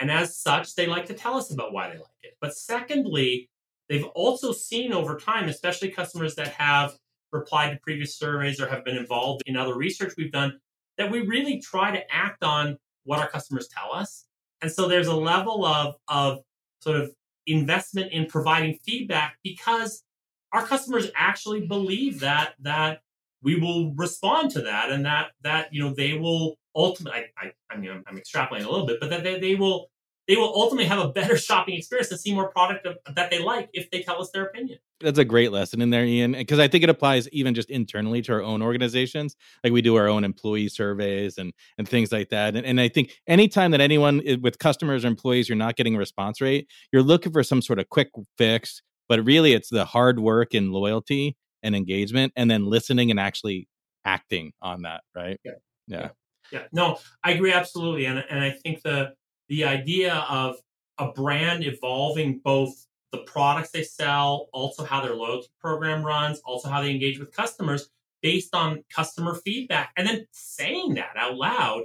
And 0.00 0.10
as 0.10 0.36
such, 0.38 0.74
they 0.74 0.86
like 0.86 1.06
to 1.06 1.14
tell 1.14 1.36
us 1.36 1.52
about 1.52 1.72
why 1.72 1.88
they 1.88 1.98
like 1.98 2.06
it. 2.22 2.34
But 2.40 2.54
secondly, 2.54 3.48
they've 3.88 4.04
also 4.14 4.52
seen 4.52 4.92
over 4.92 5.16
time, 5.16 5.48
especially 5.48 5.90
customers 5.90 6.34
that 6.36 6.48
have 6.48 6.96
replied 7.32 7.70
to 7.70 7.78
previous 7.78 8.16
surveys 8.16 8.60
or 8.60 8.68
have 8.68 8.84
been 8.84 8.96
involved 8.96 9.42
in 9.46 9.56
other 9.56 9.76
research 9.76 10.14
we've 10.16 10.32
done, 10.32 10.58
that 10.96 11.10
we 11.10 11.20
really 11.20 11.60
try 11.60 11.90
to 11.90 12.02
act 12.12 12.42
on 12.42 12.76
what 13.04 13.18
our 13.18 13.28
customers 13.28 13.68
tell 13.68 13.92
us. 13.92 14.26
And 14.62 14.70
so 14.70 14.88
there's 14.88 15.06
a 15.06 15.14
level 15.14 15.64
of, 15.64 15.94
of 16.08 16.40
sort 16.80 16.96
of 16.96 17.12
investment 17.50 18.12
in 18.12 18.26
providing 18.26 18.78
feedback 18.84 19.36
because 19.42 20.04
our 20.52 20.64
customers 20.64 21.10
actually 21.16 21.66
believe 21.66 22.20
that 22.20 22.54
that 22.60 23.00
we 23.42 23.58
will 23.58 23.92
respond 23.94 24.50
to 24.50 24.62
that 24.62 24.90
and 24.90 25.04
that 25.04 25.30
that 25.42 25.72
you 25.72 25.82
know 25.82 25.94
they 25.94 26.14
will 26.14 26.56
ultimately 26.74 27.20
I, 27.38 27.46
I, 27.46 27.52
I 27.70 27.76
mean 27.76 27.90
I'm, 27.90 28.04
I'm, 28.06 28.16
extrapolating 28.16 28.64
a 28.64 28.70
little 28.70 28.86
bit 28.86 28.98
but 29.00 29.10
that 29.10 29.22
they, 29.22 29.38
they 29.38 29.54
will 29.54 29.90
they 30.28 30.36
will 30.36 30.52
ultimately 30.54 30.84
have 30.84 30.98
a 30.98 31.08
better 31.08 31.36
shopping 31.38 31.74
experience 31.74 32.10
and 32.10 32.20
see 32.20 32.34
more 32.34 32.50
product 32.50 32.86
that 33.14 33.30
they 33.30 33.42
like 33.42 33.70
if 33.72 33.90
they 33.90 34.02
tell 34.02 34.20
us 34.20 34.30
their 34.30 34.44
opinion. 34.44 34.78
That's 35.00 35.18
a 35.18 35.24
great 35.24 35.52
lesson 35.52 35.80
in 35.80 35.90
there, 35.90 36.04
Ian, 36.04 36.32
because 36.32 36.58
I 36.58 36.68
think 36.68 36.84
it 36.84 36.90
applies 36.90 37.28
even 37.30 37.54
just 37.54 37.70
internally 37.70 38.20
to 38.22 38.32
our 38.32 38.42
own 38.42 38.62
organizations. 38.62 39.36
Like 39.64 39.72
we 39.72 39.80
do 39.80 39.96
our 39.96 40.08
own 40.08 40.24
employee 40.24 40.68
surveys 40.68 41.38
and 41.38 41.52
and 41.78 41.88
things 41.88 42.12
like 42.12 42.28
that. 42.28 42.54
And, 42.54 42.66
and 42.66 42.80
I 42.80 42.88
think 42.88 43.12
anytime 43.26 43.70
that 43.70 43.80
anyone 43.80 44.20
eh, 44.26 44.36
with 44.40 44.58
customers 44.58 45.04
or 45.04 45.08
employees, 45.08 45.48
you're 45.48 45.56
not 45.56 45.76
getting 45.76 45.94
a 45.94 45.98
response 45.98 46.40
rate, 46.40 46.68
you're 46.92 47.02
looking 47.02 47.32
for 47.32 47.42
some 47.42 47.62
sort 47.62 47.78
of 47.78 47.88
quick 47.88 48.10
fix. 48.36 48.82
But 49.08 49.24
really, 49.24 49.54
it's 49.54 49.70
the 49.70 49.86
hard 49.86 50.20
work 50.20 50.52
and 50.52 50.70
loyalty 50.70 51.36
and 51.62 51.74
engagement, 51.74 52.34
and 52.36 52.50
then 52.50 52.66
listening 52.66 53.10
and 53.10 53.18
actually 53.18 53.66
acting 54.04 54.52
on 54.60 54.82
that. 54.82 55.00
Right? 55.14 55.40
Yeah. 55.44 55.52
Yeah. 55.86 55.98
yeah. 55.98 56.08
yeah. 56.52 56.62
No, 56.72 56.98
I 57.24 57.30
agree 57.30 57.52
absolutely, 57.52 58.04
and 58.04 58.22
and 58.28 58.40
I 58.40 58.50
think 58.50 58.82
the 58.82 59.14
the 59.48 59.64
idea 59.64 60.14
of 60.28 60.56
a 60.98 61.12
brand 61.12 61.64
evolving 61.64 62.40
both 62.44 62.86
the 63.12 63.18
products 63.18 63.70
they 63.70 63.82
sell, 63.82 64.48
also 64.52 64.84
how 64.84 65.00
their 65.00 65.14
loyalty 65.14 65.48
program 65.60 66.04
runs, 66.04 66.40
also 66.44 66.68
how 66.68 66.82
they 66.82 66.90
engage 66.90 67.18
with 67.18 67.32
customers 67.32 67.88
based 68.22 68.54
on 68.54 68.84
customer 68.94 69.34
feedback. 69.34 69.92
And 69.96 70.06
then 70.06 70.26
saying 70.32 70.94
that 70.94 71.16
out 71.16 71.36
loud 71.36 71.84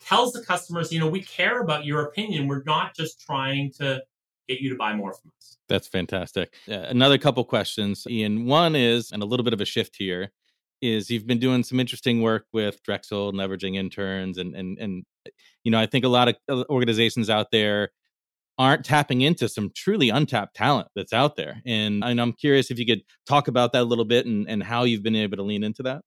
tells 0.00 0.32
the 0.32 0.42
customers, 0.42 0.92
you 0.92 0.98
know, 0.98 1.08
we 1.08 1.22
care 1.22 1.60
about 1.60 1.84
your 1.84 2.02
opinion. 2.02 2.48
We're 2.48 2.62
not 2.64 2.94
just 2.94 3.20
trying 3.20 3.72
to 3.78 4.02
get 4.48 4.60
you 4.60 4.70
to 4.70 4.76
buy 4.76 4.94
more 4.94 5.14
from 5.14 5.30
us. 5.38 5.56
That's 5.68 5.88
fantastic. 5.88 6.54
Uh, 6.68 6.86
another 6.88 7.18
couple 7.18 7.44
questions, 7.44 8.06
Ian. 8.08 8.46
One 8.46 8.74
is, 8.74 9.12
and 9.12 9.22
a 9.22 9.26
little 9.26 9.44
bit 9.44 9.52
of 9.52 9.60
a 9.60 9.64
shift 9.64 9.96
here, 9.96 10.32
is 10.82 11.10
you've 11.10 11.26
been 11.26 11.38
doing 11.38 11.62
some 11.62 11.78
interesting 11.78 12.22
work 12.22 12.46
with 12.52 12.82
Drexel 12.82 13.32
leveraging 13.32 13.76
interns 13.76 14.38
and 14.38 14.54
and 14.54 14.78
and 14.78 15.04
you 15.64 15.70
know 15.70 15.78
I 15.78 15.86
think 15.86 16.04
a 16.04 16.08
lot 16.08 16.28
of 16.28 16.36
uh, 16.48 16.64
organizations 16.70 17.30
out 17.30 17.50
there 17.50 17.90
aren't 18.58 18.84
tapping 18.84 19.22
into 19.22 19.48
some 19.48 19.70
truly 19.74 20.10
untapped 20.10 20.54
talent 20.54 20.88
that's 20.94 21.12
out 21.12 21.36
there 21.36 21.62
and, 21.64 22.04
and 22.04 22.20
I'm 22.20 22.32
curious 22.32 22.70
if 22.70 22.78
you 22.78 22.86
could 22.86 23.02
talk 23.26 23.48
about 23.48 23.72
that 23.72 23.82
a 23.82 23.84
little 23.84 24.04
bit 24.04 24.26
and, 24.26 24.48
and 24.48 24.62
how 24.62 24.84
you've 24.84 25.02
been 25.02 25.16
able 25.16 25.38
to 25.38 25.42
lean 25.42 25.64
into 25.64 25.82
that. 25.84 26.02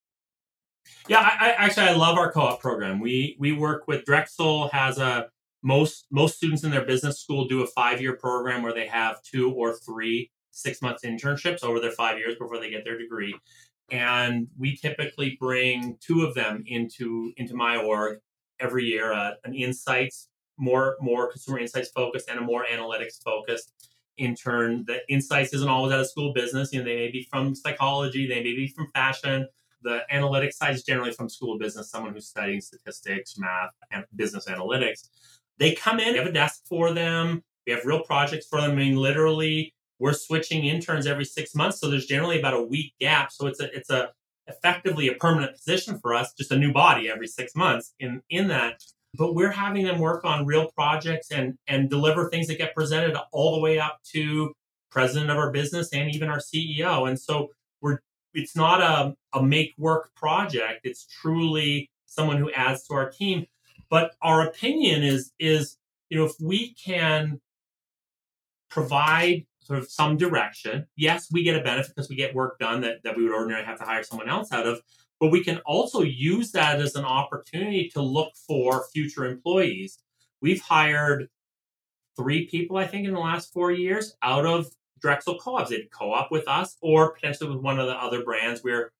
Yeah, 1.08 1.20
I, 1.20 1.48
I 1.48 1.52
actually 1.54 1.88
I 1.88 1.94
love 1.94 2.18
our 2.18 2.32
co-op 2.32 2.60
program. 2.62 3.00
We 3.00 3.38
we 3.40 3.54
work 3.54 3.88
with 3.88 4.06
Drexel 4.06 4.70
has 4.70 4.98
a 4.98 5.30
most 5.64 6.06
most 6.12 6.38
students 6.38 6.64
in 6.64 6.72
their 6.72 6.86
business 6.86 7.20
school 7.20 7.48
do 7.48 7.64
a 7.64 7.68
five 7.68 8.02
year 8.02 8.16
program 8.18 8.62
where 8.62 8.74
they 8.74 8.88
have 8.88 9.22
two 9.24 9.52
or 9.52 9.76
three 9.78 10.30
six 10.52 10.82
months 10.82 11.04
internships 11.04 11.64
over 11.64 11.80
their 11.80 11.92
five 11.92 12.18
years 12.18 12.36
before 12.36 12.60
they 12.60 12.70
get 12.70 12.84
their 12.84 12.98
degree 12.98 13.34
and 13.92 14.48
we 14.58 14.76
typically 14.76 15.38
bring 15.40 15.98
two 16.00 16.24
of 16.24 16.34
them 16.34 16.64
into 16.68 17.32
into 17.38 17.56
my 17.56 17.78
org 17.78 18.20
every 18.60 18.86
year 18.86 19.12
uh, 19.12 19.32
an 19.44 19.54
insights 19.54 20.30
more 20.58 20.96
more 21.02 21.32
consumer 21.32 21.60
insights 21.60 21.90
focused 21.90 22.30
and 22.30 22.40
a 22.40 22.42
more 22.42 22.66
analytics 22.72 23.22
focused 23.24 23.74
intern 24.18 24.84
the 24.86 25.00
insights 25.10 25.54
isn't 25.54 25.70
always 25.70 25.92
out 25.92 26.00
of 26.00 26.08
school 26.08 26.34
business. 26.34 26.72
You 26.72 26.80
know 26.80 26.86
they 26.86 26.96
may 26.96 27.12
be 27.12 27.28
from 27.30 27.56
psychology 27.56 28.28
they 28.28 28.44
may 28.44 28.56
be 28.56 28.68
from 28.68 28.88
fashion. 28.94 29.48
The 29.82 30.02
analytics 30.14 30.54
side 30.54 30.76
is 30.76 30.84
generally 30.84 31.12
from 31.12 31.28
school 31.28 31.56
of 31.56 31.60
business 31.60 31.90
someone 31.90 32.14
who's 32.14 32.28
studying 32.28 32.62
statistics 32.62 33.38
math 33.38 33.72
and 33.92 34.06
business 34.16 34.46
analytics. 34.46 35.10
They 35.58 35.74
come 35.74 36.00
in 36.00 36.14
we 36.14 36.20
have 36.20 36.28
a 36.28 36.32
desk 36.32 36.62
for 36.68 36.94
them 36.94 37.44
we 37.66 37.74
have 37.74 37.86
real 37.86 38.02
projects 38.02 38.48
for 38.48 38.62
them. 38.62 38.72
I 38.72 38.76
mean 38.76 38.96
literally 38.96 39.74
we're 40.00 40.14
switching 40.14 40.66
interns 40.66 41.08
every 41.08 41.26
six 41.26 41.56
months, 41.56 41.80
so 41.80 41.90
there's 41.90 42.06
generally 42.06 42.40
about 42.40 42.54
a 42.54 42.62
week 42.62 42.94
gap. 43.00 43.32
So 43.32 43.48
it's 43.48 43.60
a 43.60 43.76
it's 43.76 43.90
a 43.90 44.10
effectively 44.48 45.08
a 45.08 45.14
permanent 45.14 45.54
position 45.54 46.00
for 46.00 46.14
us, 46.14 46.34
just 46.34 46.52
a 46.52 46.58
new 46.58 46.74
body 46.74 47.10
every 47.10 47.28
six 47.28 47.56
months 47.56 47.94
in, 48.00 48.22
in 48.30 48.48
that. 48.50 48.82
But 49.16 49.36
we're 49.36 49.52
having 49.52 49.86
them 49.86 50.00
work 50.00 50.26
on 50.26 50.46
real 50.46 50.72
projects 50.72 51.32
and, 51.32 51.58
and 51.68 51.90
deliver 51.90 52.30
things 52.30 52.48
that 52.48 52.58
get 52.58 52.74
presented 52.74 53.16
all 53.32 53.56
the 53.56 53.62
way 53.62 53.80
up 53.80 54.00
to 54.14 54.54
president 54.90 55.32
of 55.32 55.38
our 55.38 55.52
business 55.52 55.92
and 55.94 56.14
even 56.14 56.30
our 56.30 56.40
CEO. 56.40 57.08
And 57.08 57.20
so 57.20 57.50
we're 57.82 58.00
it's 58.34 58.56
not 58.56 58.82
a, 58.82 59.16
a 59.38 59.44
make 59.44 59.74
work 59.78 60.14
project. 60.16 60.82
It's 60.84 61.06
truly 61.06 61.90
someone 62.06 62.38
who 62.38 62.52
adds 62.52 62.84
to 62.88 62.96
our 62.96 63.10
team. 63.10 63.46
But 63.90 64.16
our 64.22 64.42
opinion 64.42 65.04
is 65.04 65.32
is 65.40 65.78
you 66.10 66.18
know 66.18 66.26
if 66.26 66.34
we 66.42 66.74
can 66.74 67.42
provide 68.70 69.46
sort 69.64 69.80
of 69.80 69.90
some 69.90 70.18
direction, 70.18 70.86
yes, 70.96 71.30
we 71.32 71.44
get 71.44 71.56
a 71.56 71.64
benefit 71.64 71.96
because 71.96 72.10
we 72.10 72.16
get 72.16 72.36
work 72.36 72.60
done 72.60 72.82
that, 72.82 73.04
that 73.04 73.16
we 73.16 73.24
would 73.24 73.34
ordinarily 73.34 73.66
have 73.66 73.80
to 73.80 73.86
hire 73.86 74.04
someone 74.04 74.30
else 74.30 74.52
out 74.52 74.68
of. 74.68 74.82
But 75.20 75.32
we 75.32 75.44
can 75.44 75.60
also 75.66 76.02
use 76.02 76.52
that 76.52 76.82
as 76.82 76.96
an 76.96 77.06
opportunity 77.06 77.90
to 77.94 78.02
look 78.02 78.34
for 78.48 78.86
future 78.94 79.26
employees. 79.26 80.00
We've 80.42 80.62
hired 80.62 81.30
three 82.18 82.48
people, 82.48 82.78
I 82.78 82.88
think, 82.88 83.08
in 83.08 83.14
the 83.14 83.20
last 83.20 83.54
four 83.54 83.72
years 83.72 84.16
out 84.22 84.46
of 84.46 84.68
Drexel 85.00 85.38
co-ops. 85.38 85.70
They'd 85.70 85.90
co-op 85.92 86.32
with 86.32 86.48
us 86.48 86.78
or 86.82 87.14
potentially 87.14 87.50
with 87.50 87.64
one 87.64 87.80
of 87.80 87.88
the 87.88 87.94
other 87.94 88.24
brands. 88.24 88.64
We're, 88.64 88.92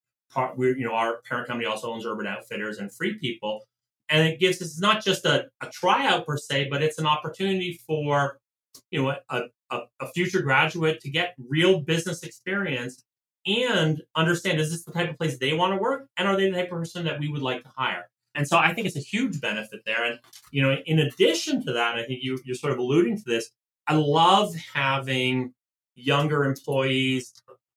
we're 0.56 0.78
you 0.78 0.86
know, 0.86 0.94
our 0.94 1.22
parent 1.28 1.48
company 1.48 1.68
also 1.68 1.92
owns 1.92 2.06
Urban 2.06 2.28
Outfitters 2.28 2.78
and 2.78 2.94
Free 2.94 3.16
People. 3.16 3.68
And 4.10 4.28
it 4.28 4.40
gives 4.40 4.62
us 4.62 4.80
not 4.80 5.04
just 5.04 5.26
a, 5.26 5.46
a 5.62 5.68
tryout 5.68 6.26
per 6.26 6.38
se, 6.38 6.68
but 6.70 6.82
it's 6.84 7.00
an 7.00 7.06
opportunity 7.06 7.80
for, 7.86 8.40
you 8.92 9.02
know, 9.02 9.16
a, 9.30 9.42
a, 9.72 9.80
a 10.00 10.08
future 10.14 10.42
graduate 10.42 11.00
to 11.02 11.10
get 11.10 11.36
real 11.50 11.80
business 11.80 12.24
experience 12.24 13.04
and 13.46 14.02
understand 14.16 14.60
is 14.60 14.72
this 14.72 14.84
the 14.84 14.92
type 14.92 15.10
of 15.10 15.18
place 15.18 15.38
they 15.38 15.54
want 15.54 15.74
to 15.74 15.78
work? 15.78 16.08
And 16.18 16.28
are 16.28 16.38
they 16.38 16.50
the 16.50 16.56
type 16.56 16.72
of 16.72 16.80
person 16.80 17.06
that 17.06 17.20
we 17.20 17.30
would 17.30 17.42
like 17.42 17.64
to 17.64 17.70
hire? 17.76 18.10
And 18.36 18.48
so 18.48 18.58
i 18.58 18.74
think 18.74 18.88
it's 18.88 18.96
a 18.96 19.00
huge 19.00 19.40
benefit 19.40 19.82
there. 19.86 20.04
And 20.06 20.20
you 20.52 20.64
know 20.64 20.76
in 20.86 21.00
addition 21.00 21.64
to 21.66 21.74
that 21.74 21.96
i 21.96 22.04
think 22.04 22.24
you, 22.24 22.40
you're 22.44 22.56
sort 22.56 22.74
of 22.74 22.80
alluding 22.80 23.18
to 23.18 23.24
this 23.26 23.52
i 23.88 23.94
love 23.94 24.56
having 24.56 25.54
younger 25.96 26.44
employees, 26.46 27.34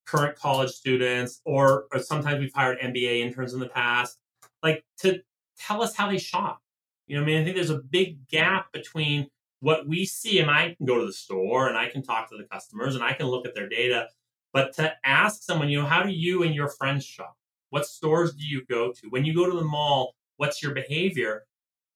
current 0.06 0.36
college 0.36 0.70
students, 0.70 1.40
or, 1.44 1.86
or 1.92 2.00
sometimes 2.00 2.40
we've 2.40 2.54
hired 2.54 2.78
MBA 2.80 3.20
interns 3.20 3.54
in 3.54 3.60
the 3.60 3.68
past, 3.68 4.18
like 4.62 4.84
to 4.98 5.20
tell 5.58 5.82
us 5.82 5.94
how 5.94 6.10
they 6.10 6.18
shop. 6.18 6.60
You 7.06 7.16
know, 7.16 7.22
I 7.22 7.26
mean, 7.26 7.40
I 7.40 7.44
think 7.44 7.56
there's 7.56 7.70
a 7.70 7.78
big 7.78 8.26
gap 8.28 8.72
between 8.72 9.28
what 9.66 9.88
we 9.88 10.04
see, 10.06 10.38
and 10.38 10.48
I 10.48 10.76
can 10.76 10.86
go 10.86 11.00
to 11.00 11.04
the 11.04 11.12
store 11.12 11.66
and 11.66 11.76
I 11.76 11.88
can 11.88 12.00
talk 12.00 12.30
to 12.30 12.36
the 12.36 12.44
customers 12.44 12.94
and 12.94 13.02
I 13.02 13.14
can 13.14 13.26
look 13.26 13.44
at 13.44 13.56
their 13.56 13.68
data, 13.68 14.06
but 14.52 14.72
to 14.74 14.94
ask 15.04 15.42
someone, 15.42 15.68
you 15.68 15.80
know, 15.80 15.86
how 15.86 16.04
do 16.04 16.12
you 16.12 16.44
and 16.44 16.54
your 16.54 16.68
friends 16.68 17.04
shop? 17.04 17.36
What 17.70 17.84
stores 17.84 18.32
do 18.32 18.46
you 18.46 18.64
go 18.70 18.92
to? 18.92 19.08
When 19.08 19.24
you 19.24 19.34
go 19.34 19.50
to 19.50 19.56
the 19.56 19.64
mall, 19.64 20.14
what's 20.36 20.62
your 20.62 20.72
behavior? 20.72 21.46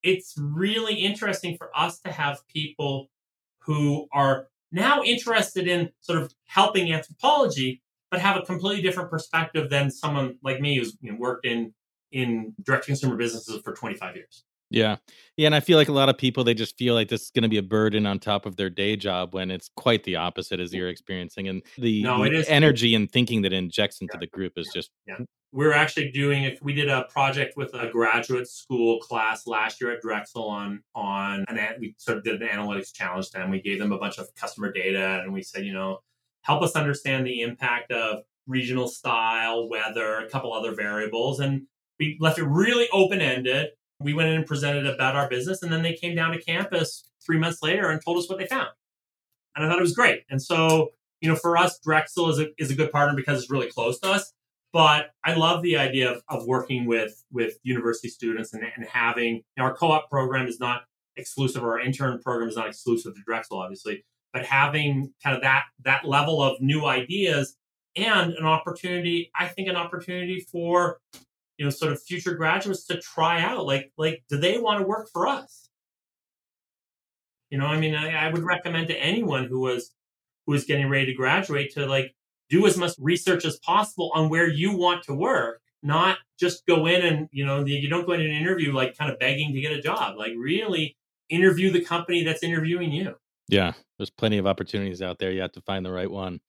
It's 0.03 0.35
really 0.37 0.95
interesting 0.95 1.57
for 1.57 1.71
us 1.73 2.01
to 2.01 2.11
have 2.11 2.41
people 2.49 3.09
who 3.61 4.09
are 4.13 4.49
now 4.73 5.05
interested 5.05 5.69
in 5.69 5.91
sort 6.01 6.21
of 6.21 6.35
helping 6.47 6.89
Anthropologie, 6.89 7.83
but 8.11 8.19
have 8.19 8.37
a 8.37 8.43
completely 8.43 8.83
different 8.83 9.11
perspective 9.11 9.71
than 9.71 9.93
someone 9.93 10.39
like 10.43 10.61
me 10.61 10.77
who's 10.77 10.99
you 11.01 11.13
know, 11.13 11.19
worked 11.21 11.47
in 11.47 11.73
in 12.11 12.53
direct 12.65 12.87
consumer 12.87 13.15
businesses 13.15 13.63
for 13.63 13.73
25 13.73 14.17
years. 14.17 14.43
Yeah. 14.71 14.97
Yeah. 15.37 15.47
And 15.47 15.55
I 15.55 15.61
feel 15.61 15.77
like 15.77 15.89
a 15.89 15.93
lot 15.93 16.09
of 16.09 16.17
people, 16.17 16.45
they 16.45 16.55
just 16.55 16.79
feel 16.79 16.95
like 16.95 17.09
this 17.09 17.23
is 17.23 17.31
going 17.31 17.43
to 17.43 17.49
be 17.49 17.59
a 17.59 17.63
burden 17.63 18.07
on 18.07 18.19
top 18.19 18.47
of 18.47 18.57
their 18.57 18.71
day 18.71 18.95
job 18.97 19.35
when 19.35 19.51
it's 19.51 19.69
quite 19.77 20.05
the 20.05 20.17
opposite 20.17 20.61
as 20.61 20.73
you're 20.73 20.89
experiencing. 20.89 21.49
And 21.49 21.63
the, 21.77 22.03
no, 22.03 22.23
the 22.23 22.49
energy 22.49 22.95
and 22.95 23.11
thinking 23.11 23.43
that 23.43 23.53
injects 23.53 24.01
into 24.01 24.13
yeah. 24.15 24.21
the 24.21 24.27
group 24.29 24.53
is 24.57 24.71
just. 24.73 24.91
Yeah. 25.07 25.19
We're 25.53 25.73
actually 25.73 26.13
doing 26.13 26.45
it. 26.45 26.61
We 26.63 26.73
did 26.73 26.89
a 26.89 27.05
project 27.11 27.57
with 27.57 27.75
a 27.75 27.91
graduate 27.91 28.47
school 28.47 29.01
class 29.01 29.49
last 29.49 29.81
year 29.81 29.91
at 29.91 30.01
Drexel 30.01 30.45
on, 30.45 30.85
on 30.95 31.45
an, 31.49 31.59
we 31.81 31.97
sort 31.99 32.19
of 32.19 32.25
did 32.25 32.41
an 32.41 32.47
analytics 32.47 32.95
challenge 32.95 33.31
then. 33.33 33.51
We 33.51 33.61
gave 33.61 33.81
them 33.81 33.91
a 33.91 33.99
bunch 33.99 34.19
of 34.19 34.33
customer 34.37 34.71
data 34.71 35.21
and 35.25 35.33
we 35.33 35.43
said, 35.43 35.67
you 35.67 35.73
know, 35.73 35.99
help 36.43 36.63
us 36.63 36.77
understand 36.77 37.27
the 37.27 37.41
impact 37.41 37.91
of 37.91 38.23
regional 38.47 38.87
style, 38.87 39.69
weather, 39.69 40.19
a 40.19 40.29
couple 40.29 40.53
other 40.53 40.73
variables. 40.73 41.41
And 41.41 41.63
we 41.99 42.17
left 42.21 42.39
it 42.39 42.45
really 42.45 42.89
open 42.93 43.21
ended 43.21 43.71
we 44.01 44.15
went 44.15 44.29
in 44.31 44.37
and 44.37 44.47
presented 44.47 44.87
about 44.87 45.15
our 45.15 45.29
business, 45.29 45.63
and 45.63 45.73
then 45.73 45.83
they 45.83 45.95
came 45.95 46.15
down 46.15 46.33
to 46.33 46.43
campus 46.43 47.11
three 47.25 47.39
months 47.39 47.63
later 47.63 47.91
and 47.91 48.03
told 48.03 48.19
us 48.19 48.29
what 48.29 48.39
they 48.39 48.47
found. 48.47 48.69
And 49.55 49.65
I 49.65 49.69
thought 49.69 49.79
it 49.79 49.83
was 49.83 49.95
great. 49.95 50.25
And 50.31 50.43
so, 50.43 50.93
you 51.21 51.29
know, 51.29 51.37
for 51.37 51.57
us, 51.57 51.79
Drexel 51.81 52.31
is 52.31 52.39
a, 52.39 52.49
is 52.59 52.71
a 52.71 52.75
good 52.75 52.91
partner 52.91 53.15
because 53.15 53.43
it's 53.43 53.51
really 53.51 53.71
close 53.71 53.99
to 54.01 54.11
us. 54.11 54.33
But 54.73 55.11
I 55.25 55.35
love 55.35 55.63
the 55.63 55.77
idea 55.77 56.13
of, 56.13 56.23
of 56.29 56.47
working 56.47 56.87
with 56.87 57.25
with 57.33 57.59
university 57.63 58.09
students 58.09 58.55
and, 58.55 58.63
and 58.77 58.87
having 58.87 59.37
you 59.37 59.43
know, 59.59 59.65
our 59.65 59.75
co-op 59.75 60.09
program 60.09 60.47
is 60.47 60.61
not 60.61 60.83
exclusive, 61.17 61.63
or 61.63 61.73
our 61.73 61.81
intern 61.81 62.21
program 62.21 62.49
is 62.49 62.57
not 62.57 62.69
exclusive 62.69 63.15
to 63.17 63.21
Drexel, 63.27 63.59
obviously, 63.59 64.05
but 64.33 64.47
having 64.47 65.13
kind 65.23 65.35
of 65.35 65.43
that 65.43 65.65
that 65.85 66.05
level 66.05 66.41
of 66.41 66.61
new 66.61 66.87
ideas 66.87 67.57
and 67.97 68.33
an 68.35 68.47
opportunity, 68.47 69.33
I 69.39 69.49
think, 69.49 69.69
an 69.69 69.77
opportunity 69.77 70.41
for 70.41 71.01
you 71.61 71.67
know 71.67 71.71
sort 71.71 71.93
of 71.93 72.03
future 72.03 72.35
graduates 72.35 72.87
to 72.87 72.99
try 72.99 73.43
out 73.43 73.67
like 73.67 73.93
like 73.99 74.25
do 74.31 74.39
they 74.39 74.59
want 74.59 74.81
to 74.81 74.87
work 74.87 75.11
for 75.13 75.29
us? 75.29 75.69
You 77.51 77.59
know 77.59 77.67
i 77.67 77.79
mean 77.79 77.95
I, 77.95 78.29
I, 78.29 78.33
would 78.33 78.45
recommend 78.45 78.89
to 78.89 78.97
anyone 78.97 79.45
who 79.45 79.61
was 79.61 79.93
who 80.47 80.53
was 80.53 80.65
getting 80.65 80.89
ready 80.89 81.07
to 81.07 81.15
graduate 81.15 81.75
to 81.75 81.85
like 81.85 82.15
do 82.49 82.67
as 82.67 82.79
much 82.79 82.93
research 82.99 83.45
as 83.45 83.59
possible 83.59 84.11
on 84.15 84.31
where 84.31 84.49
you 84.49 84.77
want 84.77 85.03
to 85.05 85.15
work 85.15 85.61
not 85.83 86.19
just 86.39 86.65
go 86.65 86.87
in 86.87 87.05
and 87.05 87.29
you 87.33 87.45
know 87.45 87.65
you 87.65 87.91
don't 87.91 88.07
go 88.07 88.13
in 88.13 88.21
an 88.21 88.31
interview 88.31 88.73
like 88.73 88.97
kind 88.97 89.11
of 89.11 89.19
begging 89.19 89.53
to 89.53 89.61
get 89.61 89.73
a 89.73 89.83
job 89.83 90.17
like 90.17 90.33
really 90.39 90.97
interview 91.29 91.71
the 91.71 91.85
company 91.85 92.25
that's 92.25 92.43
interviewing 92.43 92.91
you. 92.91 93.17
Yeah 93.49 93.73
there's 93.99 94.11
plenty 94.11 94.39
of 94.39 94.47
opportunities 94.47 95.03
out 95.03 95.19
there 95.19 95.33
you 95.33 95.43
have 95.43 95.53
to 95.53 95.61
find 95.61 95.85
the 95.85 95.93
right 95.93 96.11
one. 96.11 96.41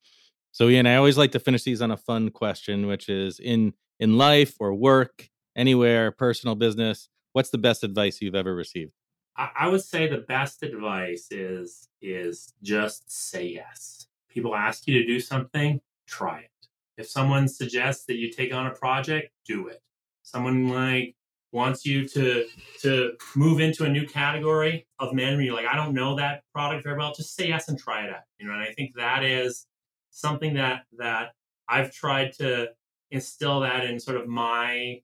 So 0.52 0.70
ian 0.70 0.86
i 0.86 0.96
always 0.96 1.18
like 1.18 1.32
to 1.32 1.40
finish 1.40 1.64
these 1.64 1.82
on 1.82 1.92
a 1.92 1.98
fun 1.98 2.30
question 2.30 2.86
which 2.86 3.10
is 3.10 3.40
in 3.40 3.74
in 4.02 4.18
life 4.18 4.56
or 4.60 4.74
work, 4.74 5.30
anywhere, 5.56 6.12
personal 6.12 6.56
business? 6.56 7.08
What's 7.32 7.52
the 7.52 7.58
best 7.58 7.86
advice 7.86 8.20
you've 8.20 8.36
ever 8.36 8.54
received? 8.54 8.92
I 9.38 9.70
would 9.70 9.82
say 9.82 10.08
the 10.08 10.18
best 10.18 10.62
advice 10.62 11.28
is 11.32 11.88
is 12.02 12.54
just 12.62 13.10
say 13.10 13.48
yes. 13.48 14.08
People 14.30 14.56
ask 14.56 14.88
you 14.88 15.00
to 15.00 15.08
do 15.08 15.20
something, 15.20 15.80
try 16.06 16.40
it. 16.40 16.68
If 16.98 17.10
someone 17.10 17.48
suggests 17.48 18.06
that 18.06 18.18
you 18.18 18.30
take 18.30 18.54
on 18.54 18.68
a 18.68 18.72
project, 18.72 19.32
do 19.46 19.68
it. 19.68 19.82
Someone 20.24 20.68
like 20.68 21.16
wants 21.54 21.86
you 21.86 22.08
to 22.10 22.46
to 22.82 23.14
move 23.36 23.62
into 23.62 23.86
a 23.86 23.90
new 23.90 24.06
category 24.06 24.86
of 25.00 25.14
management, 25.14 25.46
you're 25.46 25.56
like, 25.56 25.66
I 25.66 25.76
don't 25.76 25.94
know 25.94 26.16
that 26.18 26.44
product 26.54 26.84
very 26.84 26.98
well, 26.98 27.14
just 27.14 27.36
say 27.36 27.48
yes 27.48 27.70
and 27.70 27.80
try 27.80 28.06
it 28.06 28.14
out. 28.14 28.24
You 28.38 28.48
know, 28.48 28.54
and 28.54 28.62
I 28.62 28.74
think 28.74 28.96
that 28.96 29.24
is 29.24 29.66
something 30.10 30.56
that 30.56 30.84
that 30.98 31.32
I've 31.70 31.94
tried 31.94 32.34
to 32.34 32.72
instill 33.12 33.60
that 33.62 33.86
in 33.86 34.00
sort 34.00 34.18
of 34.18 34.28
my 34.28 35.02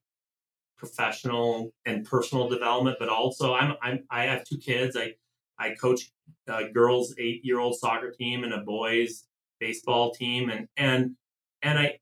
professional 0.76 1.72
and 1.86 2.04
personal 2.04 2.48
development, 2.48 2.96
but 2.98 3.08
also 3.08 3.54
I'm, 3.54 3.74
I'm 3.82 4.04
I 4.10 4.24
have 4.24 4.44
two 4.44 4.58
kids. 4.58 4.96
I 4.96 5.14
I 5.58 5.74
coach 5.74 6.10
a 6.46 6.68
girls 6.68 7.14
eight 7.18 7.44
year 7.44 7.60
old 7.60 7.76
soccer 7.76 8.10
team 8.10 8.44
and 8.44 8.52
a 8.52 8.58
boys 8.58 9.24
baseball 9.60 10.12
team, 10.12 10.50
and 10.50 10.68
and 10.76 11.16
and 11.62 11.78
I 11.78 11.98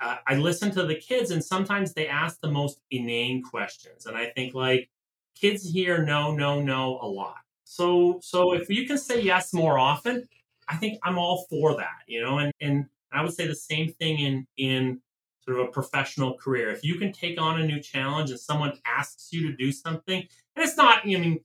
I 0.00 0.36
listen 0.36 0.70
to 0.72 0.84
the 0.84 0.94
kids, 0.94 1.30
and 1.30 1.44
sometimes 1.44 1.92
they 1.92 2.08
ask 2.08 2.40
the 2.40 2.50
most 2.50 2.80
inane 2.90 3.42
questions, 3.42 4.06
and 4.06 4.16
I 4.16 4.26
think 4.26 4.54
like 4.54 4.90
kids 5.34 5.68
hear 5.68 6.04
no, 6.04 6.32
no, 6.32 6.60
no 6.60 6.98
a 7.00 7.06
lot. 7.06 7.38
So 7.64 8.18
so 8.22 8.52
if 8.54 8.68
you 8.68 8.86
can 8.86 8.98
say 8.98 9.20
yes 9.20 9.52
more 9.52 9.78
often, 9.78 10.26
I 10.68 10.76
think 10.76 10.98
I'm 11.02 11.18
all 11.18 11.46
for 11.50 11.76
that, 11.76 12.02
you 12.06 12.22
know, 12.22 12.38
and 12.38 12.52
and 12.60 12.86
I 13.12 13.22
would 13.22 13.34
say 13.34 13.46
the 13.46 13.54
same 13.54 13.92
thing 13.92 14.18
in 14.18 14.46
in 14.56 15.00
sort 15.48 15.60
of 15.60 15.68
a 15.68 15.70
professional 15.70 16.34
career. 16.34 16.70
If 16.70 16.84
you 16.84 16.96
can 16.96 17.10
take 17.10 17.40
on 17.40 17.60
a 17.60 17.66
new 17.66 17.80
challenge 17.80 18.30
and 18.30 18.38
someone 18.38 18.74
asks 18.84 19.32
you 19.32 19.50
to 19.50 19.56
do 19.56 19.72
something, 19.72 20.18
and 20.56 20.64
it's 20.64 20.76
not, 20.76 21.00
I 21.04 21.06
mean, 21.06 21.40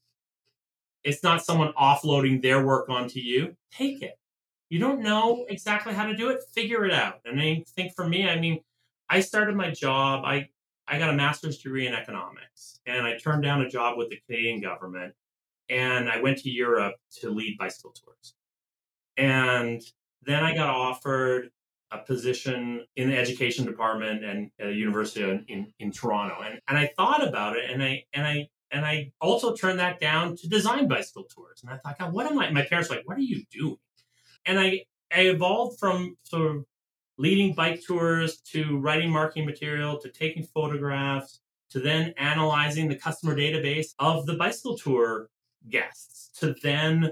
it's 1.03 1.23
not 1.23 1.43
someone 1.43 1.71
offloading 1.79 2.41
their 2.41 2.65
work 2.65 2.89
onto 2.89 3.19
you, 3.19 3.55
take 3.71 4.01
it. 4.01 4.19
You 4.69 4.79
don't 4.79 5.01
know 5.01 5.45
exactly 5.47 5.93
how 5.93 6.05
to 6.05 6.15
do 6.15 6.29
it, 6.29 6.41
figure 6.53 6.85
it 6.85 6.93
out. 6.93 7.21
And 7.25 7.39
I 7.39 7.63
think 7.75 7.93
for 7.95 8.07
me, 8.07 8.27
I 8.27 8.37
mean, 8.37 8.59
I 9.09 9.21
started 9.21 9.55
my 9.55 9.71
job, 9.71 10.23
I, 10.25 10.49
I 10.87 10.99
got 10.99 11.09
a 11.09 11.13
master's 11.13 11.59
degree 11.59 11.87
in 11.87 11.93
economics, 11.93 12.81
and 12.85 13.05
I 13.05 13.17
turned 13.17 13.43
down 13.43 13.61
a 13.61 13.69
job 13.69 13.97
with 13.97 14.09
the 14.09 14.19
Canadian 14.27 14.59
government, 14.59 15.13
and 15.69 16.09
I 16.09 16.19
went 16.19 16.39
to 16.39 16.49
Europe 16.49 16.95
to 17.21 17.29
lead 17.29 17.57
bicycle 17.57 17.91
tours. 17.91 18.33
And 19.15 19.81
then 20.23 20.43
I 20.43 20.55
got 20.55 20.69
offered 20.69 21.51
a 21.93 21.99
position 21.99 22.85
in 22.95 23.09
the 23.09 23.17
education 23.17 23.65
department 23.65 24.23
and 24.23 24.49
at 24.59 24.67
a 24.67 24.73
university 24.73 25.23
in, 25.23 25.45
in, 25.47 25.73
in 25.79 25.91
Toronto. 25.91 26.37
And, 26.43 26.59
and 26.67 26.77
I 26.77 26.91
thought 26.97 27.25
about 27.25 27.55
it 27.55 27.69
and 27.69 27.83
I, 27.83 28.03
and 28.13 28.25
I, 28.25 28.47
and 28.71 28.85
I 28.85 29.11
also 29.21 29.53
turned 29.53 29.79
that 29.79 29.99
down 29.99 30.35
to 30.37 30.47
design 30.47 30.87
bicycle 30.87 31.25
tours. 31.25 31.61
And 31.61 31.71
I 31.71 31.77
thought, 31.77 31.99
God, 31.99 32.13
what 32.13 32.25
am 32.25 32.39
I? 32.39 32.49
My 32.49 32.63
parents 32.63 32.89
were 32.89 32.95
like, 32.95 33.07
what 33.07 33.17
are 33.17 33.21
you 33.21 33.43
doing? 33.51 33.77
And 34.45 34.59
I, 34.59 34.85
I 35.15 35.21
evolved 35.21 35.79
from 35.79 36.17
sort 36.23 36.55
of 36.55 36.65
leading 37.17 37.53
bike 37.53 37.81
tours 37.85 38.37
to 38.51 38.79
writing 38.79 39.11
marketing 39.11 39.45
material 39.45 39.99
to 39.99 40.09
taking 40.09 40.43
photographs 40.43 41.39
to 41.69 41.79
then 41.79 42.13
analyzing 42.17 42.87
the 42.87 42.95
customer 42.95 43.35
database 43.35 43.93
of 43.99 44.25
the 44.25 44.33
bicycle 44.33 44.77
tour 44.77 45.29
guests 45.69 46.29
to 46.39 46.55
then 46.63 47.11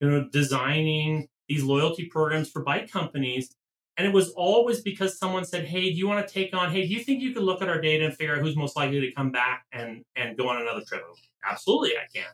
you 0.00 0.10
know 0.10 0.28
designing 0.32 1.28
these 1.48 1.62
loyalty 1.62 2.06
programs 2.06 2.50
for 2.50 2.62
bike 2.62 2.90
companies 2.90 3.54
and 3.96 4.06
it 4.06 4.12
was 4.12 4.30
always 4.30 4.80
because 4.82 5.18
someone 5.18 5.44
said 5.44 5.64
hey 5.64 5.90
do 5.90 5.96
you 5.96 6.06
want 6.06 6.26
to 6.26 6.32
take 6.32 6.54
on 6.54 6.70
hey 6.70 6.86
do 6.86 6.92
you 6.92 7.02
think 7.02 7.22
you 7.22 7.32
could 7.32 7.42
look 7.42 7.62
at 7.62 7.68
our 7.68 7.80
data 7.80 8.04
and 8.04 8.14
figure 8.14 8.36
out 8.36 8.42
who's 8.42 8.56
most 8.56 8.76
likely 8.76 9.00
to 9.00 9.12
come 9.12 9.30
back 9.30 9.64
and 9.72 10.02
and 10.16 10.36
go 10.36 10.48
on 10.48 10.60
another 10.60 10.82
trip? 10.86 11.02
Absolutely 11.48 11.92
i 11.96 12.06
can. 12.14 12.30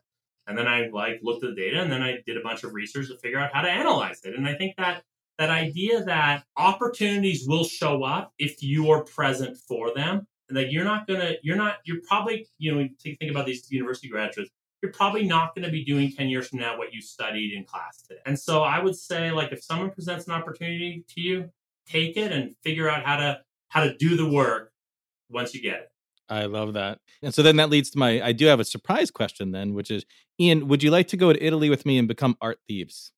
And 0.46 0.56
then 0.58 0.66
i 0.66 0.88
like 0.92 1.20
looked 1.22 1.44
at 1.44 1.54
the 1.54 1.60
data 1.60 1.80
and 1.80 1.90
then 1.90 2.02
i 2.02 2.18
did 2.26 2.36
a 2.36 2.42
bunch 2.42 2.64
of 2.64 2.72
research 2.74 3.08
to 3.08 3.18
figure 3.18 3.38
out 3.38 3.50
how 3.52 3.62
to 3.62 3.70
analyze 3.70 4.20
it. 4.24 4.34
And 4.34 4.46
i 4.46 4.54
think 4.54 4.76
that 4.76 5.02
that 5.38 5.50
idea 5.50 6.04
that 6.04 6.44
opportunities 6.56 7.46
will 7.48 7.64
show 7.64 8.04
up 8.04 8.32
if 8.38 8.62
you 8.62 8.90
are 8.90 9.02
present 9.04 9.56
for 9.56 9.92
them 9.94 10.26
and 10.48 10.56
that 10.56 10.70
you're 10.70 10.84
not 10.84 11.06
gonna 11.06 11.32
you're 11.42 11.56
not 11.56 11.76
you're 11.84 12.00
probably 12.06 12.46
you 12.58 12.74
know 12.74 12.88
think 13.02 13.30
about 13.30 13.46
these 13.46 13.70
university 13.70 14.08
graduates 14.08 14.50
you're 14.83 14.93
probably 14.93 15.24
not 15.24 15.55
going 15.55 15.64
to 15.64 15.70
be 15.70 15.85
doing 15.85 16.12
10 16.12 16.28
years 16.28 16.49
from 16.49 16.59
now 16.59 16.76
what 16.76 16.93
you 16.93 17.01
studied 17.01 17.55
in 17.55 17.64
class 17.64 18.03
today. 18.03 18.20
And 18.26 18.39
so 18.39 18.62
I 18.62 18.83
would 18.83 18.97
say 18.97 19.30
like 19.30 19.53
if 19.53 19.62
someone 19.62 19.91
presents 19.91 20.26
an 20.26 20.33
opportunity 20.33 21.05
to 21.11 21.20
you, 21.20 21.51
take 21.87 22.16
it 22.16 22.33
and 22.33 22.55
figure 22.62 22.89
out 22.91 23.05
how 23.05 23.16
to 23.16 23.41
how 23.68 23.85
to 23.85 23.97
do 23.97 24.16
the 24.16 24.28
work 24.28 24.72
once 25.30 25.55
you 25.55 25.62
get 25.62 25.74
it. 25.74 25.89
I 26.28 26.47
love 26.47 26.74
that. 26.74 26.99
And 27.22 27.33
so 27.33 27.43
then 27.43 27.57
that 27.57 27.70
leads 27.70 27.91
to 27.91 27.99
my 27.99 28.20
I 28.22 28.33
do 28.33 28.47
have 28.47 28.61
a 28.61 28.64
surprise 28.64 29.11
question 29.11 29.53
then, 29.53 29.74
which 29.74 29.91
is 29.91 30.05
Ian, 30.41 30.68
would 30.68 30.83
you 30.83 30.91
like 30.91 31.09
to 31.09 31.16
go 31.16 31.33
to 31.33 31.45
Italy 31.45 31.70
with 31.70 31.87
me 31.87 31.99
and 31.99 32.09
become 32.09 32.37
art 32.41 32.59
thieves? 32.66 33.12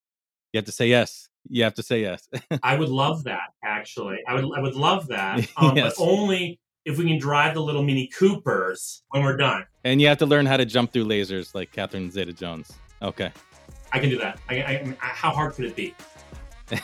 You 0.53 0.59
have 0.59 0.67
to 0.67 0.73
say 0.73 0.89
yes. 0.89 1.29
You 1.49 1.65
have 1.65 1.75
to 1.75 1.83
say 1.83 2.03
yes. 2.03 2.29
I 2.62 2.77
would 2.77 2.89
love 2.89 3.25
that 3.25 3.53
actually. 3.65 4.19
I 4.29 4.35
would 4.35 4.45
I 4.57 4.61
would 4.61 4.75
love 4.75 5.09
that. 5.09 5.49
Um, 5.57 5.77
yes. 5.77 5.95
but 5.97 6.05
only 6.05 6.61
if 6.85 6.99
we 6.99 7.05
can 7.05 7.18
drive 7.18 7.55
the 7.55 7.61
little 7.61 7.82
Mini 7.82 8.09
Coopers 8.09 9.03
when 9.09 9.22
we're 9.22 9.37
done. 9.37 9.64
And 9.85 10.01
you 10.01 10.09
have 10.09 10.18
to 10.18 10.26
learn 10.26 10.47
how 10.47 10.57
to 10.57 10.64
jump 10.64 10.93
through 10.93 11.07
lasers 11.07 11.55
like 11.55 11.72
Catherine 11.72 12.11
Zeta 12.11 12.32
Jones. 12.32 12.72
Okay. 13.03 13.32
I 13.93 13.99
can 13.99 14.11
do 14.11 14.18
that. 14.18 14.39
I, 14.49 14.57
I, 14.57 14.95
how 14.99 15.30
hard 15.30 15.55
could 15.55 15.66
it 15.66 15.76
be? 15.76 15.95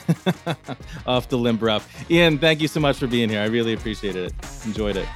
Off 1.07 1.29
to 1.29 1.37
limber 1.37 1.71
up. 1.71 1.83
Ian, 2.11 2.39
thank 2.39 2.61
you 2.61 2.69
so 2.69 2.81
much 2.81 2.99
for 2.99 3.07
being 3.07 3.29
here. 3.29 3.41
I 3.41 3.47
really 3.47 3.73
appreciated 3.73 4.27
it. 4.27 4.67
Enjoyed 4.67 4.97
it. 4.97 5.09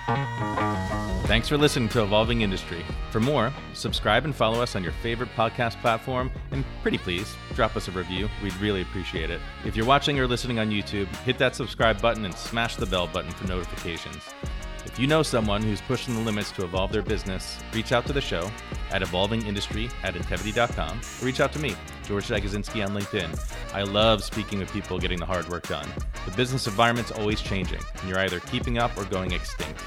Thanks 1.27 1.49
for 1.49 1.57
listening 1.57 1.89
to 1.91 2.03
Evolving 2.03 2.43
Industry. 2.43 2.85
For 3.11 3.21
more, 3.21 3.53
subscribe 3.73 4.25
and 4.25 4.35
follow 4.35 4.61
us 4.61 4.77
on 4.77 4.83
your 4.83 4.93
favorite 5.03 5.31
podcast 5.35 5.81
platform, 5.81 6.31
and 6.51 6.65
pretty 6.83 6.99
please, 6.99 7.35
drop 7.55 7.77
us 7.77 7.89
a 7.89 7.93
review. 7.93 8.29
We'd 8.43 8.57
really 8.57 8.83
appreciate 8.83 9.31
it. 9.31 9.41
If 9.65 9.75
you're 9.75 9.87
watching 9.87 10.19
or 10.19 10.27
listening 10.27 10.59
on 10.59 10.71
YouTube, 10.71 11.07
hit 11.25 11.39
that 11.39 11.57
subscribe 11.57 12.01
button 12.03 12.25
and 12.25 12.35
smash 12.35 12.77
the 12.77 12.87
bell 12.87 13.07
button 13.07 13.31
for 13.33 13.47
notifications. 13.47 14.23
If 14.95 15.01
you 15.01 15.09
know 15.09 15.25
someone 15.25 15.61
who's 15.61 15.81
pushing 15.81 16.15
the 16.15 16.21
limits 16.21 16.53
to 16.53 16.63
evolve 16.63 16.93
their 16.93 17.03
business, 17.03 17.59
reach 17.73 17.91
out 17.91 18.07
to 18.07 18.13
the 18.13 18.21
show 18.21 18.49
at 18.93 19.03
evolvingindustry 19.03 19.91
at 20.05 20.15
intevity.com 20.15 21.01
or 21.21 21.27
reach 21.27 21.41
out 21.41 21.53
to 21.55 21.59
me, 21.59 21.75
George 22.07 22.29
Jagodzinski 22.29 22.87
on 22.87 22.95
LinkedIn. 22.95 23.29
I 23.75 23.83
love 23.83 24.23
speaking 24.23 24.61
with 24.61 24.73
people 24.73 25.01
getting 25.01 25.19
the 25.19 25.27
hard 25.27 25.49
work 25.49 25.67
done. 25.67 25.89
The 26.27 26.31
business 26.37 26.69
environment's 26.69 27.11
always 27.11 27.41
changing, 27.41 27.81
and 27.99 28.09
you're 28.09 28.21
either 28.21 28.39
keeping 28.39 28.79
up 28.79 28.97
or 28.97 29.05
going 29.07 29.33
extinct. 29.33 29.83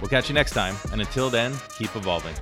We'll 0.00 0.08
catch 0.08 0.28
you 0.28 0.34
next 0.36 0.52
time, 0.52 0.76
and 0.92 1.00
until 1.00 1.30
then, 1.30 1.52
keep 1.76 1.96
evolving. 1.96 2.36